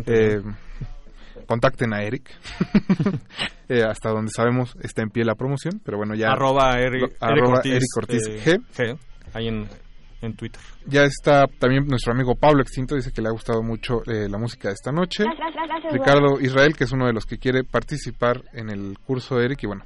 [0.06, 0.41] Eh,
[1.48, 2.30] contacten a Eric.
[3.72, 6.32] Eh, hasta donde sabemos está en pie la promoción, pero bueno, ya...
[6.32, 8.95] Arroba Eric, arroba Eric Ortiz, Eric Ortiz eh, G.
[8.95, 8.98] G,
[9.36, 9.68] ahí en,
[10.22, 10.60] en Twitter.
[10.88, 14.40] Ya está también nuestro amigo Pablo Extinto, dice que le ha gustado mucho eh, la
[14.40, 15.24] música de esta noche.
[15.91, 19.64] Ricardo Israel, que es uno de los que quiere participar en el curso de Eric.
[19.64, 19.86] Y bueno,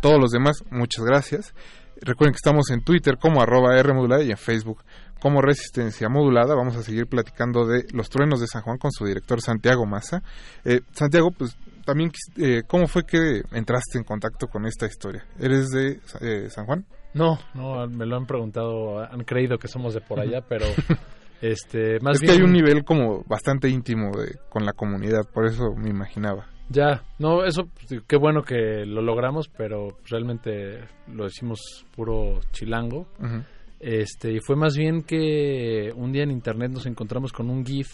[0.00, 1.54] todos los demás, muchas gracias.
[2.02, 4.82] Recuerden que estamos en Twitter como arroba R modulada y en Facebook
[5.20, 6.54] como Resistencia Modulada.
[6.54, 10.22] Vamos a seguir platicando de Los Truenos de San Juan con su director Santiago Massa.
[10.64, 15.24] Eh, Santiago, pues también, eh, ¿cómo fue que entraste en contacto con esta historia?
[15.38, 16.84] ¿Eres de eh, San Juan?
[17.14, 20.66] No, no, me lo han preguntado, han creído que somos de por allá, pero
[21.42, 22.32] este, más es bien...
[22.32, 26.46] que hay un nivel como bastante íntimo de, con la comunidad, por eso me imaginaba.
[26.68, 33.08] Ya, no, eso, pues, qué bueno que lo logramos, pero realmente lo decimos puro chilango.
[33.18, 33.42] Ujú.
[33.80, 37.88] Este, y fue más bien que un día en internet nos encontramos con un GIF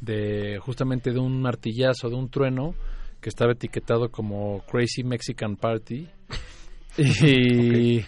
[0.00, 2.74] de justamente de un martillazo, de un trueno,
[3.20, 6.08] que estaba etiquetado como Crazy Mexican Party.
[6.98, 8.04] Y,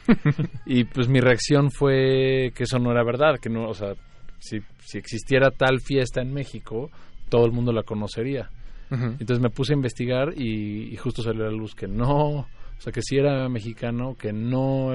[0.67, 3.95] y pues mi reacción fue que eso no era verdad, que no, o sea,
[4.41, 6.91] si, si existiera tal fiesta en México,
[7.29, 8.51] todo el mundo la conocería.
[8.91, 12.47] Entonces me puse a investigar y, y justo salió a la luz que no, o
[12.81, 14.93] sea, que sí era mexicano, que no,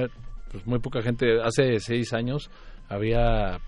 [0.52, 2.49] pues muy poca gente, hace seis años
[2.90, 3.60] había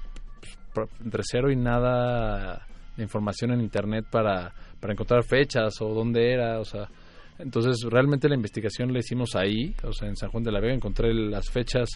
[0.73, 2.65] pues, entre cero y nada
[2.95, 6.89] de información en internet para, para encontrar fechas o dónde era, o sea,
[7.37, 10.73] entonces realmente la investigación la hicimos ahí, o sea, en San Juan de la Vega
[10.73, 11.89] encontré las fechas,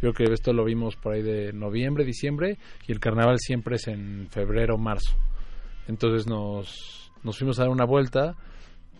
[0.00, 3.88] creo que esto lo vimos por ahí de noviembre, diciembre, y el carnaval siempre es
[3.88, 5.16] en febrero, marzo.
[5.88, 8.36] Entonces nos, nos fuimos a dar una vuelta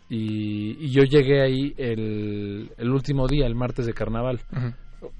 [0.08, 4.40] y, y yo llegué ahí el, el último día, el martes de carnaval.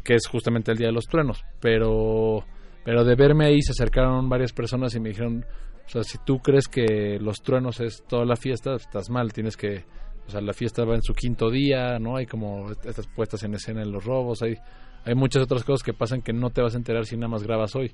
[0.02, 2.44] Que es justamente el día de los truenos, pero,
[2.84, 5.44] pero de verme ahí se acercaron varias personas y me dijeron,
[5.86, 9.56] o sea, si tú crees que los truenos es toda la fiesta, estás mal, tienes
[9.56, 9.84] que,
[10.26, 12.16] o sea, la fiesta va en su quinto día, ¿no?
[12.16, 14.56] Hay como estas puestas en escena en los robos, hay,
[15.04, 17.44] hay muchas otras cosas que pasan que no te vas a enterar si nada más
[17.44, 17.92] grabas hoy.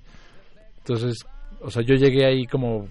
[0.78, 1.18] Entonces,
[1.60, 2.88] o sea, yo llegué ahí como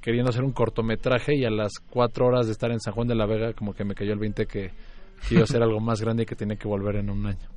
[0.00, 3.14] queriendo hacer un cortometraje y a las cuatro horas de estar en San Juan de
[3.14, 4.70] la Vega como que me cayó el 20 que,
[5.28, 7.48] que iba a ser algo más grande y que tenía que volver en un año.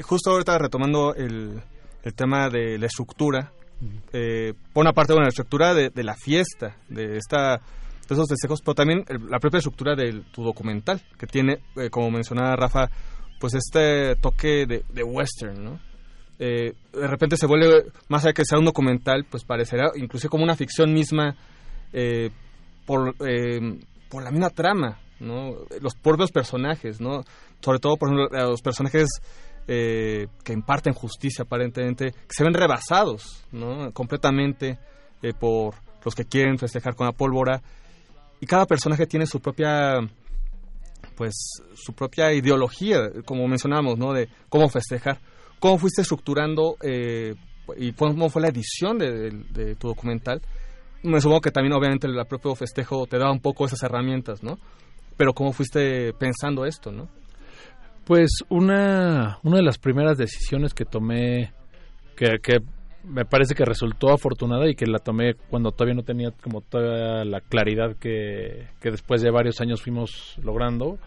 [0.00, 1.60] Justo ahorita retomando el,
[2.02, 3.52] el tema de la estructura,
[4.12, 7.58] eh, por una parte, bueno, la estructura de, de la fiesta, de esta
[8.08, 11.88] de esos festejos, pero también el- la propia estructura de tu documental, que tiene, eh,
[11.90, 12.90] como mencionaba Rafa,
[13.40, 15.80] pues este toque de, de western, ¿no?
[16.38, 20.42] Eh, de repente se vuelve, más allá que sea un documental, pues parecerá incluso como
[20.44, 21.36] una ficción misma
[21.92, 22.30] eh,
[22.86, 23.78] por, eh,
[24.10, 25.54] por la misma trama, ¿no?
[25.80, 27.22] Los propios personajes, ¿no?
[27.60, 29.08] Sobre todo, por ejemplo, los personajes
[29.68, 33.92] eh, que imparten justicia aparentemente, que se ven rebasados, ¿no?
[33.92, 34.78] Completamente
[35.22, 35.74] eh, por
[36.04, 37.62] los que quieren festejar con la pólvora.
[38.40, 39.98] Y cada personaje tiene su propia,
[41.16, 41.34] pues,
[41.74, 44.12] su propia ideología, como mencionábamos, ¿no?
[44.12, 45.18] De cómo festejar.
[45.60, 47.34] ¿Cómo fuiste estructurando eh,
[47.76, 49.30] y cómo fue la edición de, de-
[49.64, 50.42] de tu documental?
[51.04, 54.58] Me supongo que también, obviamente, el propio festejo te da un poco esas herramientas, ¿no?
[55.16, 57.08] Pero ¿cómo fuiste pensando esto, no?
[58.04, 61.52] Pues una, una de las primeras decisiones que tomé,
[62.16, 62.60] que,
[63.04, 67.24] me parece que resultó afortunada y que la tomé cuando todavía no tenía como toda
[67.24, 70.98] la claridad que, que después de varios años fuimos logrando,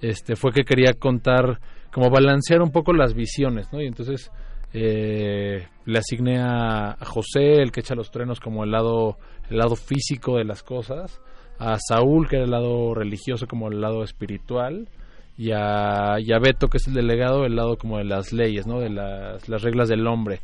[0.00, 1.60] este, fue que quería contar,
[1.92, 3.80] como balancear un poco las visiones, ¿no?
[3.80, 4.32] Y entonces
[4.72, 9.16] eh, le asigné a, a José, el que echa los trenos, como el lado,
[9.48, 11.20] el lado físico de las cosas,
[11.58, 14.88] a Saúl, que era el lado religioso, como el lado espiritual,
[15.36, 18.66] y a, y a Beto, que es el delegado, el lado como de las leyes,
[18.66, 18.80] ¿no?
[18.80, 20.40] De las, las reglas del hombre.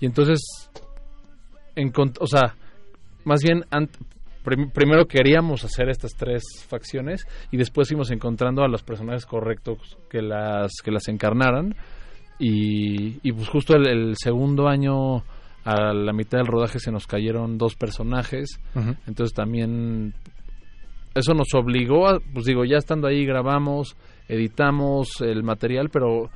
[0.00, 0.40] Y entonces,
[1.76, 2.54] encont- o sea,
[3.24, 3.64] más bien,
[4.72, 10.22] primero queríamos hacer estas tres facciones y después fuimos encontrando a los personajes correctos que
[10.22, 11.74] las, que las encarnaran.
[12.38, 15.18] Y, y pues justo el, el segundo año,
[15.64, 18.58] a la mitad del rodaje, se nos cayeron dos personajes.
[19.06, 20.14] Entonces también
[21.14, 23.96] eso nos obligó a, pues digo, ya estando ahí grabamos,
[24.32, 26.30] editamos el material, pero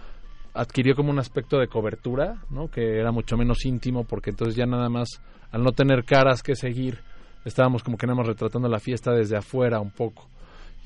[0.53, 2.69] adquirió como un aspecto de cobertura, ¿no?
[2.69, 5.09] Que era mucho menos íntimo porque entonces ya nada más,
[5.51, 6.99] al no tener caras que seguir,
[7.45, 10.29] estábamos como que nada retratando la fiesta desde afuera un poco.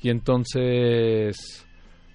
[0.01, 1.67] Y entonces,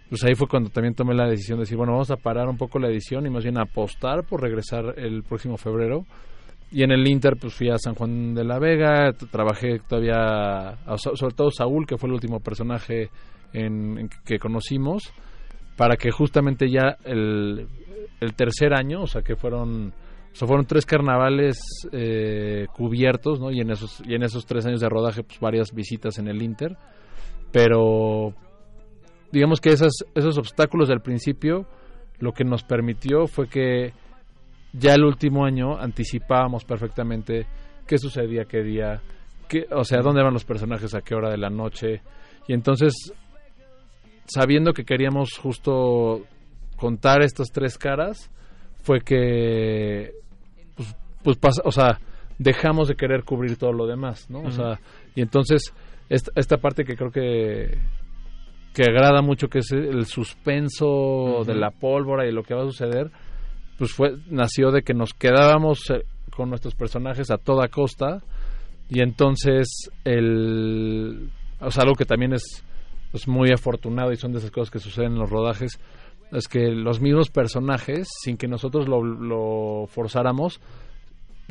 [0.08, 2.56] pues ahí fue cuando también tomé la decisión de decir, bueno, vamos a parar un
[2.56, 6.06] poco la edición y más bien apostar por regresar el próximo febrero.
[6.76, 11.34] Y en el Inter, pues fui a San Juan de la Vega, trabajé todavía, sobre
[11.34, 13.08] todo Saúl, que fue el último personaje
[13.50, 15.10] que conocimos,
[15.74, 17.66] para que justamente ya el,
[18.20, 19.94] el tercer año, o sea, que fueron
[20.38, 21.58] o fueron tres carnavales
[21.92, 23.50] eh, cubiertos, ¿no?
[23.50, 26.42] Y en esos y en esos tres años de rodaje, pues varias visitas en el
[26.42, 26.76] Inter,
[27.52, 28.34] pero
[29.32, 31.64] digamos que esas, esos obstáculos del principio
[32.18, 33.94] lo que nos permitió fue que
[34.78, 37.46] ya el último año anticipábamos perfectamente
[37.86, 39.00] qué sucedía qué día,
[39.48, 42.02] qué, o sea, dónde van los personajes, a qué hora de la noche.
[42.48, 43.12] Y entonces,
[44.26, 46.22] sabiendo que queríamos justo
[46.76, 48.30] contar estas tres caras,
[48.82, 50.12] fue que,
[50.74, 51.98] pues, pues o sea,
[52.38, 54.40] dejamos de querer cubrir todo lo demás, ¿no?
[54.42, 54.80] O sea,
[55.14, 55.72] y entonces,
[56.08, 57.78] esta, esta parte que creo que
[58.76, 62.66] que agrada mucho, que es el suspenso de la pólvora y lo que va a
[62.66, 63.10] suceder,
[63.78, 66.04] pues fue nació de que nos quedábamos eh,
[66.34, 68.22] con nuestros personajes a toda costa
[68.88, 71.30] y entonces el
[71.60, 72.64] o sea algo que también es,
[73.12, 75.78] es muy afortunado y son de esas cosas que suceden en los rodajes
[76.32, 80.60] es que los mismos personajes sin que nosotros lo, lo forzáramos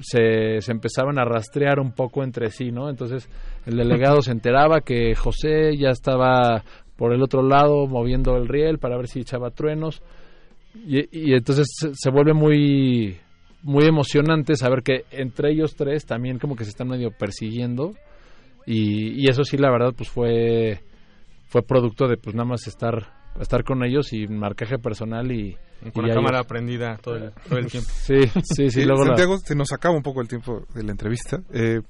[0.02, 2.90] se, se, empezaban a rastrear un poco entre sí, ¿no?
[2.90, 3.30] Entonces
[3.66, 6.66] el delegado se enteraba que José ya estaba
[6.98, 10.02] por el otro lado moviendo el riel para ver si echaba truenos
[10.86, 13.18] y, entonces se, vuelve muy
[13.64, 17.94] muy emocionante saber que entre ellos tres también como que se están medio persiguiendo
[18.66, 20.82] y, eso sí la verdad pues fue
[21.48, 25.58] fue producto de pues nada más estar estar con ellos y marcaje personal y
[25.94, 29.96] con la cámara prendida todo el, tiempo sí sí sí luego Santiago se nos acaba
[29.96, 31.82] un poco el tiempo de la entrevista eh,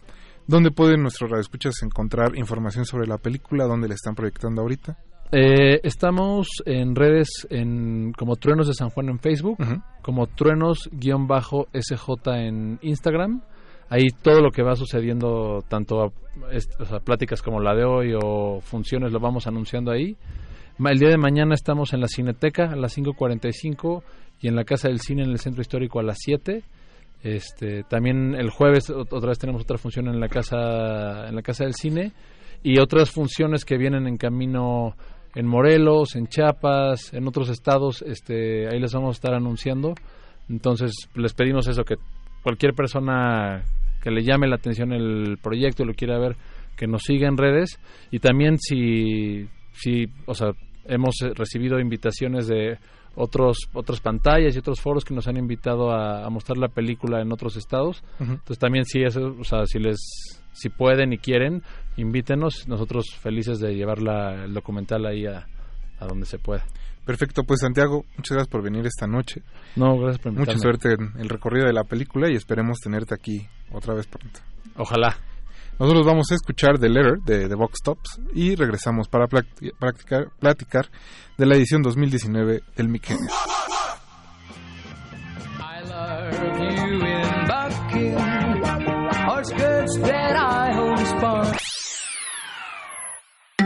[0.48, 3.66] ¿Dónde pueden nuestros radioescuchas encontrar información sobre la película?
[3.66, 4.96] ¿Dónde la están proyectando ahorita?
[5.38, 9.58] Eh, estamos en redes en, como Truenos de San Juan en Facebook,
[10.02, 13.42] como Truenos-SJ en Instagram.
[13.90, 16.14] Ahí todo lo que va sucediendo, tanto
[17.04, 20.16] pláticas como la de hoy o funciones, lo vamos anunciando ahí.
[20.80, 24.04] El día de mañana estamos en la Cineteca a las 5.45
[24.40, 26.64] y en la Casa del Cine en el Centro Histórico a las 7.
[27.24, 31.66] Este, también el jueves otra vez tenemos otra función en la casa en la casa
[31.66, 32.14] del cine
[32.62, 34.96] y otras funciones que vienen en camino
[35.36, 39.94] en Morelos, en Chiapas, en otros estados, este, ahí les vamos a estar anunciando.
[40.50, 41.96] Entonces les pedimos eso que
[42.42, 43.64] cualquier persona
[44.02, 46.36] que le llame la atención el proyecto, lo quiera ver,
[46.78, 47.80] que nos siga en redes
[48.12, 50.52] y también si si, o sea,
[50.86, 52.78] hemos recibido invitaciones de
[53.16, 57.32] otros otras pantallas y otros foros que nos han invitado a, mostrar la película en
[57.32, 58.04] otros estados.
[58.20, 61.62] Entonces también si o sea, si les si pueden y quieren,
[61.98, 65.46] invítenos, nosotros felices de llevar la, el documental ahí a,
[66.00, 66.66] a donde se pueda.
[67.06, 69.44] Perfecto, pues Santiago, muchas gracias por venir esta noche.
[69.76, 70.54] No, gracias por invitarme.
[70.54, 74.40] Mucha suerte en el recorrido de la película y esperemos tenerte aquí otra vez pronto.
[74.76, 75.16] Ojalá.
[75.78, 80.90] Nosotros vamos a escuchar The Letter de The Vox Tops y regresamos para practicar, platicar
[81.38, 83.12] de la edición 2019 del Mick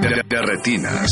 [0.02, 1.12] De, de retinas.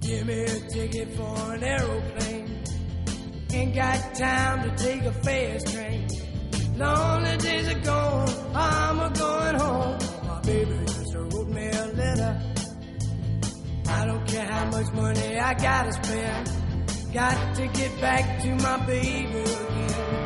[0.00, 2.62] Give me a ticket for an aeroplane.
[3.52, 6.08] Ain't got time to take a fast train.
[6.76, 9.98] Lonely days are gone, I'm a home.
[10.26, 12.40] My baby just wrote me a letter.
[13.88, 17.12] I don't care how much money I gotta spend.
[17.12, 20.25] Got to get back to my baby again.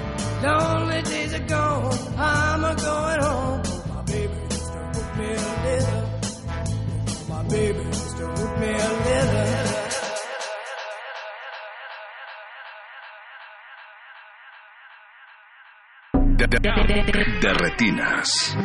[0.43, 3.61] Lonely days are gone, I'm a going home.
[3.93, 6.05] My baby just root me a little.
[7.29, 8.27] My baby used to
[8.59, 9.81] me a little.
[17.41, 18.55] De retinas.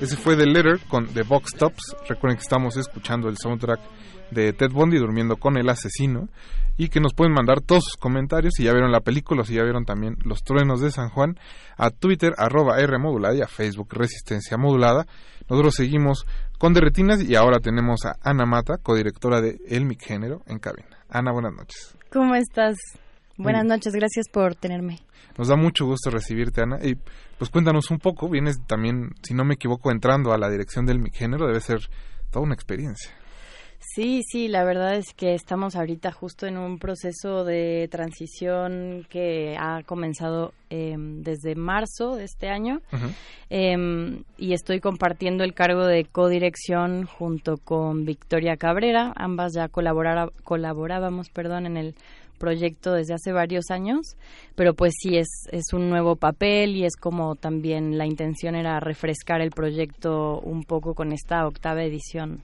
[0.00, 1.94] Ese fue The Letter con The Box Tops.
[2.08, 3.78] Recuerden que estamos escuchando el soundtrack
[4.32, 6.28] de Ted Bundy durmiendo con el asesino
[6.76, 9.54] y que nos pueden mandar todos sus comentarios si ya vieron la película o si
[9.54, 11.38] ya vieron también Los Truenos de San Juan
[11.76, 15.06] a Twitter arroba R modulada y a Facebook Resistencia Modulada.
[15.48, 16.26] Nosotros seguimos
[16.58, 20.98] con Derretinas y ahora tenemos a Ana Mata, codirectora de El Mic Género en cabina.
[21.08, 21.96] Ana, buenas noches.
[22.10, 22.76] ¿Cómo estás?
[23.36, 24.98] Buenas Muy- noches, gracias por tenerme.
[25.38, 26.78] Nos da mucho gusto recibirte, Ana.
[26.82, 26.94] Y
[27.38, 31.02] pues cuéntanos un poco, vienes también, si no me equivoco, entrando a la dirección del
[31.12, 31.80] Género, debe ser
[32.30, 33.10] toda una experiencia.
[33.94, 39.56] Sí, sí, la verdad es que estamos ahorita justo en un proceso de transición que
[39.58, 42.80] ha comenzado eh, desde marzo de este año
[43.50, 49.12] eh, y estoy compartiendo el cargo de codirección junto con Victoria Cabrera.
[49.16, 51.94] Ambas ya colaborábamos perdón, en el
[52.42, 54.16] proyecto desde hace varios años,
[54.56, 58.80] pero pues sí es, es un nuevo papel y es como también la intención era
[58.80, 62.42] refrescar el proyecto un poco con esta octava edición.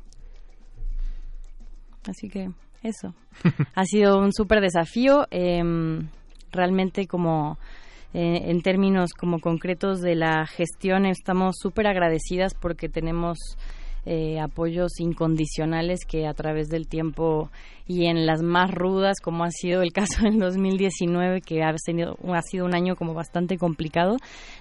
[2.08, 2.50] Así que
[2.84, 3.12] eso.
[3.74, 5.26] ha sido un súper desafío.
[5.32, 6.08] em,
[6.52, 7.58] realmente como
[8.14, 13.36] eh, en términos como concretos de la gestión estamos súper agradecidas porque tenemos
[14.10, 17.50] eh, apoyos incondicionales que a través del tiempo
[17.86, 22.16] y en las más rudas, como ha sido el caso del 2019, que ha sido,
[22.32, 24.16] ha sido un año como bastante complicado,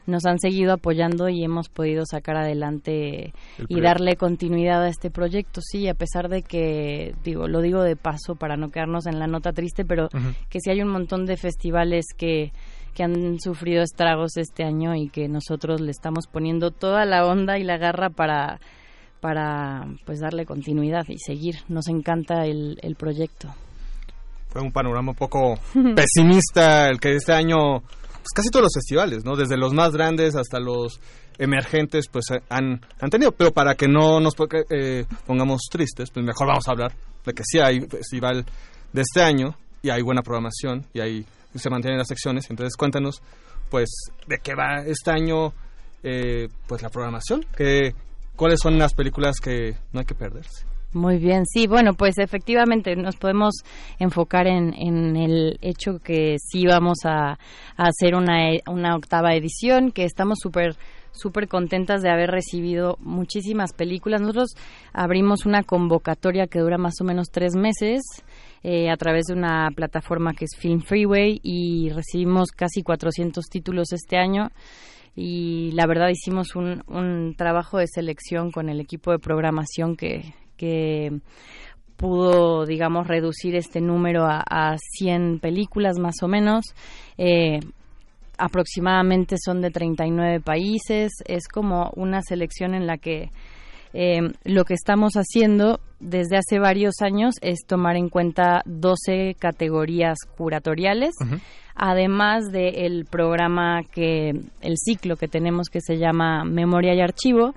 [0.05, 5.09] nos han seguido apoyando y hemos podido sacar adelante El y darle continuidad a este
[5.11, 5.61] proyecto.
[5.63, 9.27] Sí, a pesar de que, digo, lo digo de paso para no quedarnos en la
[9.27, 10.09] nota triste, pero
[10.49, 12.51] que sí hay un montón de festivales que
[12.93, 17.59] que han sufrido estragos este año y que nosotros le estamos poniendo toda la onda
[17.59, 18.59] y la garra para
[19.19, 21.55] para pues darle continuidad y seguir.
[21.67, 23.53] Nos encanta el, el proyecto.
[24.49, 25.59] Fue un panorama un poco
[25.95, 29.35] pesimista el que este año, pues casi todos los festivales, ¿no?
[29.35, 30.99] Desde los más grandes hasta los
[31.37, 33.31] emergentes, pues eh, han, han tenido.
[33.31, 34.35] Pero para que no nos
[34.69, 36.93] eh, pongamos tristes, pues mejor vamos a hablar
[37.25, 38.45] de que sí hay festival
[38.93, 41.25] de este año y hay buena programación y hay
[41.59, 42.49] se mantienen las secciones.
[42.49, 43.21] Entonces cuéntanos,
[43.69, 43.89] pues,
[44.27, 45.53] de qué va este año,
[46.03, 47.93] eh, pues la programación, que,
[48.37, 50.65] cuáles son las películas que no hay que perderse.
[50.93, 53.55] Muy bien, sí, bueno, pues efectivamente nos podemos
[53.99, 57.37] enfocar en, en el hecho que sí vamos a,
[57.75, 60.77] hacer una, una octava edición, que estamos súper
[61.11, 64.21] súper contentas de haber recibido muchísimas películas.
[64.21, 64.51] Nosotros
[64.93, 68.03] abrimos una convocatoria que dura más o menos tres meses
[68.63, 73.93] eh, a través de una plataforma que es Film Freeway y recibimos casi 400 títulos
[73.93, 74.51] este año
[75.19, 80.35] y la verdad hicimos un, un trabajo de selección con el equipo de programación que,
[80.57, 81.11] que
[81.95, 86.65] pudo, digamos, reducir este número a, a 100 películas más o menos.
[87.17, 87.59] Eh,
[88.37, 91.11] aproximadamente son de 39 países.
[91.25, 93.31] Es como una selección en la que
[93.93, 100.17] eh, lo que estamos haciendo desde hace varios años es tomar en cuenta 12 categorías
[100.37, 101.15] curatoriales,
[101.77, 104.29] además del programa que,
[104.61, 107.53] el ciclo que tenemos que se llama Memoria y Archivo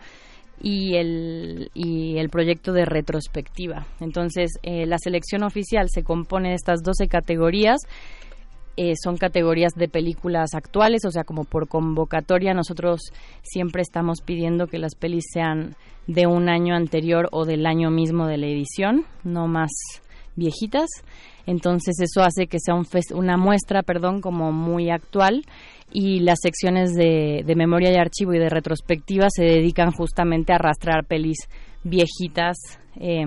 [0.62, 3.86] y el, y el proyecto de retrospectiva.
[3.98, 7.80] Entonces, eh, la selección oficial se compone de estas 12 categorías.
[8.76, 13.00] Eh, son categorías de películas actuales, o sea, como por convocatoria nosotros
[13.42, 15.76] siempre estamos pidiendo que las pelis sean
[16.06, 19.70] de un año anterior o del año mismo de la edición, no más
[20.36, 20.88] viejitas.
[21.50, 25.44] Entonces eso hace que sea un una muestra, perdón, como muy actual
[25.92, 30.56] y las secciones de, de memoria y archivo y de retrospectiva se dedican justamente a
[30.56, 31.48] arrastrar pelis
[31.82, 32.56] viejitas
[33.00, 33.26] eh,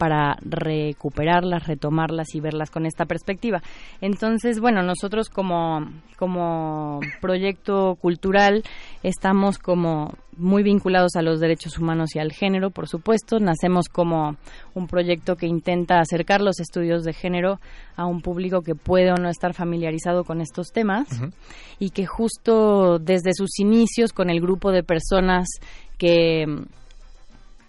[0.00, 3.60] para recuperarlas, retomarlas y verlas con esta perspectiva.
[4.00, 5.86] Entonces, bueno, nosotros como,
[6.16, 8.62] como proyecto cultural
[9.02, 13.40] estamos como muy vinculados a los derechos humanos y al género, por supuesto.
[13.40, 14.36] Nacemos como
[14.74, 17.60] un proyecto que intenta acercar los estudios de género
[17.94, 21.08] a un público que puede o no estar familiarizado con estos temas
[21.78, 25.46] y que justo desde sus inicios con el grupo de personas
[25.98, 26.46] que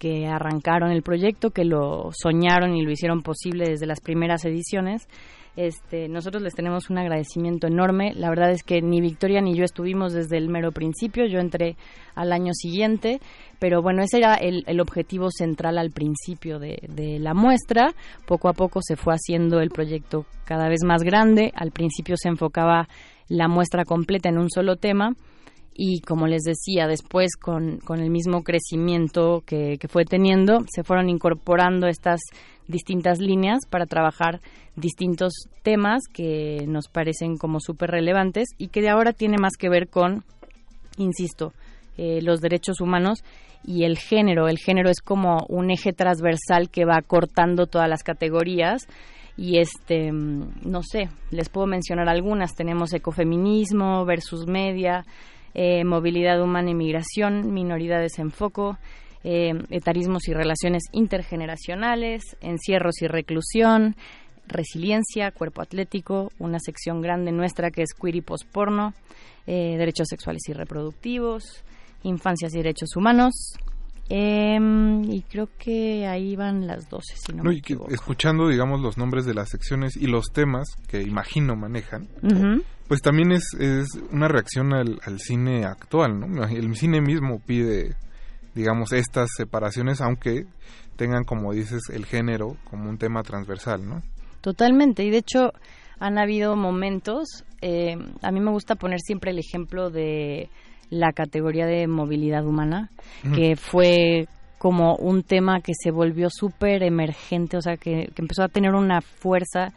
[0.02, 5.06] que arrancaron el proyecto, que lo soñaron y lo hicieron posible desde las primeras ediciones,
[5.54, 8.14] Este, nosotros les tenemos un agradecimiento enorme.
[8.16, 11.26] La verdad es que ni Victoria ni yo estuvimos desde el mero principio.
[11.26, 11.76] Yo entré
[12.16, 13.20] al año siguiente,
[13.60, 17.92] pero bueno, ese era el, el objetivo central al principio de, de, la muestra.
[18.26, 21.52] Poco a poco se fue haciendo el proyecto cada vez más grande.
[21.54, 22.88] Al principio se enfocaba
[23.28, 25.14] la muestra completa en un solo tema
[25.74, 30.84] y como les decía, después con, con el mismo crecimiento que, que, fue teniendo, se
[30.84, 32.20] fueron incorporando estas
[32.68, 34.40] distintas líneas para trabajar
[34.76, 35.32] distintos
[35.62, 39.88] temas que nos parecen como súper relevantes y que de ahora tiene más que ver
[39.88, 40.24] con,
[40.98, 41.52] insisto,
[41.96, 43.22] eh, los derechos humanos
[43.64, 44.48] y el género.
[44.48, 48.86] El género es como un eje transversal que va cortando todas las categorías
[49.36, 55.06] y este no sé les puedo mencionar algunas tenemos ecofeminismo versus media
[55.54, 58.78] eh, movilidad humana y migración minoridades en foco
[59.24, 63.94] eh, etarismos y relaciones intergeneracionales encierros y reclusión
[64.48, 68.94] resiliencia cuerpo atlético una sección grande nuestra que es queer y posporno
[69.46, 71.62] eh, derechos sexuales y reproductivos
[72.02, 73.54] infancias y derechos humanos
[74.14, 74.58] eh,
[75.04, 77.90] y creo que ahí van las 12, si no, no me y que, equivoco.
[77.92, 82.62] escuchando, digamos, los nombres de las secciones y los temas que imagino manejan, Ujú.
[82.92, 86.44] Pues también es, es una reacción al, al cine actual, ¿no?
[86.44, 87.96] El cine mismo pide,
[88.54, 90.44] digamos, estas separaciones, aunque
[90.96, 94.02] tengan, como dices, el género como un tema transversal, ¿no?
[94.42, 95.52] Totalmente, y de hecho
[96.00, 100.50] han habido momentos, eh, a mí me gusta poner siempre el ejemplo de
[100.90, 102.90] la categoría de movilidad humana,
[103.34, 104.28] que fue
[104.58, 108.74] como un tema que se volvió súper emergente, o sea, que, que empezó a tener
[108.74, 109.72] una fuerza.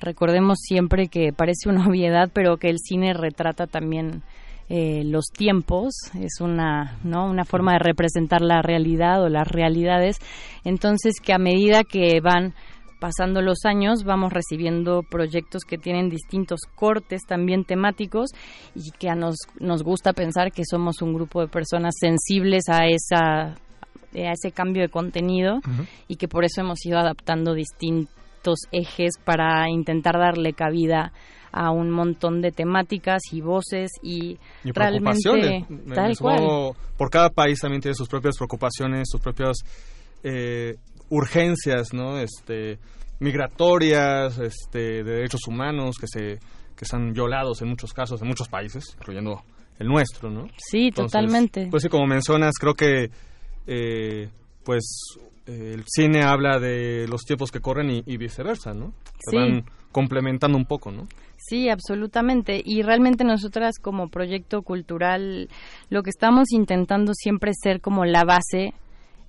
[0.00, 4.22] Recordemos siempre que parece una obviedad, pero que el cine retrata también
[4.68, 7.28] eh, los tiempos, es una, ¿no?
[7.28, 10.18] una forma de representar la realidad o las realidades.
[10.64, 12.54] Entonces, que a medida que van
[13.00, 18.30] pasando los años vamos recibiendo proyectos que tienen distintos cortes también temáticos
[18.74, 22.86] y que a nos, nos gusta pensar que somos un grupo de personas sensibles a
[22.86, 23.54] esa
[24.12, 25.60] a ese cambio de contenido
[26.08, 28.19] y que por eso hemos ido adaptando distintos
[28.72, 31.12] ejes para intentar darle cabida
[31.52, 37.58] a un montón de temáticas y voces y, y realmente tal cual Por cada país
[37.60, 39.58] también tiene sus propias preocupaciones, sus propias
[40.22, 40.76] eh,
[41.08, 42.18] urgencias, ¿no?
[42.18, 42.78] Este,
[43.18, 46.38] migratorias, este, de derechos humanos que se
[46.76, 49.42] que están violados en muchos casos, en muchos países, incluyendo
[49.78, 50.46] el nuestro, ¿no?
[50.56, 51.68] Sí, totalmente.
[51.70, 53.10] Pues sí, como mencionas, creo que
[53.66, 54.30] eh,
[54.64, 54.82] pues
[55.50, 58.92] el cine habla de los tiempos que corren y, y viceversa, ¿no?
[59.18, 59.36] Se Sí.
[59.36, 61.06] van complementando un poco, ¿no?
[61.36, 62.60] Sí, absolutamente.
[62.64, 65.48] Y realmente nosotras como proyecto cultural
[65.88, 68.74] lo que estamos intentando siempre es ser como la base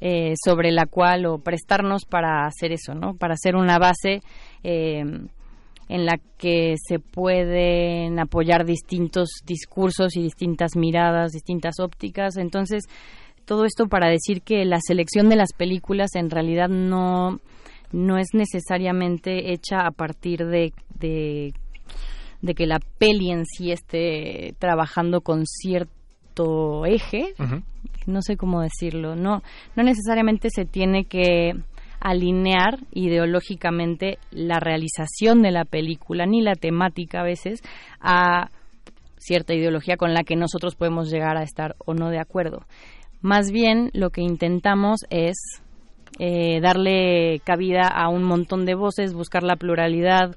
[0.01, 3.13] eh, sobre la cual o prestarnos para hacer eso, ¿no?
[3.15, 4.21] Para hacer una base
[4.63, 5.03] eh,
[5.89, 12.37] en la que se pueden apoyar distintos discursos y distintas miradas, distintas ópticas.
[12.37, 12.83] Entonces,
[13.45, 17.39] todo esto para decir que la selección de las películas en realidad no,
[17.91, 21.53] no es necesariamente hecha a partir de, de,
[22.41, 27.33] de que la peli en sí esté trabajando con cierto eje,
[28.05, 29.43] no sé cómo decirlo, no,
[29.75, 31.53] no necesariamente se tiene que
[31.99, 37.61] alinear ideológicamente la realización de la película ni la temática a veces
[37.99, 38.49] a
[39.17, 42.65] cierta ideología con la que nosotros podemos llegar a estar o no de acuerdo.
[43.21, 45.61] Más bien lo que intentamos es
[46.19, 50.35] eh, darle cabida a un montón de voces, buscar la pluralidad,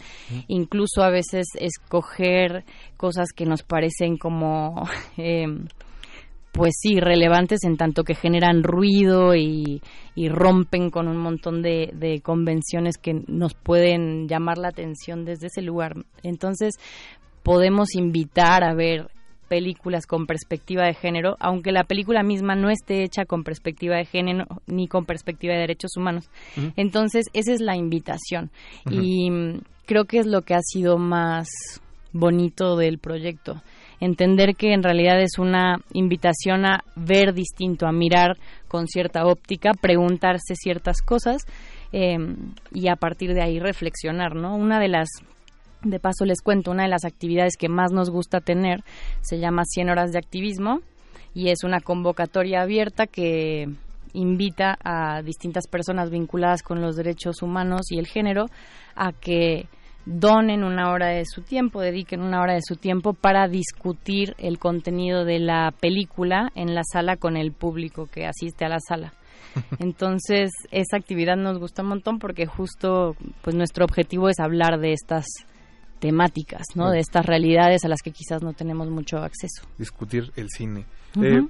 [0.49, 2.65] incluso a veces escoger
[2.97, 4.89] cosas que nos parecen como,
[5.19, 5.47] eh,
[6.53, 9.83] pues sí, relevantes en tanto que generan ruido y,
[10.15, 15.49] y rompen con un montón de, de convenciones que nos pueden llamar la atención desde
[15.49, 15.97] ese lugar.
[16.23, 16.77] Entonces,
[17.43, 19.09] podemos invitar a ver
[19.55, 24.05] películas con perspectiva de género, aunque la película misma no esté hecha con perspectiva de
[24.05, 26.29] género ni con perspectiva de derechos humanos.
[26.75, 28.51] Entonces, esa es la invitación.
[28.91, 31.47] Y mm, creo que es lo que ha sido más
[32.13, 33.63] bonito del proyecto.
[34.01, 38.37] Entender que en realidad es una invitación a ver distinto, a mirar
[38.67, 41.43] con cierta óptica, preguntarse ciertas cosas
[41.93, 42.19] eh,
[42.73, 44.57] y a partir de ahí reflexionar, ¿no?
[44.57, 45.09] Una de las
[45.85, 48.83] de paso les cuento, una de las actividades que más nos gusta tener
[49.21, 50.81] se llama 100 horas de activismo
[51.35, 53.69] y es una convocatoria abierta que
[54.13, 58.47] invita a distintas personas vinculadas con los derechos humanos y el género
[58.95, 59.67] a que
[60.07, 64.59] donen una hora de su tiempo, dediquen una hora de su tiempo para discutir el
[64.59, 69.15] contenido de la película en la sala con el público que asiste a la sala.
[69.79, 74.93] Entonces, esa actividad nos gusta un montón porque justo pues nuestro objetivo es hablar de
[74.93, 75.25] estas
[76.05, 76.91] temáticas, ¿no?
[76.91, 79.63] De estas realidades a las que quizás no tenemos mucho acceso.
[79.79, 80.85] discutir el cine.
[81.17, 81.25] Ujú.
[81.25, 81.47] Eh,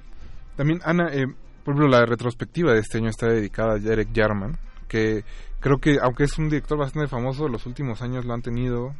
[0.55, 1.25] también, Ana, eh,
[1.65, 4.57] por ejemplo, la retrospectiva de este año está dedicada a Derek Jarman,
[4.87, 5.25] que
[5.59, 8.95] creo que, aunque es un director bastante famoso, los últimos años lo han tenido,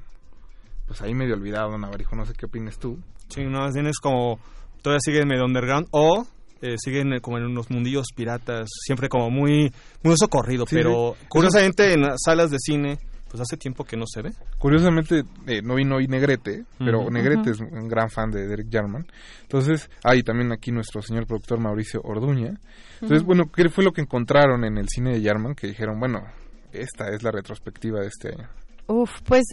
[0.87, 2.99] pues ahí medio olvidado, Navarijo, no sé qué opinas tú.
[3.29, 4.37] Sí, no, más bien es como
[4.81, 6.27] todavía siguen medio underground o
[6.61, 9.71] eh, siguen como en unos mundillos piratas, siempre como muy
[10.03, 11.25] muy socorrido, Sí, pero sí.
[11.29, 12.99] curiosamente en las salas de cine
[13.35, 14.31] pues hace tiempo que no se ve.
[14.57, 17.11] Curiosamente, eh, no vino hoy Negrete, pero Ujú.
[17.11, 19.05] Negrete es un gran fan de Derek Jarman.
[19.41, 22.53] Entonces, hay también aquí nuestro señor productor Mauricio Orduña.
[23.01, 25.53] Entonces, bueno, ¿qué fue lo que encontraron en el cine de Jarman?
[25.53, 26.23] Que dijeron, bueno,
[26.71, 28.47] esta es la retrospectiva de este año.
[28.87, 29.45] Uf, pues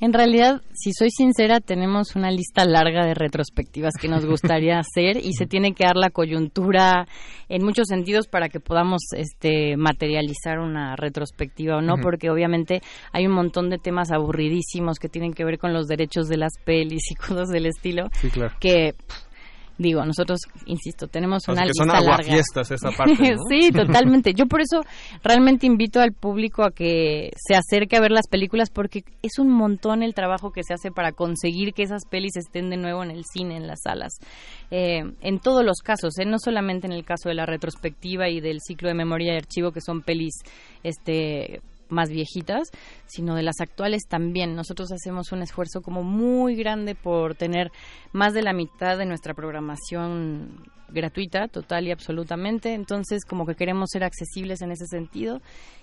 [0.00, 5.16] en realidad, si soy sincera, tenemos una lista larga de retrospectivas que nos gustaría hacer
[5.16, 7.06] y se tiene que dar la coyuntura
[7.48, 12.80] en muchos sentidos para que podamos este materializar una retrospectiva o no, porque obviamente
[13.12, 16.52] hay un montón de temas aburridísimos que tienen que ver con los derechos de las
[16.64, 18.54] pelis y cosas del estilo Sí, claro.
[18.60, 19.29] que pff,
[19.80, 22.14] digo, nosotros, insisto, tenemos O sea, una que son lista larga.
[22.14, 23.38] aguafiestas esa parte, ¿no?
[23.50, 24.34] sí, totalmente.
[24.34, 24.82] Yo por eso
[25.24, 29.50] realmente invito al público a que se acerque a ver las películas porque es un
[29.50, 33.10] montón el trabajo que se hace para conseguir que esas pelis estén de nuevo en
[33.10, 34.12] el cine, en las salas.
[34.70, 36.26] Eh, en todos los casos, ¿eh?
[36.26, 39.72] no solamente en el caso de la retrospectiva y del ciclo de memoria y archivo,
[39.72, 40.34] que son pelis
[40.82, 42.70] este más viejitas,
[43.06, 44.54] sino de las actuales también.
[44.54, 47.70] Nosotros hacemos un esfuerzo como muy grande por tener
[48.12, 50.62] más de la mitad de nuestra programación
[50.92, 52.74] gratuita, total y absolutamente.
[52.74, 55.40] Entonces, como que queremos ser accesibles en ese sentido.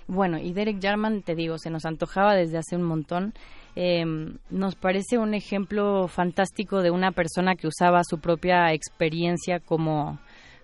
[0.08, 3.34] Bueno, y Derek Jarman, te digo, se nos antojaba desde hace un montón.
[3.76, 4.06] Eh,
[4.50, 10.20] nos parece un ejemplo fantástico de una persona que usaba su propia experiencia como,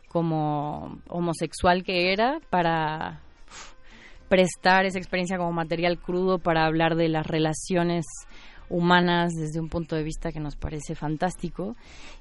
[0.07, 3.22] como homosexual que era para
[4.33, 8.03] prestar esa experiencia como material crudo para hablar de las relaciones
[8.67, 11.75] humanas desde un punto de vista que nos parece fantástico.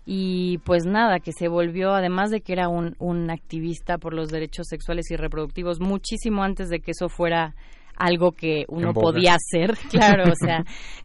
[0.05, 4.29] Y pues nada, que se volvió, además de que era un, un activista por los
[4.29, 7.55] derechos sexuales y reproductivos muchísimo antes de que eso fuera
[7.97, 10.65] algo que uno podía hacer, claro, o sea,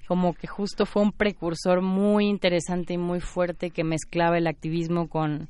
[0.10, 5.08] como que justo fue un precursor muy interesante y muy fuerte que mezclaba el activismo
[5.08, 5.48] con,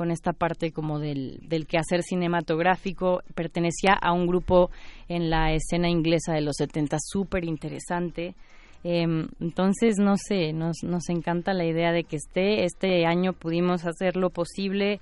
[0.00, 4.70] con esta parte como del, del quehacer cinematográfico, pertenecía a un grupo
[5.10, 8.34] en la escena inglesa de los 70 súper interesante.
[8.82, 12.64] Em, entonces, no sé, nos, nos encanta la idea de que esté.
[12.64, 15.00] Este año pudimos hacer lo posible.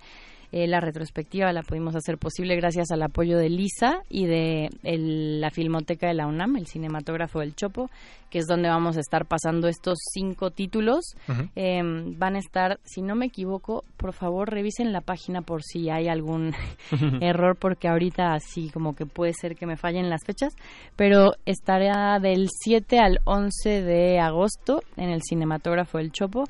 [0.52, 5.40] Eh, la retrospectiva la pudimos hacer posible gracias al apoyo de Lisa y de el-
[5.40, 7.90] la Filmoteca de la UNAM, el cinematógrafo del Chopo,
[8.30, 11.14] que es donde vamos a estar pasando estos cinco títulos.
[11.54, 15.88] Em, van a estar, si no me equivoco, por favor revisen la página por si
[15.90, 16.52] hay algún
[17.22, 20.54] error, porque ahorita así como que puede ser que me fallen las fechas,
[20.96, 26.44] pero estará del 7 al 11 de agosto en el cinematógrafo del Chopo.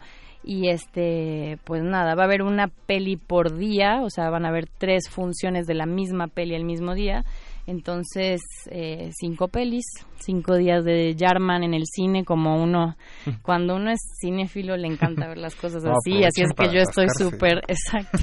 [0.50, 4.48] Y este, pues nada, va a haber una peli por día, o sea, van a
[4.48, 7.22] haber tres funciones de la misma peli el mismo día.
[7.66, 9.84] Entonces, eh, cinco pelis,
[10.20, 12.96] cinco días de Jarman en el cine, como uno,
[13.42, 16.80] cuando uno es cinéfilo le encanta ver las cosas No, así, así es que yo
[16.80, 18.18] estoy súper, exacto,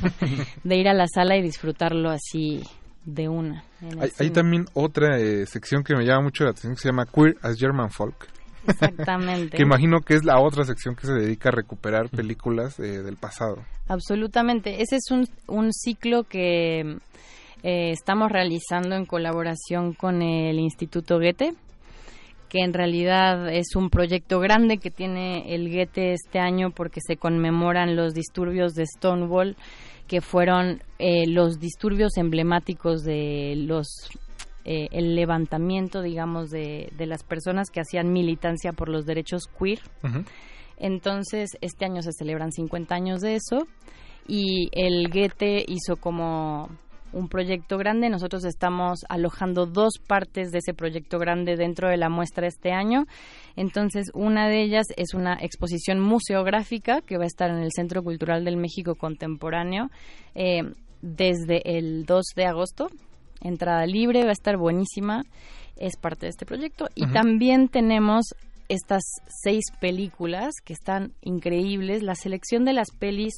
[0.64, 2.64] de ir a la sala y disfrutarlo así
[3.06, 3.64] de una.
[4.18, 7.36] Hay, también otra eh, sección que me llama mucho la atención que se llama Queer
[7.44, 8.28] as German Folk.
[8.68, 9.58] Exactamente.
[9.58, 13.18] que imagino que es la otra sección que se dedica a recuperar películas eh, del
[13.18, 13.58] pasado.
[13.88, 14.82] Absolutamente.
[14.82, 16.98] Ese es un, un ciclo que
[17.64, 21.54] eh, estamos realizando en colaboración con el Instituto Goethe,
[22.48, 27.18] que en realidad es un proyecto grande que tiene el Goethe este año porque se
[27.18, 29.56] conmemoran los disturbios de Stonewall,
[30.08, 34.10] que fueron eh, los disturbios emblemáticos de los
[34.66, 39.80] eh, el levantamiento, digamos, de, de las personas que hacían militancia por los derechos queer.
[40.78, 43.68] Entonces, este año se celebran 50 años de eso
[44.28, 46.70] y el Goethe hizo como
[47.14, 48.10] un proyecto grande.
[48.10, 53.06] Nosotros estamos alojando dos partes de ese proyecto grande dentro de la muestra este año.
[53.56, 58.04] Entonces, una de ellas es una exposición museográfica que va a estar en el Centro
[58.04, 59.90] Cultural del México Contemporáneo
[60.36, 60.64] eh,
[61.02, 62.90] desde el 2 de agosto.
[63.42, 65.24] Entrada libre, va a estar buenísima.
[65.78, 66.88] Es parte de este proyecto.
[66.96, 68.34] Y también tenemos
[68.70, 69.04] estas
[69.44, 72.02] seis películas que están increíbles.
[72.02, 73.34] La selección de las pelis,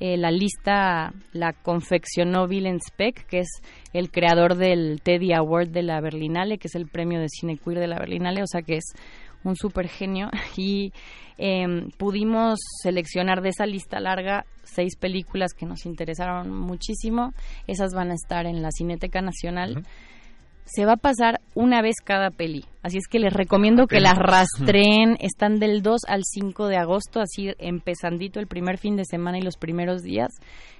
[0.00, 3.48] eh, la lista la confeccionó Willem Speck, que es
[3.92, 7.78] el creador del Teddy Award de la Berlinale, que es el premio de cine queer
[7.78, 8.94] de la Berlinale, o sea que es
[9.44, 10.30] un super genio.
[10.56, 10.92] Y
[11.36, 17.32] em, pudimos seleccionar de esa lista larga seis películas que nos interesaron muchísimo.
[17.66, 19.84] Esas van a estar en la Cineteca Nacional.
[20.64, 22.64] Se va a pasar una vez cada peli.
[22.82, 25.16] Así es que les recomiendo que las rastreen.
[25.20, 29.42] Están del 2 al 5 de agosto, así empezandito el primer fin de semana y
[29.42, 30.28] los primeros días.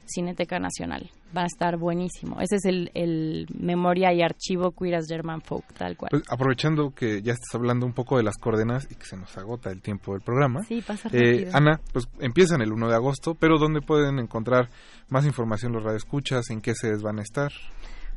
[0.07, 1.11] Cineteca Nacional.
[1.37, 2.41] Va a estar buenísimo.
[2.41, 6.11] Ese es el, el memoria y archivo Queer as German Folk, tal cual.
[6.11, 9.37] Pues aprovechando que ya estás hablando un poco de las coordenadas y que se nos
[9.37, 10.63] agota el tiempo del programa.
[10.65, 11.49] Sí, pasa eh.
[11.53, 14.69] Ana, pues empiezan el 1 de agosto, pero ¿dónde pueden encontrar
[15.09, 16.51] más información los radioescuchas?
[16.51, 17.51] ¿En qué sedes van a estar?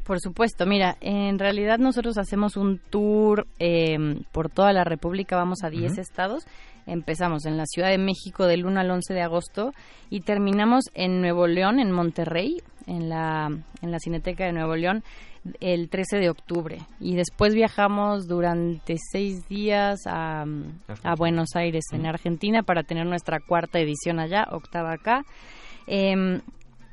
[0.08, 3.98] Por supuesto, mira, en realidad nosotros hacemos un tour eh,
[4.32, 6.02] por toda la República, vamos a 10 Ujú.
[6.02, 6.48] estados.
[6.86, 9.74] Empezamos en la Ciudad de México del 1 al 11 de agosto
[10.10, 13.48] y terminamos en Nuevo León, en Monterrey, en la,
[13.82, 15.04] en la Cineteca de Nuevo León,
[15.60, 16.78] el 13 de octubre.
[17.02, 20.46] Y después viajamos durante seis días a,
[21.04, 25.24] a Buenos Aires, en Argentina, para tener nuestra cuarta edición allá, octava acá.
[25.86, 26.40] Em,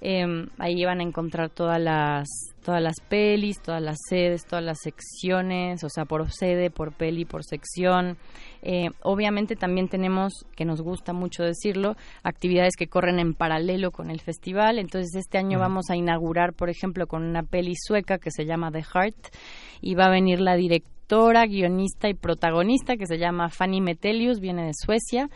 [0.02, 2.26] Em, ahí van a encontrar todas las
[2.64, 7.24] todas las pelis, todas las sedes, todas las secciones, o sea, por sede, por peli,
[7.24, 8.16] por sección.
[8.62, 14.10] Eh, obviamente también tenemos, que nos gusta mucho decirlo, actividades que corren en paralelo con
[14.10, 14.78] el festival.
[14.78, 18.70] Entonces este año vamos a inaugurar, por ejemplo, con una peli sueca que se llama
[18.70, 19.34] The Heart
[19.80, 20.99] y va a venir la directora,
[21.48, 25.28] guionista y protagonista que se llama Fanny Metelius, viene de Suecia.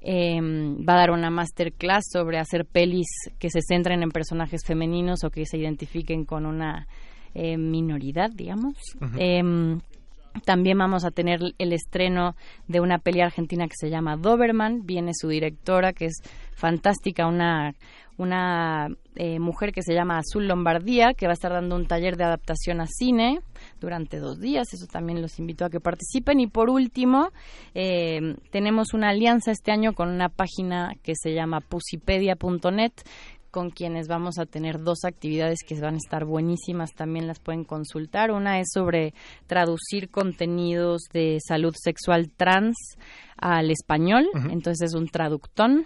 [0.00, 3.06] Eh, va a dar una masterclass sobre hacer pelis
[3.38, 6.86] que se centren en personajes femeninos o que se identifiquen con una
[7.34, 8.74] eh, minoridad, digamos.
[9.16, 9.80] Em,
[10.44, 12.34] también vamos a tener el estreno
[12.66, 14.82] de una peli argentina que se llama Doberman.
[14.84, 16.22] Viene su directora, que es
[16.54, 17.74] fantástica, una,
[18.16, 22.16] una eh, mujer que se llama Azul Lombardía, que va a estar dando un taller
[22.16, 23.40] de adaptación a cine
[23.82, 24.72] durante dos días.
[24.72, 26.40] Eso también los invito a que participen.
[26.40, 27.30] Y por último,
[27.74, 32.92] eh, tenemos una alianza este año con una página que se llama pusipedia.net
[33.50, 37.64] con quienes vamos a tener dos actividades que van a estar buenísimas, también las pueden
[37.64, 38.30] consultar.
[38.30, 39.12] Una es sobre
[39.46, 42.76] traducir contenidos de salud sexual trans
[43.36, 45.84] al español, entonces es un traductón,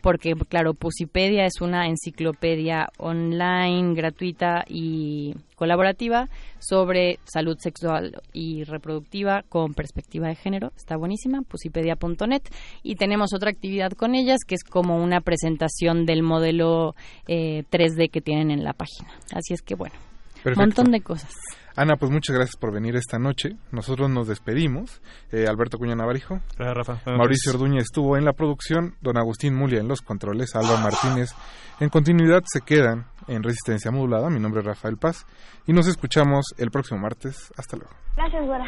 [0.00, 6.28] porque claro, Pusipedia es una enciclopedia online, gratuita y colaborativa
[6.58, 10.72] sobre salud sexual y reproductiva con perspectiva de género.
[10.76, 12.42] Está buenísima, pusipedia.net.
[12.82, 16.94] Y tenemos otra actividad con ellas que es como una presentación del modelo
[17.28, 19.10] eh, 3D que tienen en la página.
[19.34, 19.94] Así es que bueno,
[20.42, 20.60] Perfecto.
[20.60, 21.32] montón de cosas.
[21.76, 23.56] Ana, pues muchas gracias por venir esta noche.
[23.70, 25.00] Nosotros nos despedimos.
[25.32, 26.40] Eh, Alberto Cuña Navarijo.
[26.56, 26.92] Gracias, Rafa.
[27.04, 27.52] Buenas Mauricio.
[27.52, 28.96] Orduña estuvo en la producción.
[29.00, 30.54] Don Agustín Mulia en los controles.
[30.54, 31.34] Alba Martínez
[31.80, 34.28] en continuidad se quedan en Resistencia Modulada.
[34.28, 35.26] Mi nombre es Rafael Paz.
[35.66, 37.50] Y nos escuchamos el próximo martes.
[37.56, 37.92] Hasta luego.
[38.16, 38.64] Gracias, güera.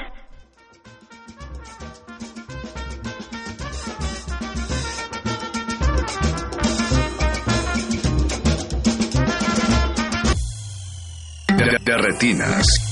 [11.48, 12.91] De, de retinas.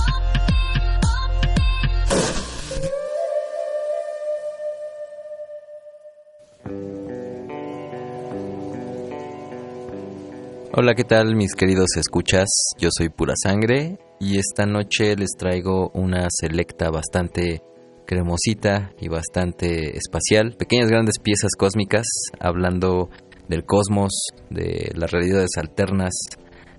[10.73, 12.47] Hola, ¿qué tal mis queridos escuchas?
[12.79, 17.61] Yo soy Pura Sangre y esta noche les traigo una selecta bastante
[18.07, 22.05] cremosita y bastante espacial, pequeñas grandes piezas cósmicas
[22.39, 23.09] hablando
[23.49, 24.13] del cosmos,
[24.49, 26.13] de las realidades alternas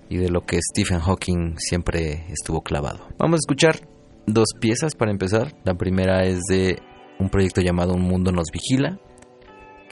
[0.09, 3.07] y de lo que Stephen Hawking siempre estuvo clavado.
[3.19, 3.87] Vamos a escuchar
[4.25, 5.53] dos piezas para empezar.
[5.65, 6.79] La primera es de
[7.19, 8.99] un proyecto llamado Un Mundo Nos Vigila,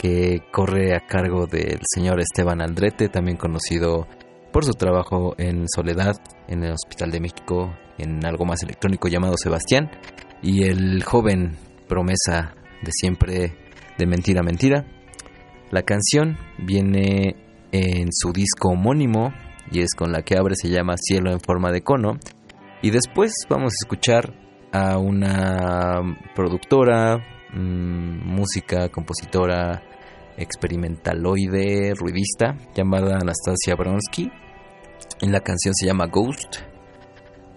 [0.02, 4.07] que corre a cargo del señor Esteban Aldrete, también conocido
[4.52, 6.15] por su trabajo en Soledad,
[6.48, 9.91] en el Hospital de México, en algo más electrónico llamado Sebastián,
[10.41, 11.56] y el joven
[11.88, 13.53] promesa de siempre
[13.99, 14.88] de Mentira Mentira.
[15.69, 17.36] La canción viene
[17.72, 19.32] en su disco homónimo
[19.69, 22.18] y es con la que abre, se llama Cielo en forma de cono.
[22.82, 24.34] Y después vamos a escuchar
[24.72, 26.02] a una
[26.34, 27.19] productora,
[27.53, 29.84] mmm, música, compositora,
[30.42, 34.32] experimentaloide, ruidista, llamada Anastasia Bronsky.
[35.22, 36.58] Y la canción se llama Ghost,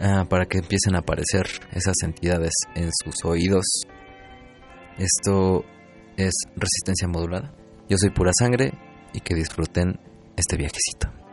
[0.01, 3.65] ah, para que empiecen a aparecer esas entidades en sus oídos.
[4.99, 5.65] Esto
[6.17, 7.55] es resistencia modulada.
[7.89, 8.73] Yo soy pura sangre
[9.13, 9.99] y que disfruten
[10.37, 11.24] este viajecito.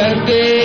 [0.00, 0.59] Contarte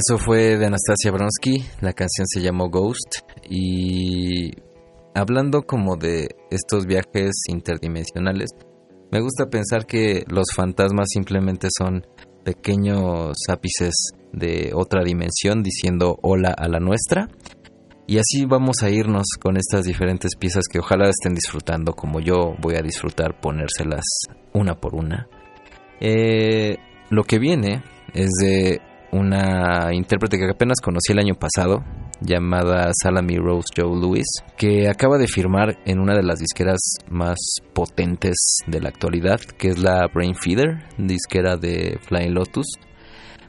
[0.00, 4.50] Eso fue de Anastasia Bronsky, la canción se llamó Ghost y
[5.14, 8.48] hablando como de estos viajes interdimensionales,
[9.12, 12.06] me gusta pensar que los fantasmas simplemente son
[12.44, 13.92] pequeños ápices
[14.32, 17.28] de otra dimensión diciendo hola a la nuestra.
[18.06, 22.54] Y así vamos a irnos con estas diferentes piezas que ojalá estén disfrutando como yo
[22.58, 24.04] voy a disfrutar ponérselas
[24.54, 25.28] una por una.
[26.00, 26.78] Eh,
[27.10, 27.82] lo que viene
[28.14, 28.80] es de
[29.12, 31.84] una intérprete que apenas conocí el año pasado,
[32.20, 34.26] llamada Salami Rose Joe Lewis,
[34.56, 37.38] que acaba de firmar en una de las disqueras más
[37.72, 42.66] potentes de la actualidad, que es la Brain Feeder, disquera de Flying Lotus.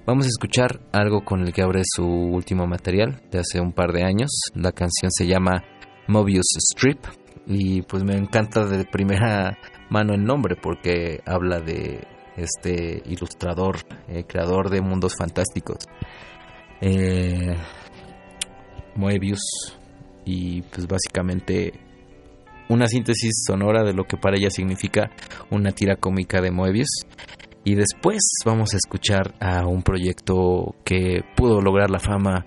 [0.06, 3.92] Vamos a escuchar algo con el que abre su último material de hace un par
[3.92, 4.32] de años.
[4.56, 5.64] La canción se llama
[6.08, 7.06] Mobius Strip
[7.46, 9.58] y pues me encanta de primera
[9.90, 13.78] mano el nombre porque habla de este ilustrador,
[14.12, 15.78] eh, creador de mundos fantásticos.
[16.82, 17.56] Eh,
[18.96, 19.78] Moebius
[20.26, 21.74] y pues básicamente
[22.70, 25.12] una síntesis sonora de lo que para ella significa
[25.50, 27.06] una tira cómica de Moebius.
[27.64, 32.46] Y después vamos a escuchar a un proyecto que pudo lograr la fama,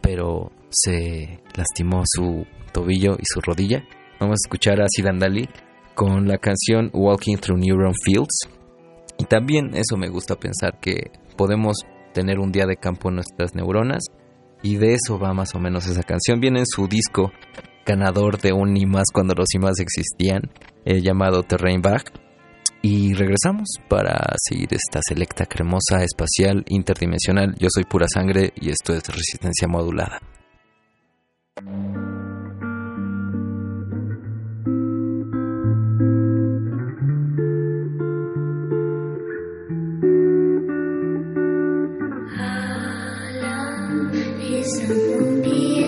[0.00, 3.84] pero se lastimó su tobillo y su rodilla.
[4.18, 5.48] Vamos a escuchar a Sidandali
[5.94, 8.48] con la canción Walking Through Neuron Fields.
[9.18, 11.76] Y también eso me gusta pensar que podemos
[12.12, 14.04] tener un día de campo en nuestras neuronas
[14.62, 16.40] y de eso va más o menos esa canción.
[16.40, 17.30] Viene en su disco
[17.86, 20.50] ganador de un más cuando los IMAs existían,
[20.84, 22.12] eh, llamado Terrain Back.
[22.82, 27.54] Y regresamos para seguir esta selecta cremosa espacial interdimensional.
[27.58, 30.20] Yo soy pura sangre y esto es resistencia modulada.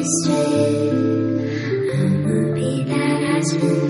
[0.09, 0.90] mistake.
[1.93, 3.88] I'm happy that I spent.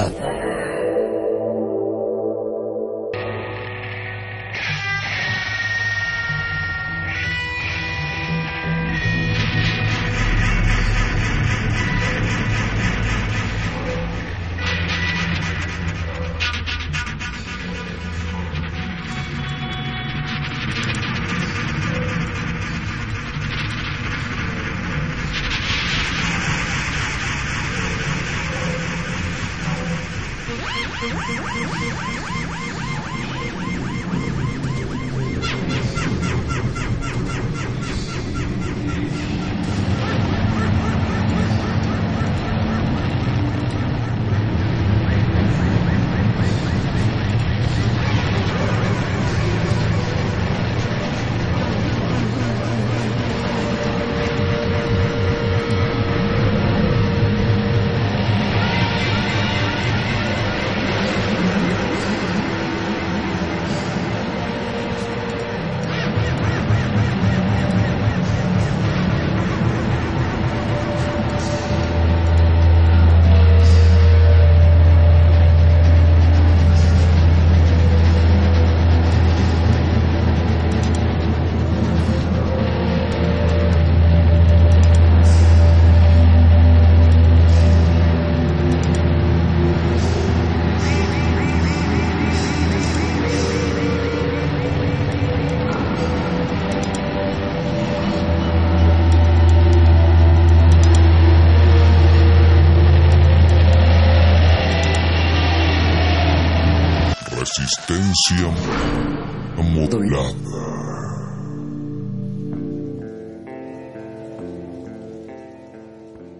[0.00, 0.39] Resistencia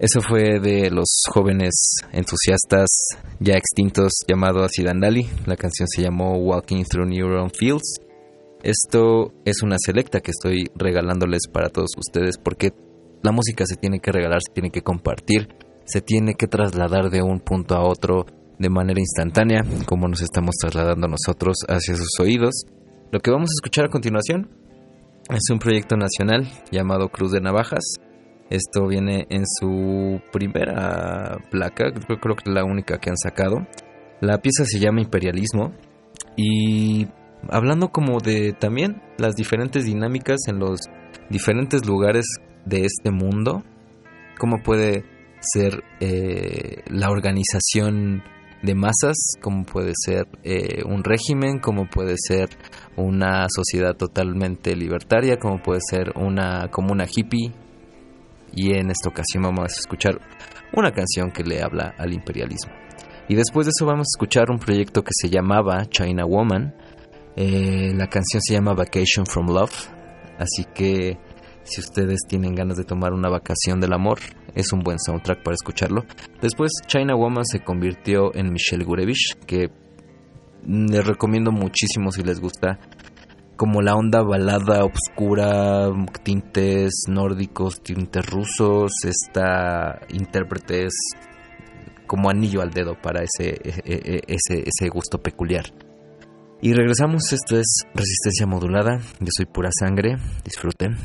[0.01, 1.75] Eso fue de los jóvenes
[2.11, 2.89] entusiastas
[3.39, 4.87] ya extintos llamado Acid.
[5.45, 8.01] La canción se llamó Walking Through Neuron Fields.
[8.63, 12.71] Esto es una selecta que estoy regalándoles para todos ustedes porque
[13.23, 15.49] la música se tiene que regalar, se tiene que compartir,
[15.85, 18.25] se tiene que trasladar de un punto a otro
[18.59, 22.65] de manera instantánea, como nos estamos trasladando nosotros hacia sus oídos.
[23.13, 24.49] Lo que vamos a escuchar a continuación
[25.29, 27.85] es un proyecto nacional llamado Cruz de Navajas.
[28.51, 33.67] Esto viene en su primera placa, creo, que es la única que han sacado.
[34.21, 35.73] La pieza se llama Imperialismo
[36.37, 37.07] y
[37.49, 40.81] hablando como de también las diferentes dinámicas en los
[41.31, 42.27] diferentes lugares
[42.65, 43.63] de este mundo,
[44.39, 45.05] cómo puede
[45.41, 48.23] ser eh, la organización
[48.63, 52.49] de masas, como puede ser eh, un régimen, como puede ser
[52.97, 57.53] una sociedad totalmente libertaria, como puede ser una comuna hippie.
[58.53, 60.21] Y en esta ocasión vamos a escuchar
[60.73, 62.73] una canción que le habla al imperialismo.
[63.29, 66.75] Y después de eso vamos a escuchar un proyecto que se llamaba China Woman.
[67.37, 69.89] Eh, la canción se llama Vacation from Love.
[70.39, 71.19] Así que
[71.63, 74.19] si ustedes tienen ganas de tomar una vacación del amor,
[74.55, 76.05] es un buen soundtrack para escucharlo.
[76.41, 79.71] Después China Woman se convirtió en Michelle Gurevich, que
[80.67, 82.79] les recomiendo muchísimo si les gusta
[83.61, 85.91] como la onda balada oscura,
[86.23, 90.95] tintes nórdicos, tintes rusos, esta intérprete es
[92.07, 95.67] como anillo al dedo para ese, e- e- ese, ese gusto peculiar.
[96.63, 100.97] Y regresamos, esto es Resistencia Modulada, yo soy pura sangre, disfruten.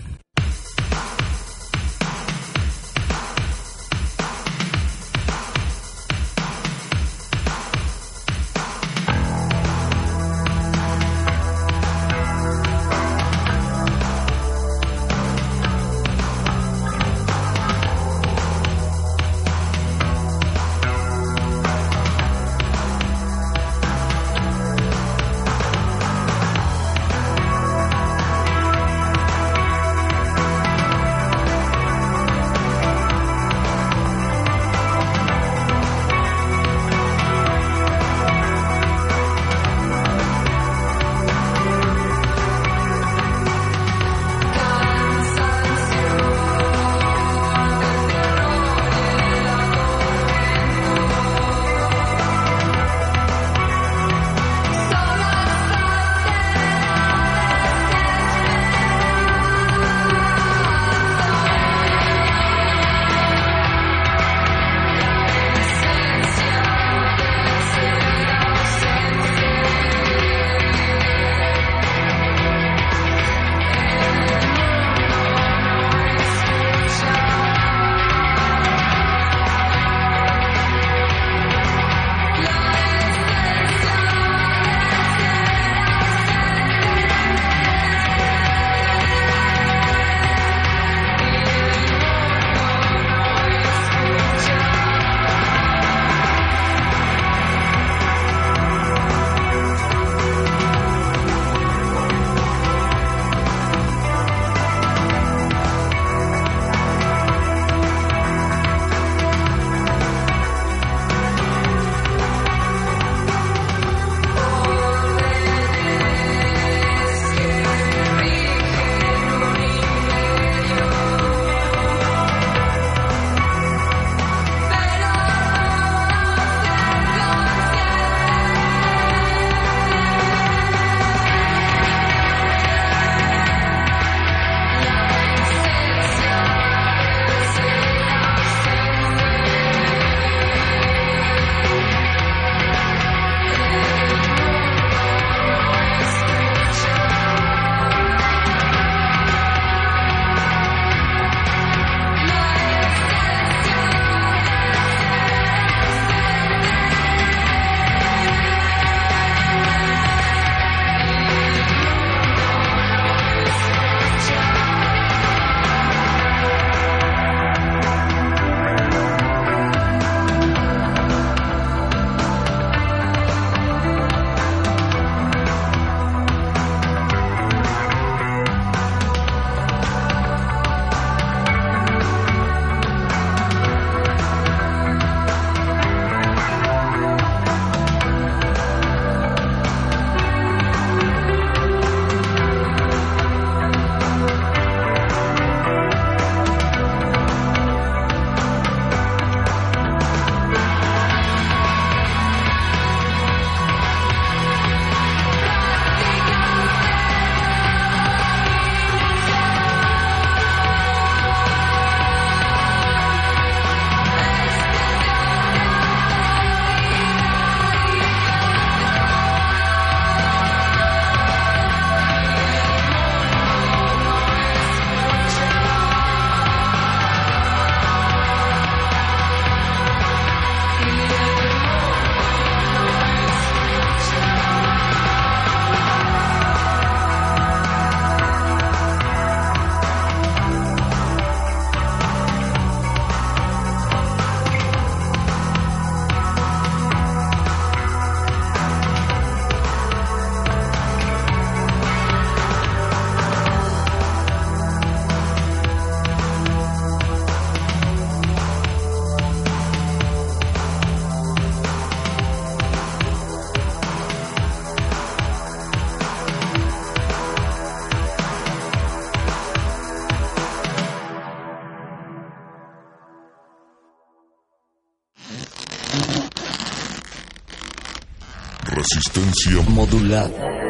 [279.36, 280.65] Resistencia modulada.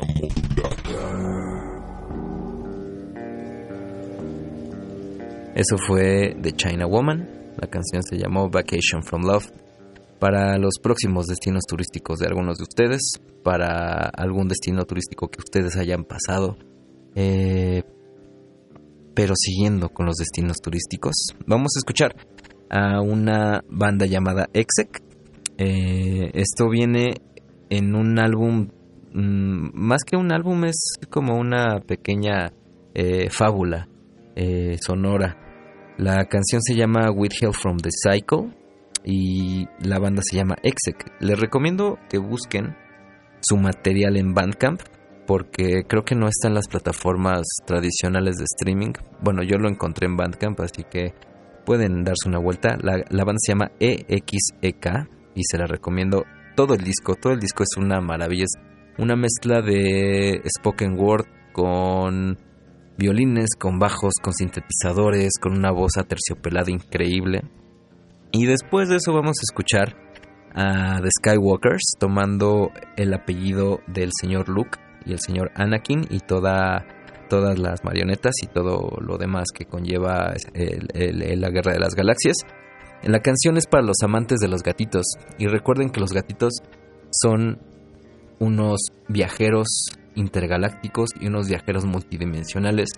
[0.00, 1.72] Modulada.
[5.54, 7.28] Eso fue The China Woman.
[7.60, 9.50] La canción se llamó Vacation from Love.
[10.18, 13.00] Para los próximos destinos turísticos de algunos de ustedes,
[13.42, 16.56] para algún destino turístico que ustedes hayan pasado,
[17.14, 17.82] eh,
[19.14, 21.14] pero siguiendo con los destinos turísticos,
[21.46, 22.14] vamos a escuchar
[22.70, 25.02] a una banda llamada Exec.
[25.58, 27.14] Eh, esto viene
[27.68, 28.68] en un álbum,
[29.14, 32.52] mm, más que un álbum, es como una pequeña
[32.94, 33.88] eh, fábula
[34.36, 35.38] eh, sonora.
[35.98, 38.50] La canción se llama With Help from the Cycle
[39.04, 41.12] y la banda se llama Exec.
[41.20, 42.76] Les recomiendo que busquen
[43.40, 44.80] su material en Bandcamp
[45.26, 48.92] porque creo que no está en las plataformas tradicionales de streaming.
[49.20, 51.14] Bueno, yo lo encontré en Bandcamp, así que
[51.64, 52.76] pueden darse una vuelta.
[52.80, 56.24] La, banda se llama EXEK y se la recomiendo
[56.56, 57.14] todo el disco.
[57.14, 58.46] Todo el disco es una maravilla.
[58.98, 62.38] Una mezcla de spoken word con
[62.98, 67.42] violines, con bajos, con sintetizadores, con una voz aterciopelada increíble.
[68.32, 69.96] Y después de eso vamos a escuchar
[70.54, 76.86] a The Skywalkers tomando el apellido del señor Luke y el señor Anakin y toda,
[77.28, 82.36] todas las marionetas y todo lo demás que conlleva la guerra de las galaxias.
[83.02, 85.04] La canción es para los amantes de los gatitos
[85.38, 86.52] y recuerden que los gatitos
[87.10, 87.58] son
[88.42, 89.68] unos viajeros
[90.16, 92.90] intergalácticos y unos viajeros multidimensionales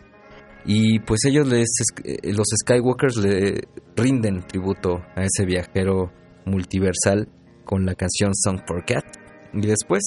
[0.65, 1.69] y pues ellos les
[2.03, 6.11] eh, los Skywalkers le rinden tributo a ese viajero
[6.47, 7.29] multiversal
[7.65, 9.05] con la canción Song for Cat
[9.53, 10.03] y después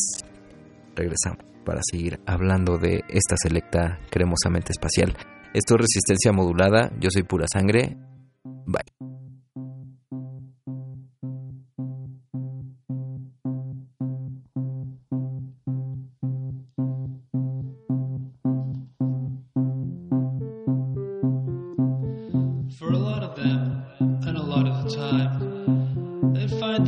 [0.96, 5.16] regresamos para seguir hablando de esta selecta cremosamente espacial.
[5.54, 7.98] Esto es resistencia modulada, yo soy pura sangre.
[8.66, 9.17] Bye.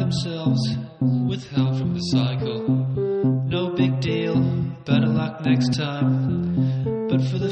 [0.10, 2.68] Themselves with help from the cycle.
[2.68, 4.42] No big deal,
[4.84, 7.08] better luck next time.
[7.10, 7.52] But for the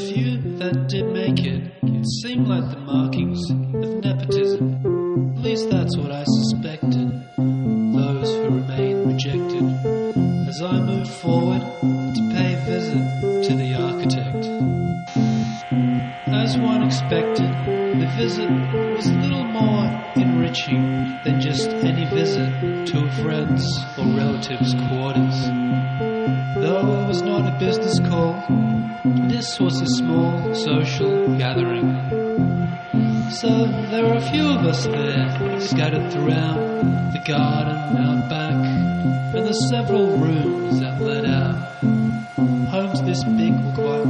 [29.58, 31.90] this was a small social gathering.
[33.32, 36.60] So there were a few of us there, scattered throughout
[37.12, 41.56] the garden out back, and the several rooms that led out.
[42.70, 44.06] Homes this big were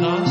[0.00, 0.27] and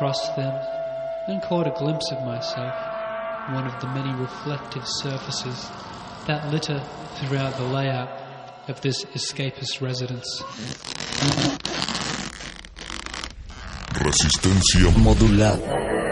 [0.00, 0.54] across them
[1.28, 2.74] and caught a glimpse of myself,
[3.52, 5.68] one of the many reflective surfaces
[6.26, 6.82] that litter
[7.16, 8.08] throughout the layout
[8.68, 10.42] of this escapist residence.
[13.92, 16.09] Resistencia modulada.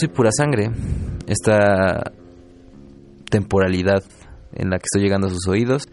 [0.00, 0.70] soy pura sangre.
[1.26, 2.12] Esta
[3.28, 4.02] temporalidad
[4.54, 5.88] en la que estoy llegando a sus oídos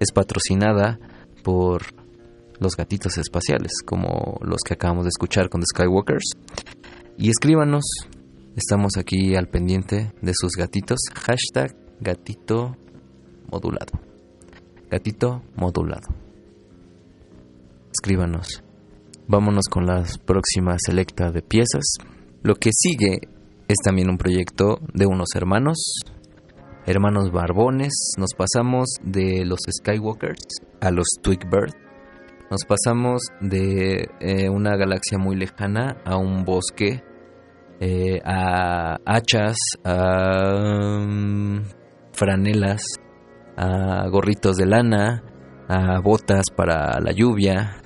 [0.00, 0.98] es patrocinada
[1.44, 1.82] por
[2.58, 6.32] los gatitos espaciales, como los que acabamos de escuchar con The Skywalkers.
[7.16, 7.84] Y escríbanos,
[8.56, 10.98] estamos aquí al pendiente de sus gatitos.
[11.14, 12.76] Hashtag gatito
[13.52, 14.00] modulado.
[14.90, 16.08] Gatito modulado.
[17.92, 18.64] Escríbanos.
[19.28, 21.84] Vámonos con la próxima selecta de piezas.
[22.42, 23.28] Lo que sigue
[23.68, 25.78] es también un proyecto de unos hermanos,
[26.86, 27.92] hermanos barbones.
[28.18, 30.44] Nos pasamos de los Skywalkers
[30.80, 31.74] a los Twigbird.
[32.50, 37.02] Nos pasamos de eh, una galaxia muy lejana a un bosque,
[37.80, 41.62] eh, a hachas, a mm,
[42.12, 42.82] franelas,
[43.56, 45.22] a gorritos de lana,
[45.68, 47.80] a botas para la lluvia,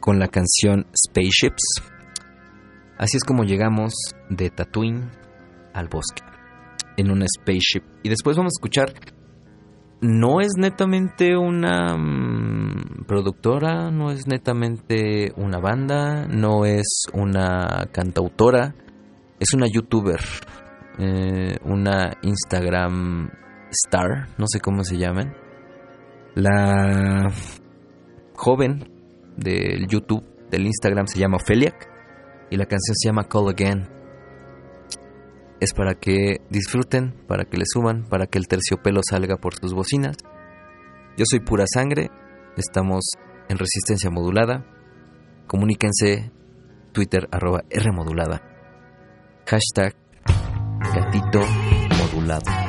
[0.00, 1.93] con la canción Spaceships
[2.98, 3.92] Así es como llegamos
[4.30, 5.10] de Tatooine
[5.72, 6.22] al bosque,
[6.96, 7.82] en un spaceship.
[8.04, 8.94] Y después vamos a escuchar,
[10.00, 18.76] no es netamente una mm, productora, no es netamente una banda, no es una cantautora,
[19.40, 20.20] es una youtuber,
[20.98, 23.30] eh, una Instagram
[23.70, 25.34] star, no sé cómo se llaman.
[26.36, 27.32] La
[28.34, 28.88] joven
[29.36, 31.93] del YouTube, del Instagram, se llama Feliac
[32.50, 33.88] y la canción se llama Call Again.
[35.60, 39.72] Es para que disfruten, para que le suban, para que el terciopelo salga por sus
[39.72, 40.16] bocinas.
[41.16, 42.10] Yo soy pura sangre,
[42.56, 43.04] estamos
[43.48, 44.66] en resistencia modulada.
[45.46, 46.32] Comuníquense
[46.92, 48.42] Twitter arroba R modulada.
[49.46, 49.94] Hashtag
[50.94, 51.40] gatito
[51.98, 52.63] modulado.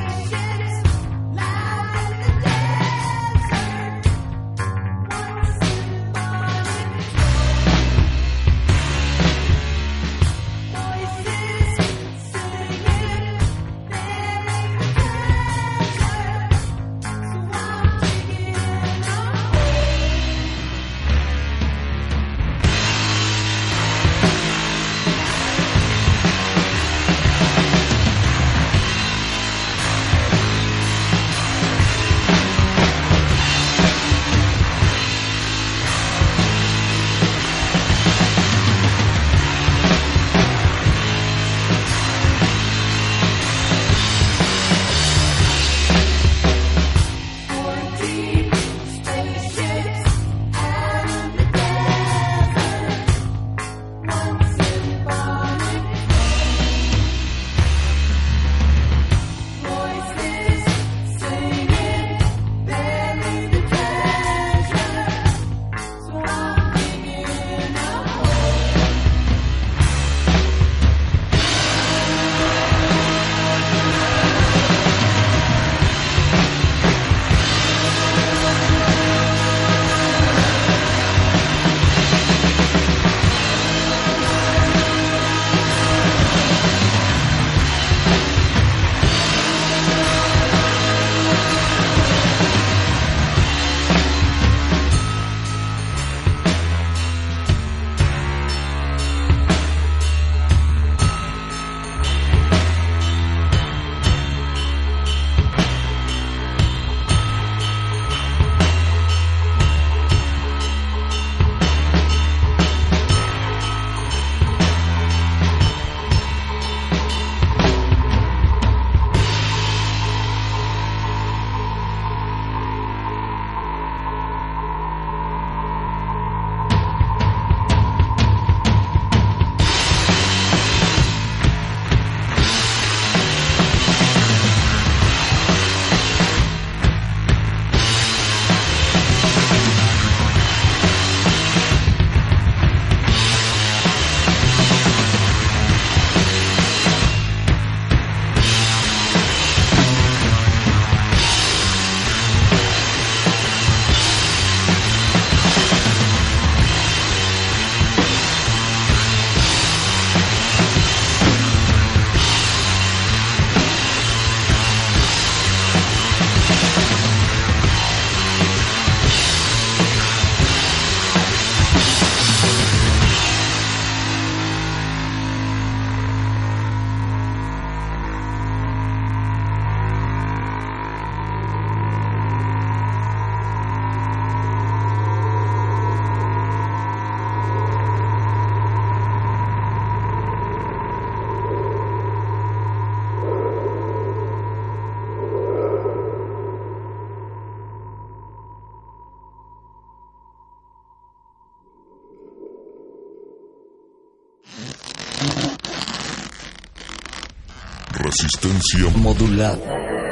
[208.66, 210.05] Resistencia modulada.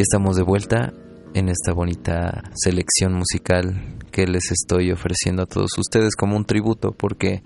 [0.00, 0.94] Y estamos de vuelta
[1.34, 6.92] en esta bonita selección musical que les estoy ofreciendo a todos ustedes como un tributo
[6.92, 7.42] porque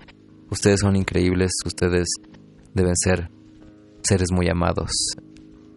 [0.49, 2.07] ustedes son increíbles, ustedes
[2.73, 3.29] deben ser
[4.03, 4.89] seres muy amados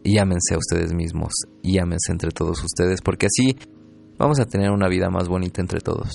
[0.04, 1.32] y a ustedes mismos
[1.64, 3.58] y ámense entre todos ustedes porque así
[4.16, 6.12] vamos a tener una vida más bonita entre todos.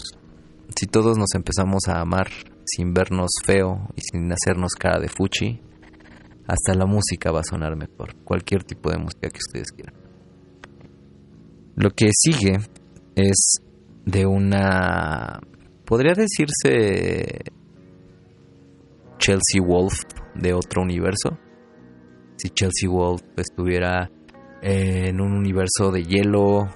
[0.79, 2.29] Si todos nos empezamos a amar
[2.63, 5.59] sin vernos feo y sin hacernos cara de fuchi,
[6.47, 10.02] hasta la música va a sonar mejor, cualquier tipo de música que ustedes quieran.
[11.75, 12.59] Lo que sigue
[13.15, 13.61] es
[14.05, 15.39] de una,
[15.85, 17.43] podría decirse,
[19.17, 19.93] Chelsea Wolf
[20.35, 21.37] de otro universo.
[22.37, 24.11] Si Chelsea Wolf estuviera
[24.61, 26.67] en un universo de hielo,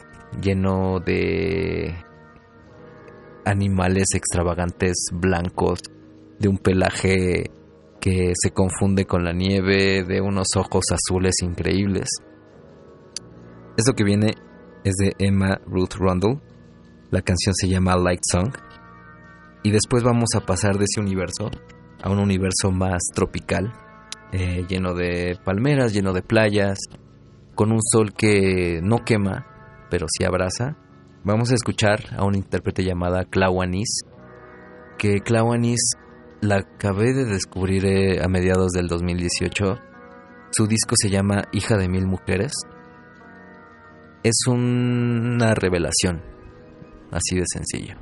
[0.42, 1.94] lleno de
[3.46, 5.80] animales extravagantes blancos,
[6.40, 7.52] de un pelaje
[8.00, 12.10] que se confunde con la nieve, de unos ojos azules increíbles.
[13.78, 14.34] Esto que viene
[14.88, 16.40] es de Emma Ruth Rundle.
[17.12, 18.54] La canción se llama Light Song.
[19.64, 21.50] Y después vamos a pasar de ese universo
[22.02, 23.74] a un universo más tropical,
[24.32, 26.78] eh, lleno de palmeras, lleno de playas,
[27.56, 29.48] con un sol que no quema,
[29.90, 30.78] pero sí abraza.
[31.24, 34.02] Vamos a escuchar a una intérprete llamada Clau Anís,
[34.98, 35.80] que Clau Anís
[36.40, 39.80] la acabé de descubrir eh, a mediados del 2018.
[40.52, 42.54] Su disco se llama Hija de Mil Mujeres.
[44.28, 46.22] Es una revelación,
[47.12, 47.96] así de sencillo.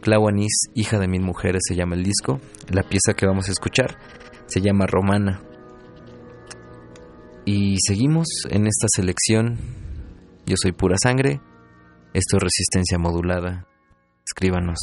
[0.00, 2.40] Clau Anís, Hija de Mil Mujeres se llama el disco.
[2.68, 3.98] La pieza que vamos a escuchar
[4.46, 5.40] se llama Romana.
[7.44, 9.58] Y seguimos en esta selección.
[10.44, 11.40] Yo soy pura sangre.
[12.14, 13.68] Esto es resistencia modulada.
[14.26, 14.78] Escríbanos.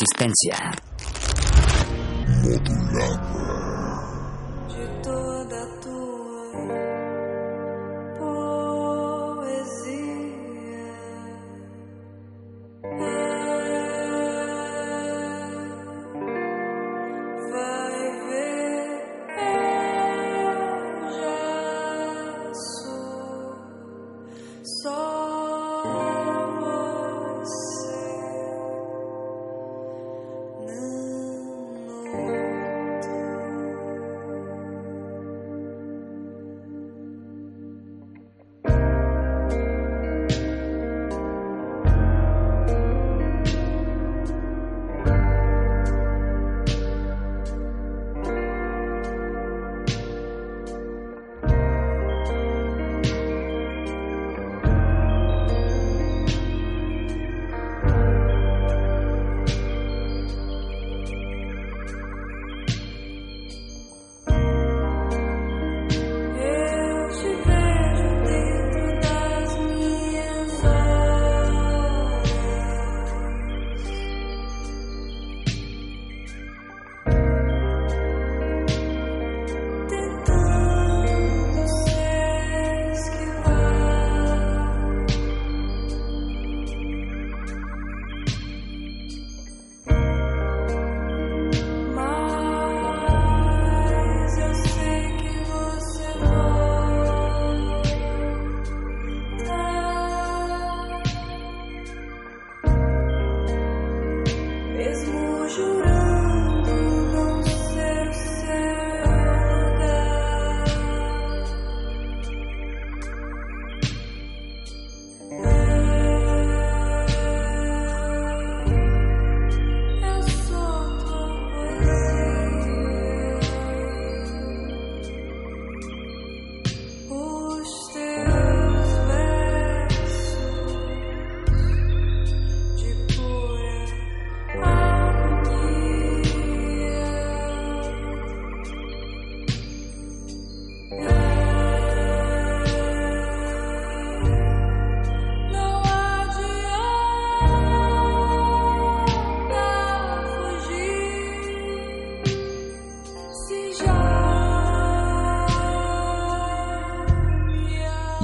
[0.00, 0.56] Resistencia.
[2.42, 2.58] J'ai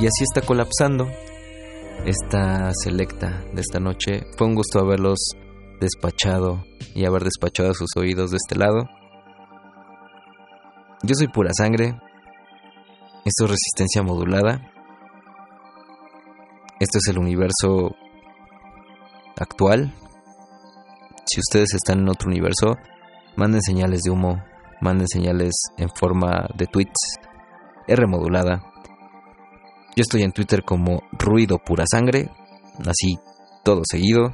[0.06, 1.08] Y así está colapsando
[2.04, 4.24] esta selecta de esta noche.
[4.38, 5.18] Fue un gusto haberlos
[5.80, 8.88] despachado y haber despachado a sus oídos de este lado.
[11.02, 12.00] Yo soy pura sangre.
[13.24, 14.70] Esto es resistencia modulada.
[16.78, 17.96] Esto es el universo
[19.36, 19.92] actual.
[21.24, 22.76] Si ustedes están en otro universo,
[23.34, 24.40] manden señales de humo,
[24.80, 27.18] manden señales en forma de tweets,
[27.88, 28.62] R modulada.
[29.96, 32.28] Yo estoy en Twitter como Ruido Pura Sangre,
[32.86, 33.18] así
[33.64, 34.30] todo seguido.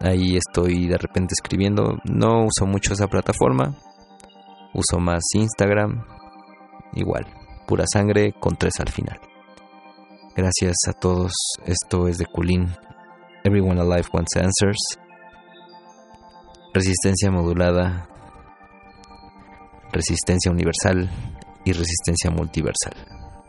[0.00, 1.98] Ahí estoy de repente escribiendo.
[2.04, 3.76] No uso mucho esa plataforma.
[4.72, 6.02] Uso más Instagram.
[6.94, 7.26] Igual,
[7.66, 9.20] pura sangre con tres al final.
[10.34, 11.32] Gracias a todos.
[11.66, 12.74] Esto es de Kulin.
[13.44, 14.98] Everyone Alive Wants Answers.
[16.72, 18.08] Resistencia modulada.
[19.92, 21.10] Resistencia universal
[21.66, 22.94] y resistencia multiversal.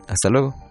[0.10, 0.71] Hasta luego.